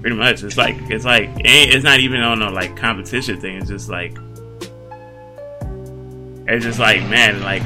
Pretty 0.00 0.16
much, 0.16 0.42
it's 0.42 0.56
like 0.56 0.76
it's 0.90 1.04
like 1.04 1.30
it's 1.36 1.84
not 1.84 2.00
even 2.00 2.20
on 2.20 2.42
a 2.42 2.50
like 2.50 2.76
competition 2.76 3.40
thing. 3.40 3.58
It's 3.58 3.68
just 3.68 3.88
like 3.88 4.16
it's 6.48 6.64
just 6.64 6.78
like 6.80 7.02
man, 7.02 7.42
like 7.42 7.62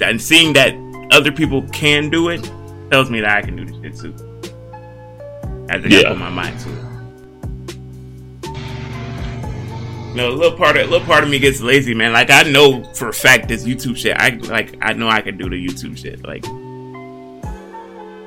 and 0.00 0.20
seeing 0.20 0.54
that 0.54 0.74
other 1.12 1.30
people 1.30 1.62
can 1.72 2.08
do 2.08 2.30
it 2.30 2.42
tells 2.90 3.10
me 3.10 3.20
that 3.20 3.36
I 3.36 3.42
can 3.42 3.56
do 3.56 3.64
this 3.64 4.00
shit 4.00 4.16
too. 4.16 4.21
I 5.72 5.78
gotta 5.78 5.90
Yeah. 5.94 6.08
put 6.10 6.18
my 6.18 6.30
mind 6.30 6.58
to 6.60 6.68
it. 6.68 6.78
Know, 10.14 10.28
a 10.28 10.30
little 10.36 10.56
part 10.58 10.76
of 10.76 10.86
a 10.86 10.90
little 10.90 11.06
part 11.06 11.24
of 11.24 11.30
me 11.30 11.38
gets 11.38 11.62
lazy, 11.62 11.94
man. 11.94 12.12
Like 12.12 12.30
I 12.30 12.42
know 12.42 12.84
for 12.92 13.08
a 13.08 13.12
fact 13.14 13.48
this 13.48 13.64
YouTube 13.64 13.96
shit. 13.96 14.14
I 14.18 14.30
like 14.48 14.76
I 14.82 14.92
know 14.92 15.08
I 15.08 15.22
can 15.22 15.38
do 15.38 15.48
the 15.48 15.56
YouTube 15.56 15.96
shit. 15.96 16.22
Like 16.22 16.44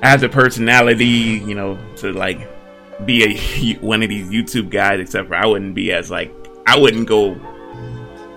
I 0.03 0.09
have 0.09 0.19
the 0.21 0.29
personality, 0.29 1.05
you 1.45 1.53
know, 1.53 1.77
to 1.97 2.11
like 2.11 2.39
be 3.05 3.23
a 3.23 3.73
one 3.85 4.01
of 4.01 4.09
these 4.09 4.27
YouTube 4.29 4.71
guys. 4.71 4.99
Except 4.99 5.27
for 5.27 5.35
I 5.35 5.45
wouldn't 5.45 5.75
be 5.75 5.91
as 5.91 6.09
like 6.09 6.33
I 6.65 6.75
wouldn't 6.79 7.07
go 7.07 7.35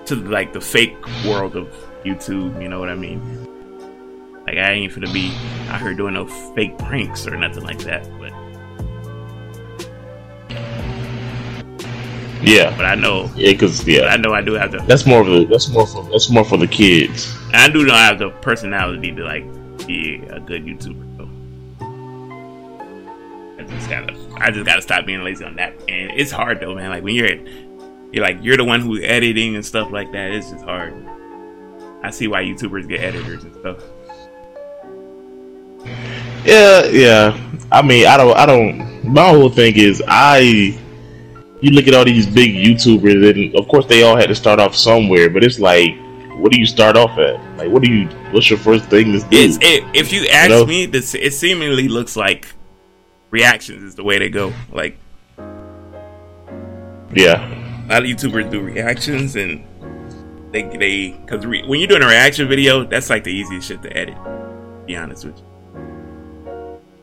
to 0.04 0.14
like 0.14 0.52
the 0.52 0.60
fake 0.60 0.94
world 1.24 1.56
of 1.56 1.68
YouTube. 2.04 2.60
You 2.62 2.68
know 2.68 2.78
what 2.80 2.90
I 2.90 2.96
mean? 2.96 3.46
Like 4.46 4.58
I 4.58 4.72
ain't 4.72 4.94
gonna 4.94 5.10
be 5.10 5.32
out 5.70 5.80
here 5.80 5.94
doing 5.94 6.12
no 6.14 6.26
fake 6.54 6.76
pranks 6.76 7.26
or 7.26 7.34
nothing 7.38 7.64
like 7.64 7.78
that. 7.80 8.06
Yeah. 12.42 12.74
but 12.76 12.84
I 12.84 12.94
know, 12.94 13.30
Yeah, 13.34 13.52
because 13.52 13.86
yeah, 13.86 14.06
I 14.06 14.16
know 14.16 14.32
I 14.32 14.42
do 14.42 14.52
have 14.54 14.72
the 14.72 14.78
that's 14.78 15.06
more 15.06 15.20
of 15.20 15.26
the 15.26 15.44
that's 15.44 15.68
more 15.68 15.86
for 15.86 16.02
that's 16.04 16.30
more 16.30 16.44
for 16.44 16.56
the 16.56 16.66
kids. 16.68 17.34
I 17.52 17.68
do 17.68 17.84
know 17.84 17.94
I 17.94 18.04
have 18.04 18.18
the 18.18 18.30
personality 18.30 19.12
to 19.14 19.24
like 19.24 19.44
be 19.86 20.16
a 20.28 20.38
good 20.40 20.64
YouTuber. 20.64 21.16
Though. 21.16 21.28
I 23.58 23.66
just 23.66 23.90
gotta, 23.90 24.14
I 24.36 24.50
just 24.50 24.66
gotta 24.66 24.82
stop 24.82 25.06
being 25.06 25.22
lazy 25.24 25.44
on 25.44 25.56
that. 25.56 25.72
And 25.88 26.10
it's 26.12 26.30
hard 26.30 26.60
though, 26.60 26.74
man. 26.74 26.90
Like 26.90 27.02
when 27.02 27.14
you're, 27.14 27.36
you're 28.12 28.24
like 28.24 28.38
you're 28.42 28.56
the 28.56 28.64
one 28.64 28.80
who's 28.80 29.00
editing 29.02 29.54
and 29.56 29.64
stuff 29.64 29.90
like 29.90 30.12
that. 30.12 30.30
It's 30.30 30.50
just 30.50 30.64
hard. 30.64 30.94
I 32.02 32.10
see 32.10 32.28
why 32.28 32.44
YouTubers 32.44 32.88
get 32.88 33.00
editors 33.00 33.42
and 33.44 33.54
stuff. 33.56 33.82
Yeah, 36.44 36.84
yeah. 36.86 37.50
I 37.72 37.82
mean, 37.82 38.06
I 38.06 38.16
don't, 38.16 38.36
I 38.36 38.46
don't. 38.46 39.04
My 39.04 39.28
whole 39.28 39.50
thing 39.50 39.76
is, 39.76 40.02
I. 40.06 40.78
You 41.60 41.72
look 41.72 41.88
at 41.88 41.94
all 41.94 42.04
these 42.04 42.26
big 42.26 42.54
YouTubers, 42.54 43.30
and 43.30 43.54
of 43.56 43.66
course 43.68 43.86
they 43.86 44.02
all 44.02 44.16
had 44.16 44.28
to 44.28 44.34
start 44.34 44.60
off 44.60 44.74
somewhere. 44.76 45.28
But 45.28 45.42
it's 45.42 45.58
like, 45.58 45.96
what 46.36 46.52
do 46.52 46.58
you 46.60 46.66
start 46.66 46.96
off 46.96 47.18
at? 47.18 47.40
Like, 47.56 47.70
what 47.70 47.82
do 47.82 47.90
you? 47.90 48.06
What's 48.30 48.48
your 48.48 48.58
first 48.60 48.84
thing? 48.84 49.14
It's 49.14 49.24
it, 49.60 49.84
if 49.94 50.12
you 50.12 50.26
ask 50.28 50.50
know? 50.50 50.64
me, 50.66 50.86
this 50.86 51.14
it 51.14 51.34
seemingly 51.34 51.88
looks 51.88 52.16
like 52.16 52.52
reactions 53.30 53.82
is 53.82 53.94
the 53.94 54.04
way 54.04 54.18
to 54.18 54.28
go. 54.30 54.52
Like 54.72 54.96
yeah, 57.14 57.86
a 57.86 57.88
lot 57.88 58.02
of 58.02 58.08
YouTubers 58.08 58.50
do 58.50 58.60
reactions 58.60 59.36
and 59.36 59.64
they 60.52 60.62
they 60.62 61.10
because 61.10 61.44
re, 61.46 61.66
when 61.66 61.80
you're 61.80 61.88
doing 61.88 62.02
a 62.02 62.06
reaction 62.06 62.48
video, 62.48 62.84
that's 62.84 63.10
like 63.10 63.24
the 63.24 63.32
easiest 63.32 63.68
shit 63.68 63.82
to 63.82 63.96
edit. 63.96 64.14
To 64.14 64.82
be 64.86 64.96
honest 64.96 65.24
with 65.24 65.38
you. 65.38 65.44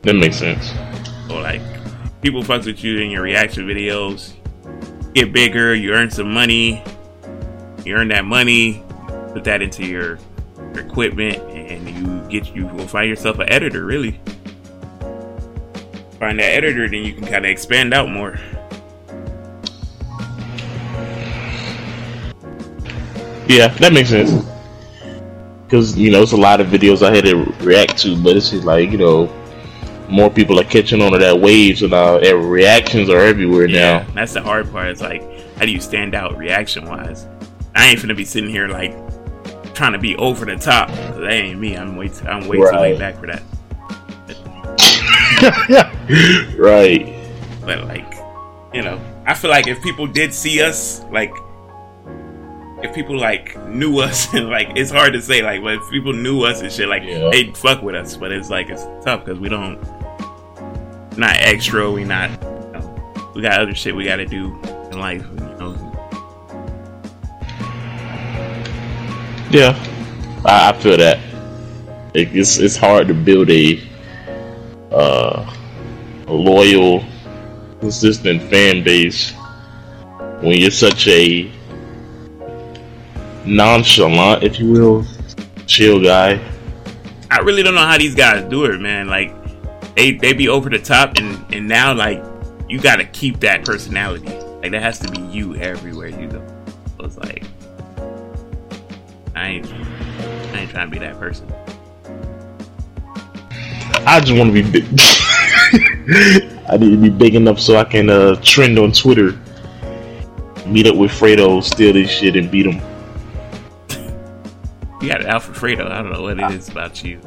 that 0.02 0.14
makes 0.14 0.38
sense. 0.38 0.72
So 1.28 1.38
like 1.38 1.60
people 2.22 2.42
fuck 2.42 2.64
with 2.64 2.82
you 2.82 2.98
in 2.98 3.10
your 3.10 3.22
reaction 3.22 3.66
videos, 3.66 4.32
get 5.16 5.32
bigger, 5.32 5.74
you 5.74 5.92
earn 5.94 6.10
some 6.10 6.30
money, 6.30 6.82
you 7.84 7.94
earn 7.94 8.08
that 8.08 8.26
money, 8.26 8.84
put 9.32 9.44
that 9.44 9.62
into 9.62 9.84
your, 9.84 10.18
equipment, 10.74 11.38
and 11.56 11.88
you 11.88 12.20
get 12.28 12.54
you 12.54 12.66
will 12.66 12.86
find 12.86 13.08
yourself 13.08 13.38
an 13.38 13.50
editor. 13.50 13.86
Really, 13.86 14.20
find 16.18 16.38
that 16.38 16.52
editor, 16.52 16.86
then 16.86 17.02
you 17.02 17.14
can 17.14 17.24
kind 17.24 17.46
of 17.46 17.50
expand 17.50 17.94
out 17.94 18.10
more. 18.10 18.38
Yeah, 23.48 23.68
that 23.68 23.92
makes 23.94 24.10
sense. 24.10 24.44
Because 25.64 25.96
you 25.96 26.10
know, 26.10 26.20
it's 26.20 26.32
a 26.32 26.36
lot 26.36 26.60
of 26.60 26.66
videos 26.66 27.02
I 27.02 27.14
had 27.14 27.24
to 27.24 27.44
react 27.64 27.96
to, 28.02 28.22
but 28.22 28.36
it's 28.36 28.50
just 28.50 28.64
like 28.64 28.90
you 28.90 28.98
know, 28.98 29.32
more 30.08 30.30
people 30.30 30.58
are 30.60 30.64
catching 30.64 31.02
on 31.02 31.12
to 31.12 31.18
that 31.18 31.40
wave, 31.40 31.78
so 31.78 31.86
now 31.86 32.18
reactions 32.36 33.08
are 33.10 33.20
everywhere 33.20 33.66
Yeah, 33.66 34.04
now. 34.06 34.12
that's 34.14 34.32
the 34.34 34.42
hard 34.42 34.70
part. 34.70 34.88
It's 34.88 35.00
like, 35.00 35.22
how 35.58 35.64
do 35.64 35.70
you 35.72 35.80
stand 35.80 36.14
out 36.14 36.36
reaction 36.36 36.86
wise? 36.86 37.26
I 37.74 37.86
ain't 37.88 37.98
finna 38.00 38.16
be 38.16 38.24
sitting 38.24 38.50
here 38.50 38.68
like 38.68 38.94
trying 39.74 39.92
to 39.92 39.98
be 39.98 40.16
over 40.16 40.44
the 40.46 40.56
top. 40.56 40.88
That 40.90 41.30
ain't 41.30 41.60
me. 41.60 41.76
I'm 41.76 41.96
way 41.96 42.08
too, 42.08 42.26
I'm 42.26 42.46
way 42.48 42.56
too 42.56 42.64
laid 42.64 42.98
back 42.98 43.18
for 43.18 43.26
that. 43.26 43.42
right. 46.58 47.12
But 47.64 47.84
like, 47.84 48.14
you 48.72 48.82
know, 48.82 49.00
I 49.26 49.34
feel 49.34 49.50
like 49.50 49.66
if 49.66 49.82
people 49.82 50.06
did 50.06 50.32
see 50.32 50.62
us, 50.62 51.02
like, 51.10 51.32
if 52.88 52.94
people 52.94 53.18
like 53.18 53.56
knew 53.68 53.98
us, 54.00 54.32
and 54.34 54.48
like, 54.48 54.72
it's 54.76 54.90
hard 54.90 55.12
to 55.12 55.22
say, 55.22 55.42
like, 55.42 55.62
but 55.62 55.74
if 55.74 55.90
people 55.90 56.12
knew 56.12 56.42
us 56.44 56.60
and 56.62 56.70
shit, 56.72 56.88
like, 56.88 57.02
Yeah. 57.04 57.28
they'd 57.30 57.56
fuck 57.56 57.82
with 57.82 57.94
us. 57.94 58.16
But 58.16 58.32
it's 58.32 58.50
like 58.50 58.68
it's 58.70 58.84
tough 59.04 59.24
because 59.24 59.38
we 59.40 59.48
don't, 59.48 59.78
not 61.18 61.36
extra. 61.36 61.90
We 61.90 62.04
not, 62.04 62.30
you 62.30 62.72
know, 62.72 63.32
we 63.34 63.42
got 63.42 63.60
other 63.60 63.74
shit 63.74 63.94
we 63.94 64.04
got 64.04 64.16
to 64.16 64.26
do 64.26 64.54
in 64.90 64.98
life. 64.98 65.24
You 65.34 65.40
know, 65.58 65.92
Yeah, 69.50 69.78
I, 70.44 70.70
I 70.70 70.72
feel 70.80 70.96
that. 70.96 71.18
It, 72.14 72.34
it's 72.34 72.58
it's 72.58 72.76
hard 72.76 73.08
to 73.08 73.14
build 73.14 73.48
a 73.50 73.80
uh, 74.90 75.54
a 76.26 76.32
loyal, 76.32 77.04
consistent 77.80 78.42
fan 78.50 78.82
base 78.82 79.32
when 80.40 80.58
you're 80.58 80.70
such 80.70 81.06
a 81.08 81.50
nonchalant, 83.46 84.42
if 84.42 84.58
you 84.58 84.70
will, 84.70 85.06
chill 85.66 86.02
guy. 86.02 86.40
I 87.30 87.38
really 87.38 87.62
don't 87.62 87.74
know 87.74 87.86
how 87.86 87.98
these 87.98 88.14
guys 88.14 88.48
do 88.48 88.64
it, 88.66 88.80
man. 88.80 89.08
Like, 89.08 89.34
they 89.96 90.12
they 90.12 90.32
be 90.32 90.48
over 90.48 90.68
the 90.68 90.78
top, 90.78 91.16
and 91.16 91.42
and 91.52 91.66
now 91.66 91.94
like 91.94 92.22
you 92.68 92.80
got 92.80 92.96
to 92.96 93.04
keep 93.04 93.40
that 93.40 93.64
personality. 93.64 94.28
Like 94.60 94.70
that 94.72 94.82
has 94.82 94.98
to 95.00 95.10
be 95.10 95.20
you 95.20 95.56
everywhere 95.56 96.08
you 96.08 96.28
go. 96.28 96.46
So 96.98 97.06
it's 97.06 97.16
like 97.16 97.44
I 99.34 99.48
ain't 99.48 99.72
I 99.72 100.60
ain't 100.60 100.70
trying 100.70 100.90
to 100.90 100.92
be 100.92 100.98
that 100.98 101.18
person. 101.18 101.50
I 104.06 104.20
just 104.20 104.38
want 104.38 104.54
to 104.54 104.62
be 104.62 104.70
big. 104.70 104.84
I 106.68 106.76
need 106.76 106.90
to 106.90 106.96
be 106.96 107.10
big 107.10 107.34
enough 107.34 107.58
so 107.58 107.76
I 107.76 107.84
can 107.84 108.10
uh, 108.10 108.36
trend 108.36 108.78
on 108.78 108.92
Twitter. 108.92 109.38
Meet 110.66 110.88
up 110.88 110.96
with 110.96 111.10
Fredo, 111.10 111.62
steal 111.62 111.92
this 111.92 112.10
shit, 112.10 112.36
and 112.36 112.50
beat 112.50 112.66
him. 112.66 112.80
You 115.26 115.32
got 115.32 115.42
Alfred 115.42 115.78
Fredo. 115.78 115.90
I 115.90 116.02
don't 116.02 116.12
know 116.12 116.22
what 116.22 116.38
it 116.38 116.52
is 116.52 116.68
about 116.68 117.02
you, 117.02 117.18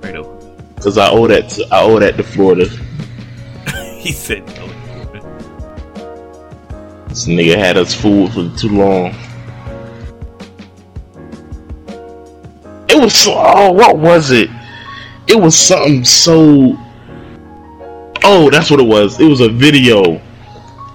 Fredo. 0.00 0.82
Cause 0.82 0.98
I 0.98 1.08
owe 1.08 1.26
that. 1.28 1.48
To, 1.50 1.66
I 1.72 1.82
owe 1.82 1.98
that 1.98 2.18
to 2.18 2.22
Florida. 2.22 2.66
he 3.96 4.12
said 4.12 4.46
no. 4.48 4.66
This 7.08 7.26
nigga 7.26 7.56
had 7.56 7.78
us 7.78 7.94
fooled 7.94 8.34
for 8.34 8.54
too 8.58 8.68
long. 8.68 9.14
It 12.90 13.00
was 13.02 13.14
so. 13.14 13.32
Oh, 13.34 13.72
what 13.72 13.96
was 13.96 14.30
it? 14.30 14.50
It 15.26 15.40
was 15.40 15.56
something 15.56 16.04
so. 16.04 16.76
Oh, 18.24 18.50
that's 18.50 18.70
what 18.70 18.78
it 18.78 18.86
was. 18.86 19.18
It 19.18 19.26
was 19.26 19.40
a 19.40 19.48
video, 19.48 20.20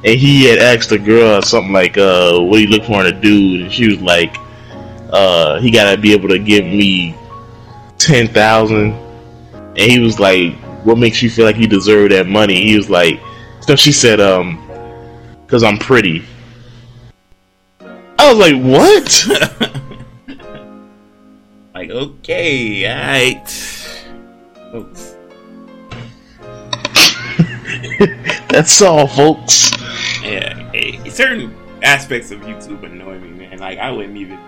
and 0.04 0.20
he 0.20 0.46
had 0.46 0.60
asked 0.60 0.92
a 0.92 1.00
girl 1.00 1.42
something 1.42 1.74
like, 1.74 1.98
"Uh, 1.98 2.40
what 2.42 2.58
do 2.58 2.62
you 2.62 2.68
look 2.68 2.84
for 2.84 3.02
in 3.04 3.08
a 3.08 3.20
dude?" 3.20 3.62
And 3.62 3.72
she 3.72 3.88
was 3.88 4.02
like, 4.02 4.38
"Uh, 5.12 5.60
he 5.60 5.72
gotta 5.72 6.00
be 6.00 6.14
able 6.14 6.30
to 6.30 6.40
give 6.40 6.66
me 6.66 7.16
ten 7.98 8.28
thousand. 8.28 8.94
And 9.54 9.92
he 9.92 10.00
was 10.00 10.20
like, 10.20 10.56
"What 10.84 10.98
makes 10.98 11.22
you 11.22 11.30
feel 11.30 11.46
like 11.46 11.58
you 11.58 11.68
deserve 11.68 12.10
that 12.12 12.28
money?" 12.28 12.64
He 12.64 12.76
was 12.76 12.90
like, 12.90 13.20
"So 13.62 13.76
she 13.76 13.92
said, 13.92 14.20
um, 14.20 14.62
because 15.46 15.64
I'm 15.64 15.78
pretty." 15.78 16.24
I 18.20 18.34
was 18.34 18.38
like, 18.38 18.62
"What?" 18.62 19.68
Like, 21.78 21.92
okay, 21.92 22.90
alright. 22.92 23.48
Folks. 24.72 25.16
That's 28.50 28.82
all, 28.82 29.06
folks. 29.06 29.72
Yeah, 30.24 31.04
certain 31.08 31.56
aspects 31.84 32.32
of 32.32 32.40
YouTube 32.42 32.84
annoy 32.84 33.20
me, 33.20 33.30
man. 33.30 33.60
Like, 33.60 33.78
I 33.78 33.92
wouldn't 33.92 34.18
even. 34.18 34.40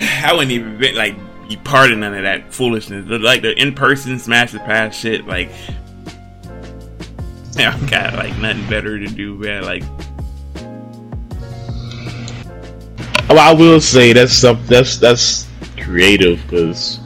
I 0.00 0.32
wouldn't 0.32 0.50
even 0.52 0.78
be, 0.78 0.92
like 0.92 1.16
be 1.48 1.56
part 1.56 1.90
of 1.92 1.98
none 1.98 2.14
of 2.14 2.22
that 2.22 2.52
foolishness. 2.52 3.06
The- 3.08 3.18
Like 3.18 3.42
the 3.42 3.58
in 3.60 3.74
person 3.74 4.18
smash 4.18 4.52
the 4.52 4.58
pass 4.60 4.94
shit. 4.96 5.26
Like, 5.26 5.50
yeah, 7.56 7.72
I've 7.74 7.90
got 7.90 8.14
like 8.14 8.36
nothing 8.38 8.68
better 8.68 8.98
to 8.98 9.06
do, 9.06 9.34
man. 9.36 9.64
Like, 9.64 9.82
Well, 13.28 13.38
I 13.38 13.52
will 13.52 13.80
say 13.80 14.12
that's 14.12 14.32
some 14.32 14.58
that's 14.66 14.96
that's 14.98 15.46
creative 15.80 16.40
because 16.42 16.98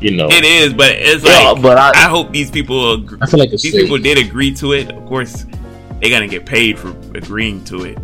you 0.00 0.16
know 0.16 0.28
it 0.30 0.44
is, 0.44 0.72
but 0.74 0.92
it's 0.92 1.24
Yeah, 1.24 1.50
like 1.50 1.62
but 1.62 1.76
I- 1.78 1.92
I, 2.06 2.08
hope 2.08 2.30
these 2.32 2.50
people 2.50 2.94
agree. 2.94 3.18
I 3.20 3.26
feel 3.26 3.40
like 3.40 3.52
it's 3.52 3.62
these 3.62 3.72
safe. 3.72 3.82
people 3.82 3.98
did 3.98 4.18
agree 4.18 4.54
to 4.56 4.72
it. 4.74 4.90
Of 4.90 5.04
course, 5.06 5.44
they 6.00 6.08
gotta 6.08 6.28
get 6.28 6.46
paid 6.46 6.78
for 6.78 6.90
agreeing 7.16 7.64
to 7.64 7.84
it. 7.84 7.98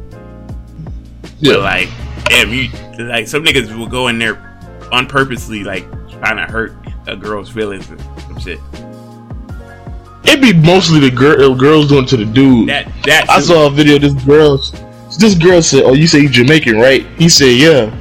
But 1.42 1.60
like, 1.60 1.88
damn, 2.28 2.52
you 2.52 2.70
like 2.98 3.28
some 3.28 3.44
niggas 3.44 3.76
will 3.76 3.86
go 3.86 4.08
in 4.08 4.18
there 4.18 4.58
unpurposely, 4.92 5.64
like 5.64 5.84
trying 6.10 6.36
to 6.36 6.50
hurt 6.50 6.74
a 7.06 7.16
girl's 7.16 7.50
feelings 7.50 7.88
and 7.90 8.00
some 8.00 8.38
shit. 8.38 8.60
It'd 10.24 10.40
be 10.40 10.52
mostly 10.52 11.00
the 11.00 11.10
girl 11.10 11.52
uh, 11.52 11.54
girls 11.54 11.88
doing 11.88 12.06
to 12.06 12.16
the 12.16 12.24
dude. 12.24 12.68
That 12.68 12.90
that 13.04 13.30
I 13.30 13.40
saw 13.40 13.66
a 13.66 13.70
video. 13.70 13.96
of 13.96 14.02
This 14.02 14.24
girl, 14.24 14.58
this 15.18 15.34
girl 15.34 15.62
said, 15.62 15.84
"Oh, 15.84 15.92
you 15.92 16.06
say 16.06 16.20
you 16.20 16.28
Jamaican, 16.28 16.76
right?" 16.76 17.06
He 17.16 17.28
said, 17.28 17.52
"Yeah." 17.52 17.94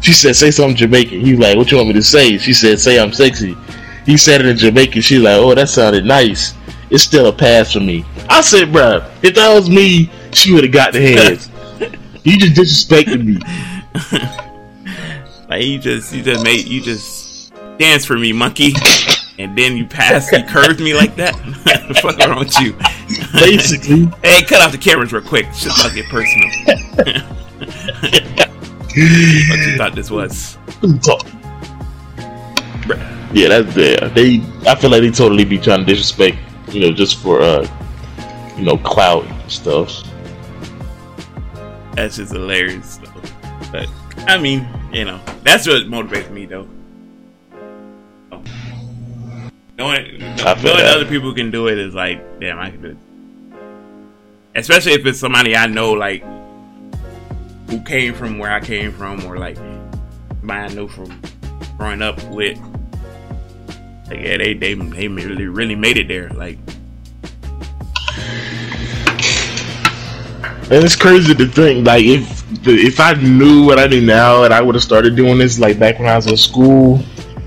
She 0.00 0.12
said, 0.12 0.34
"Say 0.34 0.50
something 0.50 0.76
Jamaican." 0.76 1.20
He's 1.20 1.38
like, 1.38 1.56
"What 1.56 1.70
you 1.70 1.76
want 1.76 1.88
me 1.88 1.94
to 1.94 2.02
say?" 2.02 2.38
She 2.38 2.52
said, 2.52 2.80
"Say 2.80 2.98
I'm 2.98 3.12
sexy." 3.12 3.56
He 4.04 4.16
said 4.16 4.40
it 4.40 4.46
in 4.46 4.56
Jamaican. 4.56 5.02
She's 5.02 5.20
like, 5.20 5.36
"Oh, 5.36 5.54
that 5.54 5.68
sounded 5.68 6.04
nice." 6.04 6.54
It's 6.90 7.04
still 7.04 7.28
a 7.28 7.32
pass 7.32 7.72
for 7.72 7.80
me. 7.80 8.04
I 8.28 8.40
said, 8.40 8.68
"Bruh, 8.68 9.08
if 9.22 9.36
that 9.36 9.54
was 9.54 9.70
me, 9.70 10.10
she 10.32 10.52
would 10.52 10.64
have 10.64 10.72
got 10.72 10.92
the 10.92 11.00
heads." 11.00 11.48
you 12.24 12.38
just 12.38 12.88
disrespected 12.88 13.24
me. 13.24 13.38
like 15.48 15.64
you 15.64 15.78
just 15.78 16.12
you 16.12 16.22
just 16.22 16.44
made 16.44 16.66
you 16.66 16.80
just 16.80 17.52
dance 17.78 18.04
for 18.04 18.18
me, 18.18 18.32
monkey. 18.32 18.72
And 19.38 19.56
then 19.56 19.74
you 19.74 19.86
pass, 19.86 20.30
you 20.32 20.44
curved 20.44 20.80
me 20.80 20.92
like 20.92 21.16
that. 21.16 21.34
the 21.88 21.94
fuck 21.94 22.18
wrong 22.18 22.40
with 22.40 22.60
you? 22.60 22.74
Basically, 23.32 24.04
hey, 24.22 24.42
cut 24.44 24.60
off 24.60 24.70
the 24.70 24.78
cameras 24.78 25.14
real 25.14 25.22
quick. 25.22 25.46
Shit 25.54 25.72
about 25.72 25.88
to 25.88 25.94
get 25.94 26.04
personal. 26.10 26.48
what 28.90 29.58
you 29.66 29.76
thought 29.78 29.94
this 29.94 30.10
was? 30.10 30.58
Yeah, 33.32 33.48
that's 33.48 33.74
there. 33.74 34.08
They, 34.10 34.42
I 34.66 34.74
feel 34.74 34.90
like 34.90 35.00
they 35.00 35.10
totally 35.10 35.46
be 35.46 35.56
trying 35.58 35.80
to 35.80 35.86
disrespect, 35.86 36.36
you 36.68 36.80
know, 36.80 36.92
just 36.92 37.22
for 37.22 37.40
uh, 37.40 37.66
you 38.58 38.64
know, 38.64 38.76
clout 38.76 39.24
stuff. 39.48 40.02
That's 42.00 42.16
just 42.16 42.32
hilarious. 42.32 42.96
Though. 42.96 43.12
But 43.70 43.86
I 44.26 44.38
mean, 44.38 44.66
you 44.90 45.04
know, 45.04 45.20
that's 45.42 45.66
what 45.66 45.82
motivates 45.82 46.30
me 46.30 46.46
though. 46.46 46.66
Oh. 48.32 48.42
Knowing, 49.76 50.18
knowing 50.18 50.86
other 50.86 51.04
people 51.04 51.34
can 51.34 51.50
do 51.50 51.68
it 51.68 51.76
is 51.76 51.94
like, 51.94 52.40
damn, 52.40 52.58
I 52.58 52.70
can 52.70 52.80
do 52.80 52.88
it. 52.88 52.96
Especially 54.54 54.92
if 54.92 55.04
it's 55.04 55.18
somebody 55.18 55.54
I 55.54 55.66
know, 55.66 55.92
like 55.92 56.24
who 57.68 57.82
came 57.82 58.14
from 58.14 58.38
where 58.38 58.50
I 58.50 58.60
came 58.60 58.92
from, 58.92 59.22
or 59.26 59.36
like 59.36 59.56
somebody 59.58 60.58
I 60.58 60.68
know 60.68 60.88
from 60.88 61.20
growing 61.76 62.00
up 62.00 62.16
with. 62.30 62.58
Like, 64.08 64.20
yeah, 64.20 64.38
they 64.38 64.54
they 64.54 64.72
they 64.72 65.06
really 65.06 65.48
really 65.48 65.76
made 65.76 65.98
it 65.98 66.08
there. 66.08 66.30
Like, 66.30 66.56
And 70.70 70.84
it's 70.84 70.94
crazy 70.94 71.34
to 71.34 71.46
think, 71.46 71.86
like, 71.86 72.04
if 72.04 72.40
if 72.66 73.00
I 73.00 73.14
knew 73.14 73.64
what 73.66 73.78
I 73.78 73.88
do 73.88 74.00
now 74.00 74.44
and 74.44 74.54
I 74.54 74.60
would 74.60 74.76
have 74.76 74.84
started 74.84 75.16
doing 75.16 75.38
this, 75.38 75.58
like, 75.58 75.78
back 75.78 75.98
when 75.98 76.08
I 76.08 76.14
was 76.14 76.26
in 76.26 76.36
school, 76.36 77.02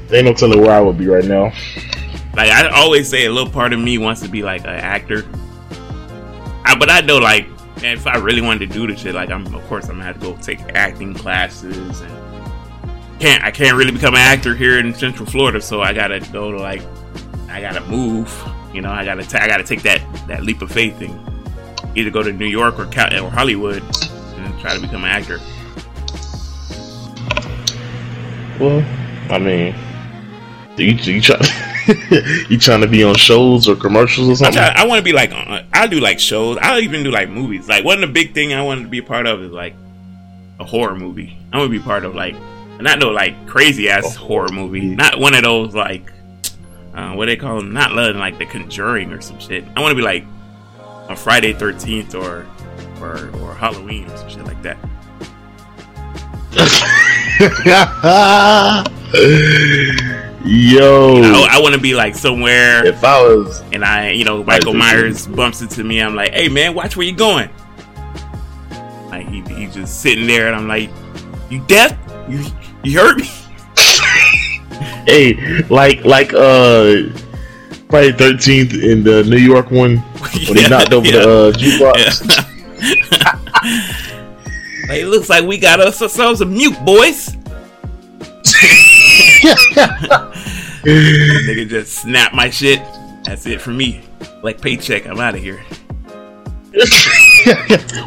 there 0.08 0.18
ain't 0.20 0.26
no 0.26 0.34
telling 0.34 0.62
where 0.62 0.72
I 0.72 0.82
would 0.82 0.98
be 0.98 1.08
right 1.08 1.24
now. 1.24 1.54
Like 2.36 2.50
I 2.50 2.68
always 2.70 3.10
say, 3.10 3.26
a 3.26 3.32
little 3.32 3.52
part 3.52 3.74
of 3.74 3.80
me 3.80 3.98
wants 3.98 4.22
to 4.22 4.28
be 4.28 4.42
like 4.44 4.62
an 4.62 4.70
actor. 4.70 5.24
I, 6.66 6.76
but 6.78 6.90
I 6.90 7.02
know, 7.02 7.18
like, 7.18 7.48
man, 7.82 7.98
if 7.98 8.08
I 8.08 8.18
really 8.18 8.42
wanted 8.42 8.68
to 8.68 8.74
do 8.74 8.88
this 8.88 9.00
shit, 9.00 9.16
like, 9.16 9.30
I'm 9.30 9.46
of 9.54 9.64
course 9.68 9.86
I'm 9.86 9.98
gonna 9.98 10.06
have 10.06 10.20
to 10.20 10.32
go 10.32 10.38
take 10.38 10.60
acting 10.76 11.14
classes 11.14 12.02
and 12.02 12.12
can't 13.20 13.44
I 13.44 13.52
can't 13.52 13.78
really 13.78 13.92
become 13.92 14.16
an 14.16 14.20
actor 14.20 14.54
here 14.56 14.80
in 14.80 14.94
Central 14.94 15.28
Florida, 15.28 15.62
so 15.62 15.82
I 15.82 15.94
gotta 15.94 16.20
go 16.32 16.52
to 16.52 16.60
like 16.60 16.82
I 17.50 17.62
gotta 17.62 17.82
move. 17.82 18.30
You 18.74 18.82
know, 18.82 18.90
I 18.90 19.06
gotta 19.06 19.24
ta- 19.24 19.40
I 19.40 19.48
gotta 19.48 19.64
take 19.64 19.84
that 19.84 20.02
that 20.28 20.44
leap 20.44 20.62
of 20.62 20.72
faith 20.72 21.00
and 21.02 21.33
either 21.96 22.10
go 22.10 22.24
to 22.24 22.32
New 22.32 22.48
York 22.48 22.80
or 22.80 22.86
Cal- 22.88 23.26
or 23.26 23.30
Hollywood 23.30 23.84
and 24.38 24.60
try 24.60 24.76
to 24.76 24.82
become 24.82 25.04
an 25.04 25.10
actor. 25.12 25.40
Well, 28.60 28.84
I 29.32 29.40
mean, 29.40 29.76
you 30.78 30.94
you 30.94 31.22
try 31.22 31.38
you 32.50 32.58
trying 32.58 32.82
to 32.82 32.88
be 32.88 33.04
on 33.04 33.16
shows 33.16 33.68
or 33.68 33.76
commercials 33.76 34.28
or 34.28 34.32
I, 34.32 34.36
something? 34.36 34.54
try- 34.54 34.74
I 34.76 34.86
want 34.86 35.00
to 35.00 35.04
be 35.04 35.12
like 35.14 35.32
uh, 35.32 35.64
I 35.74 35.88
do 35.88 36.00
like 36.00 36.20
shows. 36.20 36.58
I 36.62 36.80
even 36.80 37.04
do 37.04 37.12
like 37.12 37.30
movies. 37.30 37.68
Like 37.68 37.84
one 37.84 38.02
of 38.04 38.10
the 38.10 38.14
big 38.14 38.34
thing 38.34 38.54
I 38.54 38.62
wanted 38.62 38.84
to 38.84 38.90
be 38.90 39.00
a 39.00 39.04
part 39.04 39.28
of 39.28 39.42
is 39.42 39.52
like 39.52 39.76
a 40.60 40.66
horror 40.66 40.96
movie. 40.96 41.38
I 41.52 41.58
want 41.58 41.72
to 41.72 41.78
be 41.78 41.84
part 41.84 42.06
of 42.06 42.16
like 42.16 42.36
not 42.80 43.00
no 43.00 43.10
like 43.10 43.48
crazy 43.48 43.90
ass 43.90 44.16
horror 44.16 44.50
movie. 44.50 44.82
Not 44.82 45.20
one 45.20 45.34
of 45.34 45.44
those 45.44 45.74
like 45.74 46.12
uh, 46.94 47.14
what 47.14 47.26
they 47.26 47.36
call 47.36 47.58
them. 47.58 47.74
Not 47.74 47.94
like 47.94 48.16
like 48.16 48.38
The 48.38 48.46
Conjuring 48.46 49.12
or 49.12 49.20
some 49.22 49.40
shit. 49.40 49.66
I 49.76 49.82
want 49.82 49.92
to 49.92 49.96
be 49.96 50.02
like 50.04 50.26
a 51.10 51.16
Friday 51.16 51.54
Thirteenth 51.54 52.16
or 52.16 52.48
or 53.00 53.30
or 53.40 53.54
Halloween 53.54 54.10
or 54.10 54.18
some 54.18 54.30
shit 54.30 54.46
like 54.46 54.62
that. 54.64 54.78
Yo, 60.46 61.22
I, 61.24 61.48
I 61.52 61.62
want 61.62 61.74
to 61.74 61.80
be 61.80 61.96
like 61.96 62.16
somewhere 62.16 62.86
if 62.86 63.04
I 63.04 63.22
was, 63.22 63.62
and 63.72 63.86
I, 63.86 64.12
you 64.12 64.26
know, 64.26 64.44
Michael 64.44 64.74
Myers 64.74 65.26
bumps 65.26 65.62
into 65.62 65.84
me. 65.84 66.02
I'm 66.02 66.16
like, 66.16 66.34
hey 66.34 66.50
man, 66.50 66.76
watch 66.76 66.98
where 66.98 67.06
you 67.06 67.16
going. 67.16 67.50
Like 69.08 69.28
he, 69.30 69.42
he's 69.42 69.74
just 69.74 70.02
sitting 70.02 70.28
there, 70.28 70.48
and 70.48 70.56
I'm 70.56 70.68
like, 70.68 70.90
you 71.50 71.64
deaf? 71.68 71.98
You 72.28 72.44
you 72.84 73.00
heard 73.00 73.18
me? 73.18 73.30
hey, 75.06 75.64
like 75.70 76.04
like 76.04 76.34
uh, 76.34 77.04
Friday 77.94 78.12
Thirteenth 78.12 78.74
in 78.74 79.04
the 79.04 79.24
New 79.24 79.38
York 79.38 79.70
one 79.70 79.98
when 80.48 80.58
he 80.58 80.68
knocked 80.68 80.94
over 80.94 81.06
the 81.06 81.22
uh, 81.22 81.52
jukebox. 81.52 82.00
Yeah. 82.02 82.10
like, 84.90 85.02
it 85.02 85.06
looks 85.06 85.30
like 85.30 85.44
we 85.46 85.60
got 85.60 85.80
us 85.80 86.02
ourselves 86.02 86.42
a 86.42 86.46
mute, 86.48 86.74
boys. 86.84 87.30
Nigga 90.84 91.70
just 91.70 91.94
snap 91.94 92.34
my 92.34 92.50
shit. 92.50 92.82
That's 93.26 93.46
it 93.46 93.62
for 93.62 93.70
me. 93.70 94.02
Like 94.42 94.60
paycheck, 94.60 95.06
I'm 95.06 95.20
out 95.20 95.36
of 95.36 95.42
here. 95.42 95.60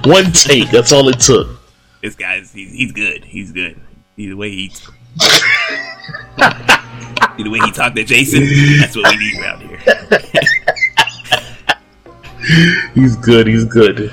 One 0.05 0.33
take. 0.33 0.69
That's 0.73 0.91
all 0.91 1.09
it 1.11 1.21
took. 1.21 1.61
This 2.03 2.17
guy's 2.17 2.53
he's, 2.53 2.73
he's 2.73 2.91
good. 2.91 3.25
He's 3.25 3.53
good. 3.53 3.81
Either 4.17 4.37
way 4.37 4.51
he 4.51 4.73
the 7.45 7.51
way 7.51 7.59
he 7.61 7.71
talked 7.71 7.97
to 7.97 8.05
Jason. 8.05 8.41
That's 8.81 8.97
what 8.97 9.11
we 9.11 9.19
need 9.19 9.41
around 9.41 9.61
here. 9.63 9.76
he's 12.95 13.17
good. 13.17 13.47
He's 13.47 13.65
good. 13.65 14.01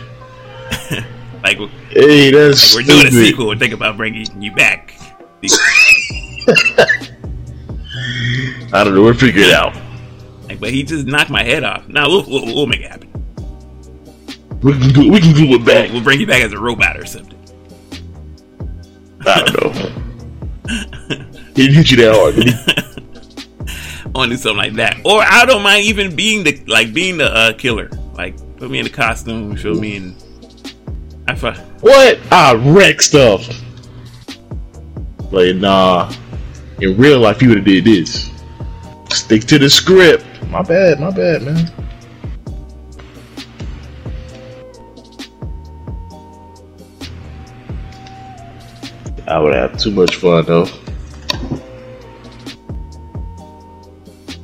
like, 1.44 1.58
hey, 1.90 2.32
that's 2.32 2.76
like 2.76 2.86
we're 2.86 2.94
doing 2.94 3.08
a 3.08 3.12
sequel. 3.12 3.48
We're 3.48 3.58
thinking 3.58 3.78
about 3.78 3.98
bringing 3.98 4.42
you 4.42 4.54
back. 4.54 4.94
I 8.74 8.84
don't 8.84 8.96
know. 8.96 9.04
We'll 9.04 9.14
figure 9.14 9.44
it 9.44 9.54
out. 9.54 9.76
Like, 10.48 10.60
but 10.60 10.72
he 10.72 10.84
just 10.84 11.06
knocked 11.06 11.30
my 11.30 11.44
head 11.44 11.64
off. 11.64 11.88
Now 11.88 12.10
we'll, 12.10 12.26
we'll, 12.28 12.46
we'll 12.46 12.68
make 12.68 12.82
it 12.82 12.92
happen. 12.92 13.10
We 14.62 14.74
can 14.74 14.90
do, 14.90 15.12
we 15.12 15.20
can 15.20 15.34
do 15.34 15.56
it 15.56 15.66
back. 15.66 15.86
We'll, 15.86 15.96
we'll 15.96 16.04
bring 16.04 16.20
you 16.20 16.28
back 16.28 16.42
as 16.42 16.54
a 16.54 16.60
robot 16.60 16.98
or 16.98 17.06
something. 17.06 17.40
I 19.26 19.44
don't 19.44 19.64
know. 19.64 19.72
he 21.56 21.68
didn't 21.68 21.76
hit 21.76 21.92
you 21.92 21.98
that 21.98 22.16
hard, 22.16 22.36
did 22.36 22.48
he? 22.48 22.54
I 22.54 22.56
want 24.14 24.30
to 24.32 24.38
do 24.38 24.42
something 24.42 24.58
like 24.58 24.74
that, 24.74 25.00
or 25.06 25.22
I 25.22 25.46
don't 25.46 25.64
mind 25.64 25.86
even 25.86 26.16
being 26.16 26.44
the 26.44 26.64
like 26.68 26.94
being 26.94 27.18
the 27.18 27.34
uh, 27.34 27.54
killer. 27.54 27.90
Like 28.14 28.36
put 28.58 28.70
me 28.70 28.80
in 28.80 28.86
the 28.86 28.92
costume, 28.92 29.56
show 29.56 29.74
me 29.74 29.96
in. 29.96 30.16
I 31.28 31.36
fuck. 31.36 31.58
What? 31.82 32.20
I 32.32 32.54
wreck 32.54 33.02
stuff. 33.02 33.48
Like 35.32 35.56
nah. 35.56 36.14
In 36.82 36.98
real 36.98 37.20
life, 37.20 37.42
you 37.42 37.50
would 37.50 37.60
have 37.60 37.66
did 37.66 37.86
this. 37.86 38.30
Stick 39.10 39.44
to 39.46 39.58
the 39.58 39.70
script. 39.70 40.26
My 40.50 40.62
bad. 40.62 41.00
My 41.00 41.12
bad, 41.12 41.44
man. 41.44 41.72
I 49.28 49.40
would 49.40 49.54
have 49.54 49.80
too 49.80 49.92
much 49.92 50.16
fun 50.16 50.46
though. 50.46 50.68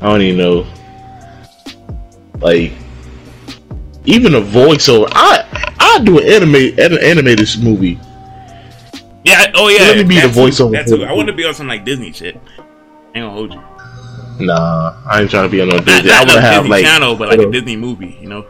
I 0.02 0.10
don't 0.10 0.22
even 0.22 0.38
know. 0.38 0.68
Like, 2.40 2.72
even 4.06 4.36
a 4.36 4.42
voiceover. 4.42 5.08
I 5.12 5.46
I 5.80 6.04
do 6.04 6.20
an 6.20 6.26
anime 6.26 6.56
an 6.80 6.98
animated 7.04 7.50
movie. 7.62 8.00
Yeah. 9.24 9.52
Oh 9.56 9.68
yeah. 9.68 9.80
Let 9.80 9.98
me 9.98 10.04
be 10.04 10.20
the 10.20 10.28
voiceover. 10.28 10.72
That's 10.72 10.92
I 10.92 11.12
want 11.12 11.28
to 11.28 11.34
be 11.34 11.46
on 11.46 11.54
some 11.54 11.68
like 11.68 11.86
Disney 11.86 12.12
shit. 12.12 12.36
I 12.36 12.40
ain't 12.40 13.16
gonna 13.16 13.32
hold 13.32 13.54
you. 13.54 13.62
Nah, 14.46 14.96
I 15.06 15.22
ain't 15.22 15.30
trying 15.30 15.44
to 15.44 15.50
be 15.50 15.62
on 15.62 15.68
no 15.68 15.80
Disney. 15.80 16.12
I 16.12 16.20
want 16.20 16.32
to 16.32 16.42
have 16.42 16.64
Disney 16.64 16.70
like 16.70 16.86
channel, 16.86 17.16
but 17.16 17.28
like 17.28 17.40
a 17.40 17.52
Disney 17.52 17.76
movie. 17.76 18.18
You 18.22 18.30
know. 18.30 18.48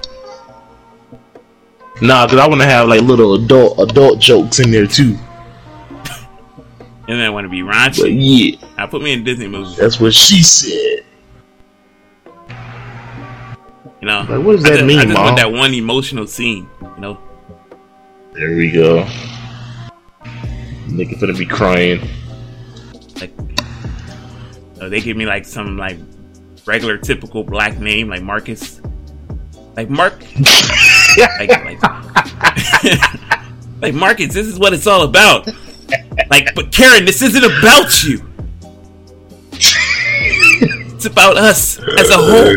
Nah, 2.01 2.25
because 2.27 2.39
I 2.39 2.47
want 2.47 2.61
to 2.61 2.67
have 2.67 2.87
like 2.87 3.01
little 3.01 3.33
adult 3.33 3.79
adult 3.79 4.19
jokes 4.19 4.59
in 4.59 4.71
there 4.71 4.85
too. 4.85 5.17
And 7.07 7.17
then 7.17 7.25
I 7.25 7.29
want 7.31 7.45
to 7.45 7.49
be 7.49 7.61
raunchy. 7.61 8.01
But 8.01 8.11
yeah, 8.11 8.83
I 8.83 8.85
put 8.85 9.01
me 9.01 9.13
in 9.13 9.23
Disney 9.23 9.47
movies. 9.47 9.75
that's 9.75 9.99
what 9.99 10.13
she 10.13 10.43
said. 10.43 11.03
You 14.01 14.07
know. 14.07 14.25
Like, 14.29 14.45
what 14.45 14.55
does 14.55 14.65
I 14.65 14.69
that 14.69 14.75
just, 14.77 14.85
mean, 14.85 14.99
I 14.99 15.03
just 15.03 15.13
Mom? 15.13 15.23
want 15.25 15.37
that 15.37 15.51
one 15.51 15.73
emotional 15.73 16.27
scene. 16.27 16.69
You 16.81 16.99
know. 16.99 17.19
There 18.33 18.55
we 18.55 18.71
go. 18.71 19.03
Nigga 20.87 21.15
finna 21.19 21.37
be 21.37 21.45
crying. 21.45 22.01
like 23.19 23.33
uh, 24.81 24.89
they 24.89 25.01
give 25.01 25.17
me 25.17 25.25
like 25.25 25.45
some 25.45 25.77
like 25.77 25.97
regular 26.65 26.97
typical 26.97 27.43
black 27.43 27.79
name 27.79 28.09
like 28.09 28.21
Marcus, 28.21 28.81
like 29.75 29.89
Mark, 29.89 30.23
like 31.17 31.49
like, 31.49 31.81
like 33.81 33.93
Marcus. 33.93 34.33
This 34.33 34.47
is 34.47 34.57
what 34.57 34.73
it's 34.73 34.87
all 34.87 35.03
about. 35.03 35.47
Like, 36.29 36.53
but 36.55 36.71
Karen, 36.71 37.05
this 37.05 37.21
isn't 37.21 37.43
about 37.43 38.03
you. 38.03 38.25
It's 40.99 41.05
about 41.05 41.37
us 41.37 41.79
as 41.79 42.09
a 42.09 42.17
whole. 42.17 42.55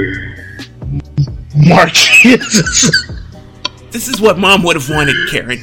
Marcus. 1.56 2.90
This 3.90 4.08
is 4.08 4.20
what 4.20 4.38
Mom 4.38 4.62
would 4.62 4.76
have 4.76 4.88
wanted, 4.88 5.16
Karen. 5.30 5.62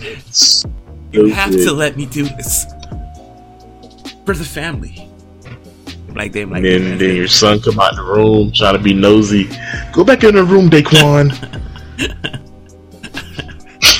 You 1.11 1.27
have 1.33 1.51
to 1.51 1.71
let 1.71 1.97
me 1.97 2.05
do 2.05 2.23
this 2.23 2.65
for 4.25 4.35
the 4.35 4.45
family. 4.45 5.09
Like 6.13 6.31
they 6.31 6.45
like 6.45 6.63
then, 6.63 6.97
then 6.97 7.15
your 7.15 7.27
son 7.27 7.59
come 7.61 7.79
out 7.79 7.95
the 7.95 8.03
room 8.03 8.51
trying 8.51 8.75
to 8.75 8.79
be 8.79 8.93
nosy. 8.93 9.49
Go 9.93 10.03
back 10.03 10.23
in 10.23 10.35
the 10.35 10.43
room, 10.43 10.69
Daquan. 10.69 11.33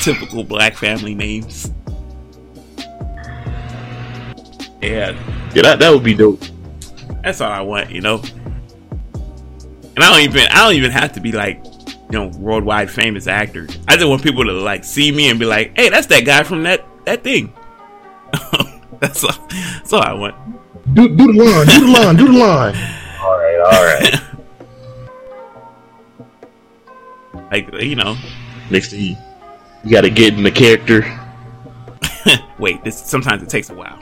typical 0.02 0.44
black 0.44 0.76
family 0.76 1.14
names. 1.14 1.72
Yeah, 4.82 5.12
yeah, 5.54 5.62
that, 5.62 5.80
that 5.80 5.92
would 5.92 6.04
be 6.04 6.14
dope. 6.14 6.42
that's 7.24 7.42
all 7.42 7.52
I 7.52 7.62
want, 7.62 7.92
you 7.92 8.02
know. 8.02 8.22
And 9.96 10.04
I 10.04 10.12
don't 10.12 10.22
even 10.22 10.48
I 10.50 10.66
don't 10.66 10.76
even 10.76 10.92
have 10.92 11.14
to 11.14 11.20
be 11.20 11.32
like, 11.32 11.64
you 12.12 12.18
know, 12.18 12.28
worldwide 12.38 12.90
famous 12.90 13.28
actor. 13.28 13.68
I 13.88 13.96
just 13.96 14.08
want 14.08 14.24
people 14.24 14.44
to 14.46 14.54
like 14.54 14.84
see 14.84 15.12
me 15.12 15.30
and 15.30 15.40
be 15.40 15.46
like, 15.46 15.78
hey, 15.78 15.90
that's 15.90 16.08
that 16.08 16.26
guy 16.26 16.44
from 16.44 16.64
that 16.64 16.86
that 17.06 17.24
thing. 17.24 17.54
that's 19.00 19.24
all 19.24 19.48
that's 19.50 19.94
all 19.94 20.02
I 20.02 20.14
want. 20.14 20.36
Do, 20.94 21.08
do 21.08 21.32
the 21.32 21.44
line, 21.44 21.68
do 21.68 21.80
the 21.86 21.92
line, 21.92 22.16
do 22.16 22.26
the 22.28 22.38
line. 22.38 22.76
All 23.22 23.38
right, 23.38 23.60
all 23.60 23.84
right. 23.84 24.22
Like 27.52 27.72
you 27.82 27.96
know, 27.96 28.16
Next 28.70 28.92
thing 28.92 29.02
you, 29.02 29.16
you 29.84 29.92
got 29.92 30.02
to 30.02 30.10
get 30.10 30.36
in 30.36 30.44
the 30.44 30.52
character. 30.52 31.04
wait, 32.60 32.84
this 32.84 33.00
sometimes 33.00 33.42
it 33.42 33.50
takes 33.50 33.70
a 33.70 33.74
while. 33.74 34.00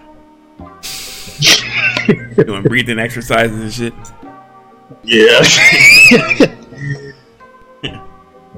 Doing 2.35 2.63
breathing 2.63 2.99
exercises 2.99 3.79
and 3.79 3.93
shit. 3.93 3.93
Yeah. 5.03 6.53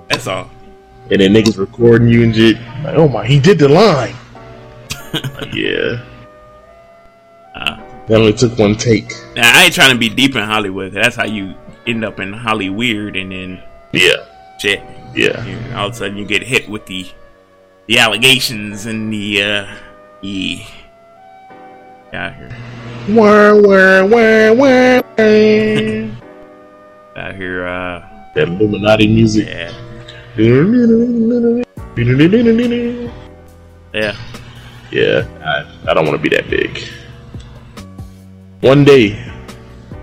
That's 0.07 0.27
all. 0.27 0.49
and 1.11 1.21
then 1.21 1.33
niggas 1.33 1.57
recording 1.57 2.07
you 2.07 2.23
and 2.23 2.35
shit. 2.35 2.55
Like, 2.83 2.95
oh 2.95 3.07
my, 3.07 3.25
he 3.25 3.39
did 3.39 3.59
the 3.59 3.67
line. 3.69 4.15
Like, 5.13 5.53
yeah. 5.53 6.03
Uh, 7.55 7.77
That 8.07 8.19
only 8.19 8.33
took 8.33 8.57
one 8.57 8.75
take. 8.75 9.11
Now, 9.35 9.51
I 9.57 9.63
ain't 9.65 9.73
trying 9.73 9.91
to 9.91 9.97
be 9.97 10.09
deep 10.09 10.35
in 10.35 10.43
Hollywood. 10.43 10.91
That's 10.93 11.15
how 11.15 11.25
you 11.25 11.53
end 11.87 12.05
up 12.05 12.19
in 12.19 12.31
Hollyweird, 12.33 13.19
and 13.19 13.31
then 13.31 13.63
Yeah. 13.91 14.25
shit. 14.59 14.81
Yeah. 15.15 15.43
All 15.75 15.87
of 15.87 15.93
a 15.93 15.95
sudden, 15.95 16.17
you 16.17 16.25
get 16.25 16.43
hit 16.43 16.69
with 16.69 16.85
the 16.85 17.07
the 17.87 17.97
allegations 17.97 18.85
and 18.85 19.11
the 19.11 19.41
uh, 19.43 19.75
the 20.21 20.61
out 22.13 22.33
here, 22.35 22.49
Wah, 23.09 23.53
wah, 23.55 24.03
wah, 24.05 24.53
wah, 24.53 25.01
wah. 25.17 25.23
out 27.21 27.35
here. 27.35 27.65
Uh, 27.67 28.07
that 28.39 28.47
Illuminati 28.47 29.07
music. 29.07 29.47
yeah, 29.47 29.71
Yeah, 33.93 34.15
yeah. 34.91 35.27
I, 35.43 35.91
I 35.91 35.93
don't 35.93 36.05
want 36.05 36.17
to 36.17 36.29
be 36.29 36.35
that 36.35 36.49
big. 36.49 36.79
One 38.61 38.83
day. 38.83 39.11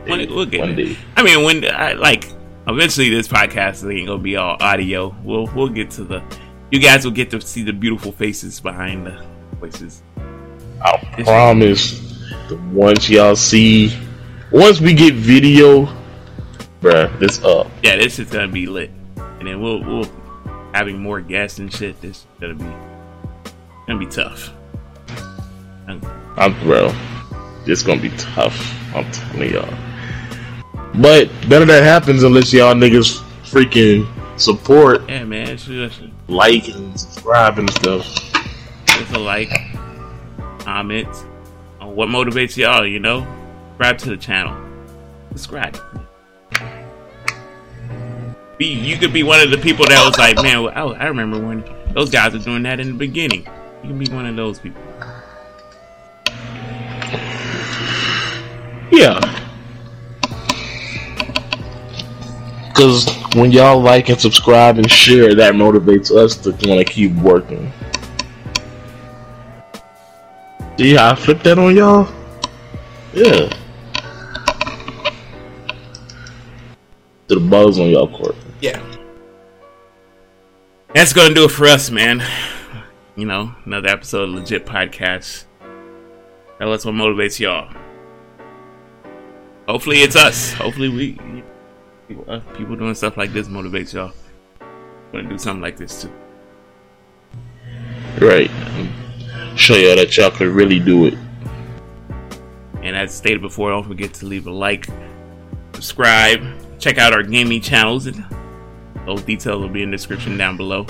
One- 0.07 0.27
we'll 0.29 0.47
get 0.47 0.61
One 0.61 0.77
day. 0.77 0.97
I 1.17 1.23
mean, 1.23 1.45
when 1.45 1.65
I 1.65 1.93
like 1.95 2.25
eventually 2.69 3.09
this 3.11 3.29
podcast 3.29 3.91
ain't 3.91 4.07
gonna 4.09 4.23
be 4.23 4.37
all 4.37 4.57
audio. 4.61 5.15
We'll 5.23 5.47
we'll 5.55 5.69
get 5.69 5.91
to 5.93 6.05
the. 6.05 6.23
You 6.71 6.81
guys 6.81 7.05
will 7.05 7.13
get 7.13 7.31
to 7.31 7.41
see 7.41 7.63
the 7.63 7.73
beautiful 7.73 8.13
faces 8.13 8.61
behind 8.61 9.07
the 9.07 9.25
voices. 9.61 10.03
I 10.85 10.97
promise. 11.25 12.03
The 12.49 12.57
once 12.73 13.09
y'all 13.09 13.37
see, 13.37 13.97
once 14.53 14.81
we 14.81 14.95
get 14.95 15.15
video, 15.15 15.87
bruh, 16.87 17.19
this 17.19 17.43
up. 17.43 17.67
Yeah, 17.83 17.97
this 17.97 18.19
is 18.19 18.31
gonna 18.31 18.49
be 18.49 18.67
lit, 18.67 18.91
and 19.17 19.47
then 19.47 19.61
we'll 19.61 19.83
we'll 19.83 20.09
having 20.73 21.01
more 21.01 21.21
guests 21.21 21.59
and 21.59 21.73
shit. 21.73 22.01
This 22.01 22.19
is 22.19 22.27
gonna 22.41 22.55
be 22.55 22.65
gonna 23.87 23.99
be 23.99 24.07
tough. 24.07 24.51
Um, 25.89 26.01
I'm 26.37 26.59
bro. 26.61 26.93
This 27.65 27.83
gonna 27.83 28.01
be 28.01 28.11
tough. 28.11 28.57
I'm 28.95 29.11
telling 29.11 29.53
y'all. 29.53 29.75
But 30.95 31.29
none 31.49 31.63
of 31.63 31.69
that 31.69 31.83
happens 31.83 32.23
unless 32.23 32.53
y'all 32.53 32.75
niggas 32.75 33.21
freaking 33.43 34.07
support, 34.39 35.09
yeah, 35.09 35.25
man, 35.25 35.49
it's 35.49 35.65
just 35.65 36.01
like, 36.29 36.69
and 36.69 36.99
subscribe 36.99 37.59
and 37.59 37.69
stuff. 37.71 38.07
it's 38.89 39.13
a 39.13 39.19
like, 39.19 39.51
comment 40.61 41.09
on 41.81 41.97
what 41.97 42.09
motivates 42.09 42.57
y'all. 42.57 42.87
You 42.87 43.01
know, 43.01 43.27
subscribe 43.71 43.99
to 43.99 44.11
the 44.11 44.17
channel. 44.17 44.57
Subscribe. 45.33 45.77
Be 48.59 48.67
you 48.67 48.97
could 48.97 49.13
be 49.13 49.23
one 49.23 49.41
of 49.41 49.51
the 49.51 49.59
people 49.59 49.85
that 49.87 50.03
was 50.05 50.17
like, 50.17 50.37
man, 50.37 50.67
I, 50.69 50.83
I 50.83 51.07
remember 51.07 51.39
when 51.39 51.63
those 51.93 52.09
guys 52.11 52.33
were 52.33 52.39
doing 52.39 52.63
that 52.63 52.81
in 52.81 52.89
the 52.89 52.95
beginning. 52.95 53.47
You 53.83 53.91
can 53.91 53.99
be 53.99 54.09
one 54.09 54.25
of 54.25 54.35
those 54.37 54.59
people. 54.59 54.83
Yeah. 58.91 59.21
Because 62.69 63.07
when 63.35 63.53
y'all 63.53 63.81
like 63.81 64.09
and 64.09 64.21
subscribe 64.21 64.79
and 64.79 64.91
share, 64.91 65.35
that 65.35 65.55
motivates 65.55 66.11
us 66.11 66.37
to 66.39 66.51
want 66.69 66.79
to 66.79 66.85
keep 66.85 67.13
working. 67.17 67.71
See 70.79 70.95
how 70.95 71.11
I 71.11 71.15
flipped 71.15 71.45
that 71.45 71.59
on 71.59 71.77
y'all? 71.77 72.09
Yeah. 73.13 73.55
the 77.29 77.41
balls 77.41 77.79
on 77.79 77.91
y'all 77.91 78.09
court. 78.09 78.37
Yeah. 78.67 78.83
That's 80.93 81.13
gonna 81.13 81.35
do 81.35 81.45
it 81.45 81.53
for 81.53 81.67
us, 81.67 81.89
man. 81.89 82.21
You 83.15 83.25
know, 83.25 83.55
another 83.65 83.89
episode 83.89 84.29
of 84.29 84.35
LeJit 84.35 84.65
Podcast. 84.65 85.45
Us 86.59 86.85
what 86.85 86.95
motivates 86.95 87.39
y'all. 87.39 87.73
Hopefully, 89.69 89.99
it's 89.99 90.17
us. 90.17 90.53
Hopefully, 90.55 90.89
we 90.89 91.13
people, 92.09 92.75
doing 92.75 92.97
stuff 92.97 93.17
like 93.17 93.33
this 93.33 93.47
motivates 93.47 93.93
y'all. 93.93 94.13
To 95.13 95.23
do 95.23 95.39
something 95.39 95.63
like 95.63 95.77
this 95.77 96.03
too. 96.03 96.13
Right. 98.19 98.51
Show 99.55 99.77
y'all 99.77 99.95
that 99.95 100.17
y'all 100.17 100.33
can 100.33 100.53
really 100.53 100.81
do 100.81 101.07
it. 101.07 101.15
And 102.83 102.97
as 102.97 103.15
stated 103.15 103.43
before, 103.43 103.71
don't 103.71 103.87
forget 103.87 104.13
to 104.15 104.27
leave 104.27 104.49
a 104.49 104.51
like, 104.51 104.89
subscribe, 105.73 106.43
check 106.81 106.99
out 106.99 107.13
our 107.13 107.23
gaming 107.23 107.61
channels. 107.61 108.07
And 108.07 108.25
those 109.07 109.23
details 109.23 109.61
will 109.63 109.69
be 109.69 109.83
in 109.83 109.91
the 109.91 109.97
description 109.97 110.37
down 110.37 110.57
below. 110.57 110.87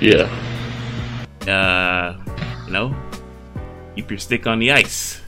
Yeah. 0.00 0.28
Uh, 1.46 2.16
you 2.66 2.72
know, 2.72 2.96
keep 3.94 4.10
your 4.10 4.18
stick 4.18 4.46
on 4.46 4.58
the 4.58 4.72
ice. 4.72 5.20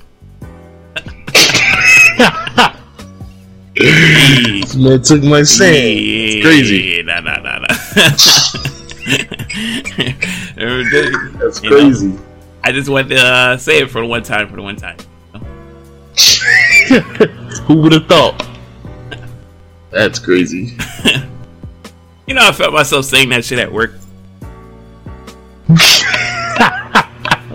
This 3.74 4.74
man 4.74 5.00
took 5.02 5.22
my 5.22 5.42
saying. 5.44 6.38
It's 6.38 6.46
crazy. 6.46 7.02
Nah, 7.04 7.20
nah, 7.20 7.36
nah, 7.38 7.58
nah. 7.60 7.66
That's 11.38 11.62
You 11.62 11.70
know? 11.70 11.76
crazy. 11.76 12.18
I 12.64 12.72
just 12.72 12.88
want 12.88 13.08
to 13.10 13.16
uh, 13.16 13.56
say 13.56 13.78
it 13.82 13.90
for 13.90 14.00
the 14.00 14.06
one 14.08 14.24
time, 14.24 14.48
for 14.48 14.56
the 14.56 14.62
one 14.62 14.74
time. 14.76 14.96
Who 17.66 17.76
would 17.82 17.92
have 17.92 18.06
thought? 18.06 18.44
That's 19.90 20.18
crazy. 20.18 20.76
You 22.28 22.34
know, 22.34 22.46
I 22.46 22.52
felt 22.52 22.74
myself 22.74 23.06
saying 23.06 23.30
that 23.30 23.42
shit 23.42 23.58
at 23.58 23.72
work. 23.72 23.92
I 25.70 27.08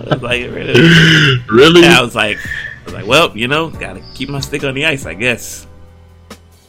was 0.04 0.20
like, 0.20 0.40
really? 0.50 1.38
really? 1.48 1.86
I 1.86 2.00
was 2.00 2.16
like, 2.16 2.38
I 2.38 2.84
was 2.84 2.94
like, 2.94 3.06
well, 3.06 3.30
you 3.36 3.46
know, 3.46 3.70
gotta 3.70 4.02
keep 4.14 4.28
my 4.28 4.40
stick 4.40 4.64
on 4.64 4.74
the 4.74 4.84
ice, 4.84 5.06
I 5.06 5.14
guess. 5.14 5.68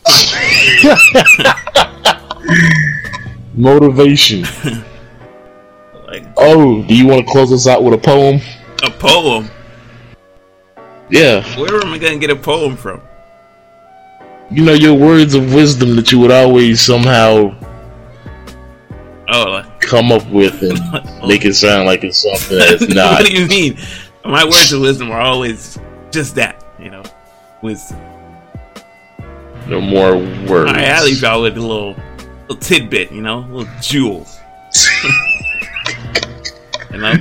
Motivation. 3.56 4.44
Like 6.06 6.28
Oh, 6.38 6.84
do 6.84 6.96
you 6.96 7.08
want 7.08 7.26
to 7.26 7.32
close 7.32 7.52
us 7.52 7.66
out 7.66 7.84
with 7.84 7.96
a 7.96 7.98
poem? 7.98 8.40
a 8.84 8.92
poem. 8.92 9.50
Yeah. 11.10 11.42
Where 11.60 11.82
am 11.82 11.92
I 11.92 11.98
gonna 11.98 12.20
get 12.20 12.30
a 12.30 12.36
poem 12.36 12.78
from? 12.78 13.02
You 14.51 14.63
know 14.63 14.73
your 14.73 14.93
words 14.93 15.34
of 15.34 15.53
wisdom 15.53 15.95
that 15.95 16.11
you 16.11 16.19
would 16.19 16.31
always 16.31 16.81
somehow 16.81 17.55
Oh, 19.27 19.43
like, 19.51 19.81
come 19.81 20.11
up 20.11 20.26
with 20.30 20.61
and 20.61 20.80
make 21.27 21.45
it 21.45 21.55
sound 21.55 21.88
like 21.88 22.03
it's 22.03 22.22
something 22.22 22.59
that's 22.59 22.88
not. 22.93 23.22
what 23.22 23.26
do 23.26 23.34
you 23.34 23.47
mean? 23.47 23.77
My 24.23 24.43
words 24.43 24.72
of 24.72 24.81
wisdom 24.81 25.09
are 25.11 25.19
always 25.19 25.80
just 26.11 26.35
that, 26.35 26.63
you 26.80 26.91
know, 26.91 27.01
wisdom. 27.63 27.99
No 29.67 29.81
more 29.81 30.17
words. 30.47 30.72
I 30.72 30.84
at 30.84 31.03
least 31.03 31.23
y'all 31.23 31.41
with 31.41 31.57
a 31.57 31.61
little, 31.61 31.95
little 32.41 32.57
tidbit, 32.57 33.11
you 33.11 33.22
know, 33.22 33.39
little 33.49 33.73
jewel. 33.81 34.27
you 36.91 36.97
know. 36.99 37.13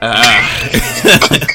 Uh, 0.00 1.46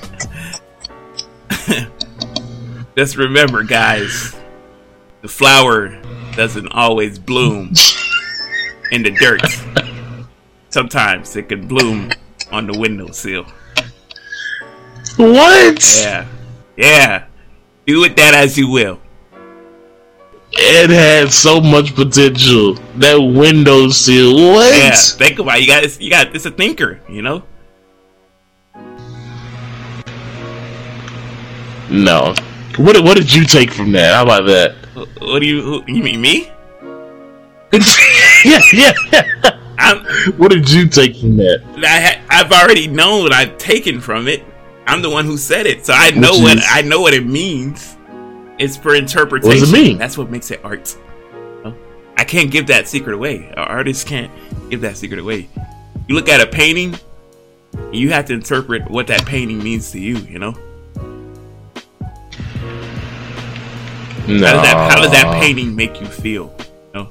just 3.00 3.16
remember, 3.16 3.64
guys, 3.64 4.36
the 5.22 5.30
flower 5.30 5.88
doesn't 6.36 6.68
always 6.74 7.18
bloom 7.18 7.72
in 8.92 9.04
the 9.04 9.12
dirt. 9.12 9.42
Sometimes 10.70 11.34
it 11.38 11.48
can 11.48 11.66
bloom 11.66 12.12
on 12.52 12.68
the 12.68 12.78
windowsill. 12.78 13.46
What? 15.16 15.98
Yeah. 16.02 16.28
Yeah. 16.76 17.26
Do 17.88 18.02
with 18.02 18.18
that 18.18 18.34
as 18.34 18.58
you 18.58 18.70
will. 18.70 19.00
It 20.52 20.90
had 20.90 21.32
so 21.32 21.62
much 21.62 21.96
potential. 21.96 22.74
That 22.98 23.16
windowsill. 23.16 24.52
What? 24.52 24.76
Yeah. 24.76 24.92
Think 24.92 25.40
about 25.40 25.60
it. 25.60 25.62
You 25.62 25.68
got 25.68 26.02
you 26.02 26.10
got 26.10 26.36
it's 26.36 26.46
a 26.46 26.52
thinker, 26.52 27.00
you 27.08 27.22
know? 27.22 27.44
No. 31.90 32.36
What 32.80 32.94
did, 32.96 33.04
what 33.04 33.18
did 33.18 33.34
you 33.34 33.44
take 33.44 33.72
from 33.72 33.92
that? 33.92 34.14
How 34.16 34.24
about 34.24 34.46
that? 34.46 34.74
What 35.22 35.40
do 35.40 35.46
you 35.46 35.62
who, 35.62 35.84
you 35.88 36.02
mean 36.02 36.22
me? 36.22 36.50
yeah, 38.46 38.62
yeah. 38.74 38.94
I'm 39.78 40.04
What 40.38 40.52
did 40.52 40.70
you 40.72 40.88
take 40.88 41.18
from 41.18 41.38
that? 41.38 41.62
I 41.78 42.00
ha- 42.00 42.22
I've 42.30 42.52
already 42.52 42.88
known 42.88 43.24
what 43.24 43.34
I've 43.34 43.58
taken 43.58 44.00
from 44.00 44.28
it. 44.28 44.44
I'm 44.88 45.02
the 45.02 45.10
one 45.10 45.26
who 45.26 45.38
said 45.38 45.66
it, 45.68 45.86
so 45.86 45.94
I 45.94 46.12
know 46.12 46.32
what 46.40 46.58
is- 46.58 46.66
I 46.68 46.82
know 46.82 47.02
what 47.02 47.14
it 47.14 47.26
means. 47.26 47.98
It's 48.58 48.76
for 48.78 48.96
interpretation. 48.96 49.50
What 49.50 49.60
does 49.60 49.74
it 49.74 49.74
mean? 49.74 49.98
That's 49.98 50.18
what 50.18 50.30
makes 50.32 50.50
it 50.52 50.62
art. 50.64 50.98
I 52.18 52.24
can't 52.26 52.52
give 52.52 52.68
that 52.68 52.88
secret 52.88 53.14
away. 53.14 53.54
Our 53.56 53.66
artists 53.66 54.04
can't 54.04 54.30
give 54.70 54.82
that 54.82 54.98
secret 54.98 55.20
away. 55.20 55.48
You 56.08 56.16
look 56.16 56.28
at 56.28 56.42
a 56.42 56.48
painting, 56.48 56.96
you 57.94 58.12
have 58.12 58.26
to 58.26 58.34
interpret 58.34 58.90
what 58.90 59.08
that 59.08 59.26
painting 59.26 59.64
means 59.64 59.92
to 59.92 60.00
you. 60.00 60.18
You 60.18 60.40
know. 60.40 60.54
No. 64.30 64.46
How 64.46 64.54
does 64.54 64.62
that 64.62 64.92
How 64.92 65.02
does 65.02 65.12
that 65.12 65.42
painting 65.42 65.76
make 65.76 66.00
you 66.00 66.06
feel? 66.08 66.56
You 66.94 66.94
know? 66.94 67.10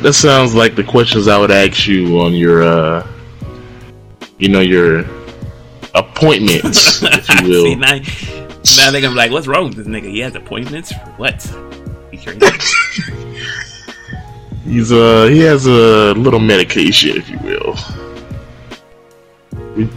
That 0.00 0.12
sounds 0.14 0.54
like 0.54 0.74
the 0.74 0.84
questions 0.84 1.28
I 1.28 1.38
would 1.38 1.52
ask 1.52 1.86
you 1.86 2.20
on 2.20 2.34
your, 2.34 2.62
uh, 2.62 3.06
you 4.38 4.48
know, 4.48 4.60
your 4.60 5.06
appointments, 5.94 7.02
if 7.02 7.28
you 7.40 7.48
will. 7.48 7.64
See, 7.64 7.74
now, 7.76 7.96
now 8.76 8.90
they're 8.90 9.00
gonna 9.00 9.14
be 9.14 9.18
like, 9.18 9.30
"What's 9.30 9.46
wrong 9.46 9.68
with 9.68 9.76
this 9.76 9.86
nigga? 9.86 10.10
He 10.10 10.18
has 10.20 10.34
appointments 10.34 10.92
for 10.92 11.10
what?" 11.16 11.42
He. 12.10 12.18
He's 14.66 14.90
uh 14.90 15.28
he 15.30 15.38
has 15.40 15.66
a 15.66 16.12
little 16.14 16.40
medication, 16.40 17.16
if 17.16 17.30
you 17.30 17.38
will. 17.38 17.76
We 19.76 19.88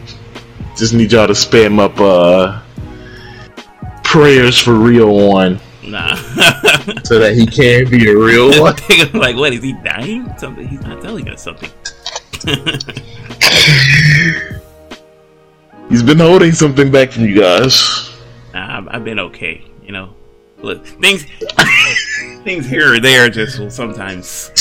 just 0.77 0.93
need 0.93 1.11
y'all 1.11 1.25
to 1.25 1.33
spam 1.33 1.79
up 1.79 1.99
uh 1.99 2.61
prayers 4.09 4.57
for 4.57 4.73
real 4.73 5.15
one 5.29 5.59
nah. 5.83 6.15
so 7.03 7.19
that 7.19 7.33
he 7.35 7.45
can 7.45 7.87
be 7.91 8.09
a 8.09 8.17
real 8.17 8.49
one. 8.61 8.75
Like, 9.13 9.35
what 9.35 9.53
is 9.53 9.61
he 9.61 9.73
dying? 9.73 10.35
Something 10.35 10.67
he's 10.67 10.81
not 10.81 10.99
telling 10.99 11.29
us 11.29 11.43
something. 11.43 11.69
He's 15.89 16.03
been 16.03 16.19
holding 16.19 16.51
something 16.51 16.91
back 16.91 17.11
from 17.11 17.25
you 17.25 17.39
guys. 17.39 18.11
Nah, 18.53 18.77
I've, 18.77 18.87
I've 18.87 19.03
been 19.03 19.19
okay. 19.19 19.63
You 19.83 19.91
know, 19.91 20.15
look, 20.61 20.85
things, 20.85 21.25
things 22.43 22.67
here 22.67 22.93
or 22.93 22.99
there 22.99 23.27
just 23.29 23.59
will 23.59 23.71
sometimes 23.71 24.51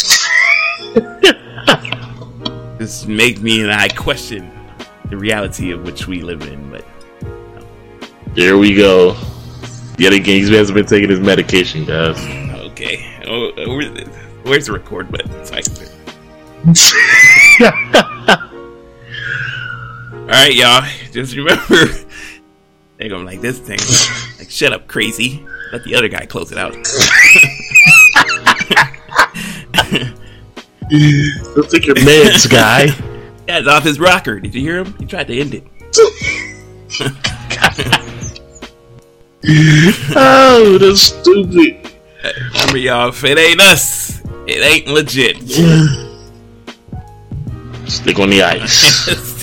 just 2.78 3.08
make 3.08 3.40
me 3.40 3.62
and 3.62 3.70
I 3.70 3.88
question 3.88 4.50
the 5.10 5.16
reality 5.18 5.70
of 5.70 5.84
which 5.84 6.06
we 6.06 6.22
live 6.22 6.42
in. 6.42 6.70
But 6.70 6.84
There 8.34 8.56
we 8.56 8.74
go. 8.74 9.16
Yet 9.98 10.12
again, 10.12 10.44
he 10.44 10.54
hasn't 10.54 10.76
been 10.76 10.86
taking 10.86 11.10
his 11.10 11.18
medication, 11.18 11.84
guys. 11.84 12.16
okay, 12.70 13.20
oh, 13.26 13.48
uh, 13.50 13.66
where's 14.44 14.66
the, 14.66 14.72
record 14.72 15.10
button? 15.10 15.28
All 20.20 20.34
right, 20.34 20.54
y'all. 20.54 20.86
Just 21.10 21.34
remember, 21.34 21.86
they're 22.96 23.08
gonna 23.08 23.24
like 23.24 23.40
this 23.40 23.58
thing. 23.58 23.78
Like, 24.38 24.50
shut 24.50 24.72
up, 24.72 24.86
crazy. 24.86 25.44
Let 25.72 25.82
the 25.82 25.96
other 25.96 26.08
guy 26.08 26.26
close 26.26 26.52
it 26.52 26.58
out. 26.58 26.72
Go 31.54 31.62
take 31.62 31.86
your 31.86 31.96
meds, 31.96 32.48
guy. 32.48 32.84
Yeah, 33.48 33.58
it's 33.58 33.68
off 33.68 33.82
his 33.82 33.98
rocker. 33.98 34.38
Did 34.38 34.54
you 34.54 34.60
hear 34.60 34.78
him? 34.84 34.94
He 34.98 35.06
tried 35.06 35.26
to 35.26 35.36
end 35.38 35.54
it. 35.54 35.66
oh, 40.16 40.78
that's 40.80 41.02
stupid. 41.02 41.92
Remember, 42.52 42.78
y'all, 42.78 43.10
if 43.10 43.22
it 43.22 43.38
ain't 43.38 43.60
us, 43.60 44.20
it 44.48 44.64
ain't 44.64 44.88
legit. 44.88 45.36
Stick 47.88 48.18
on 48.18 48.30
the 48.30 48.42
ice. 48.42 49.36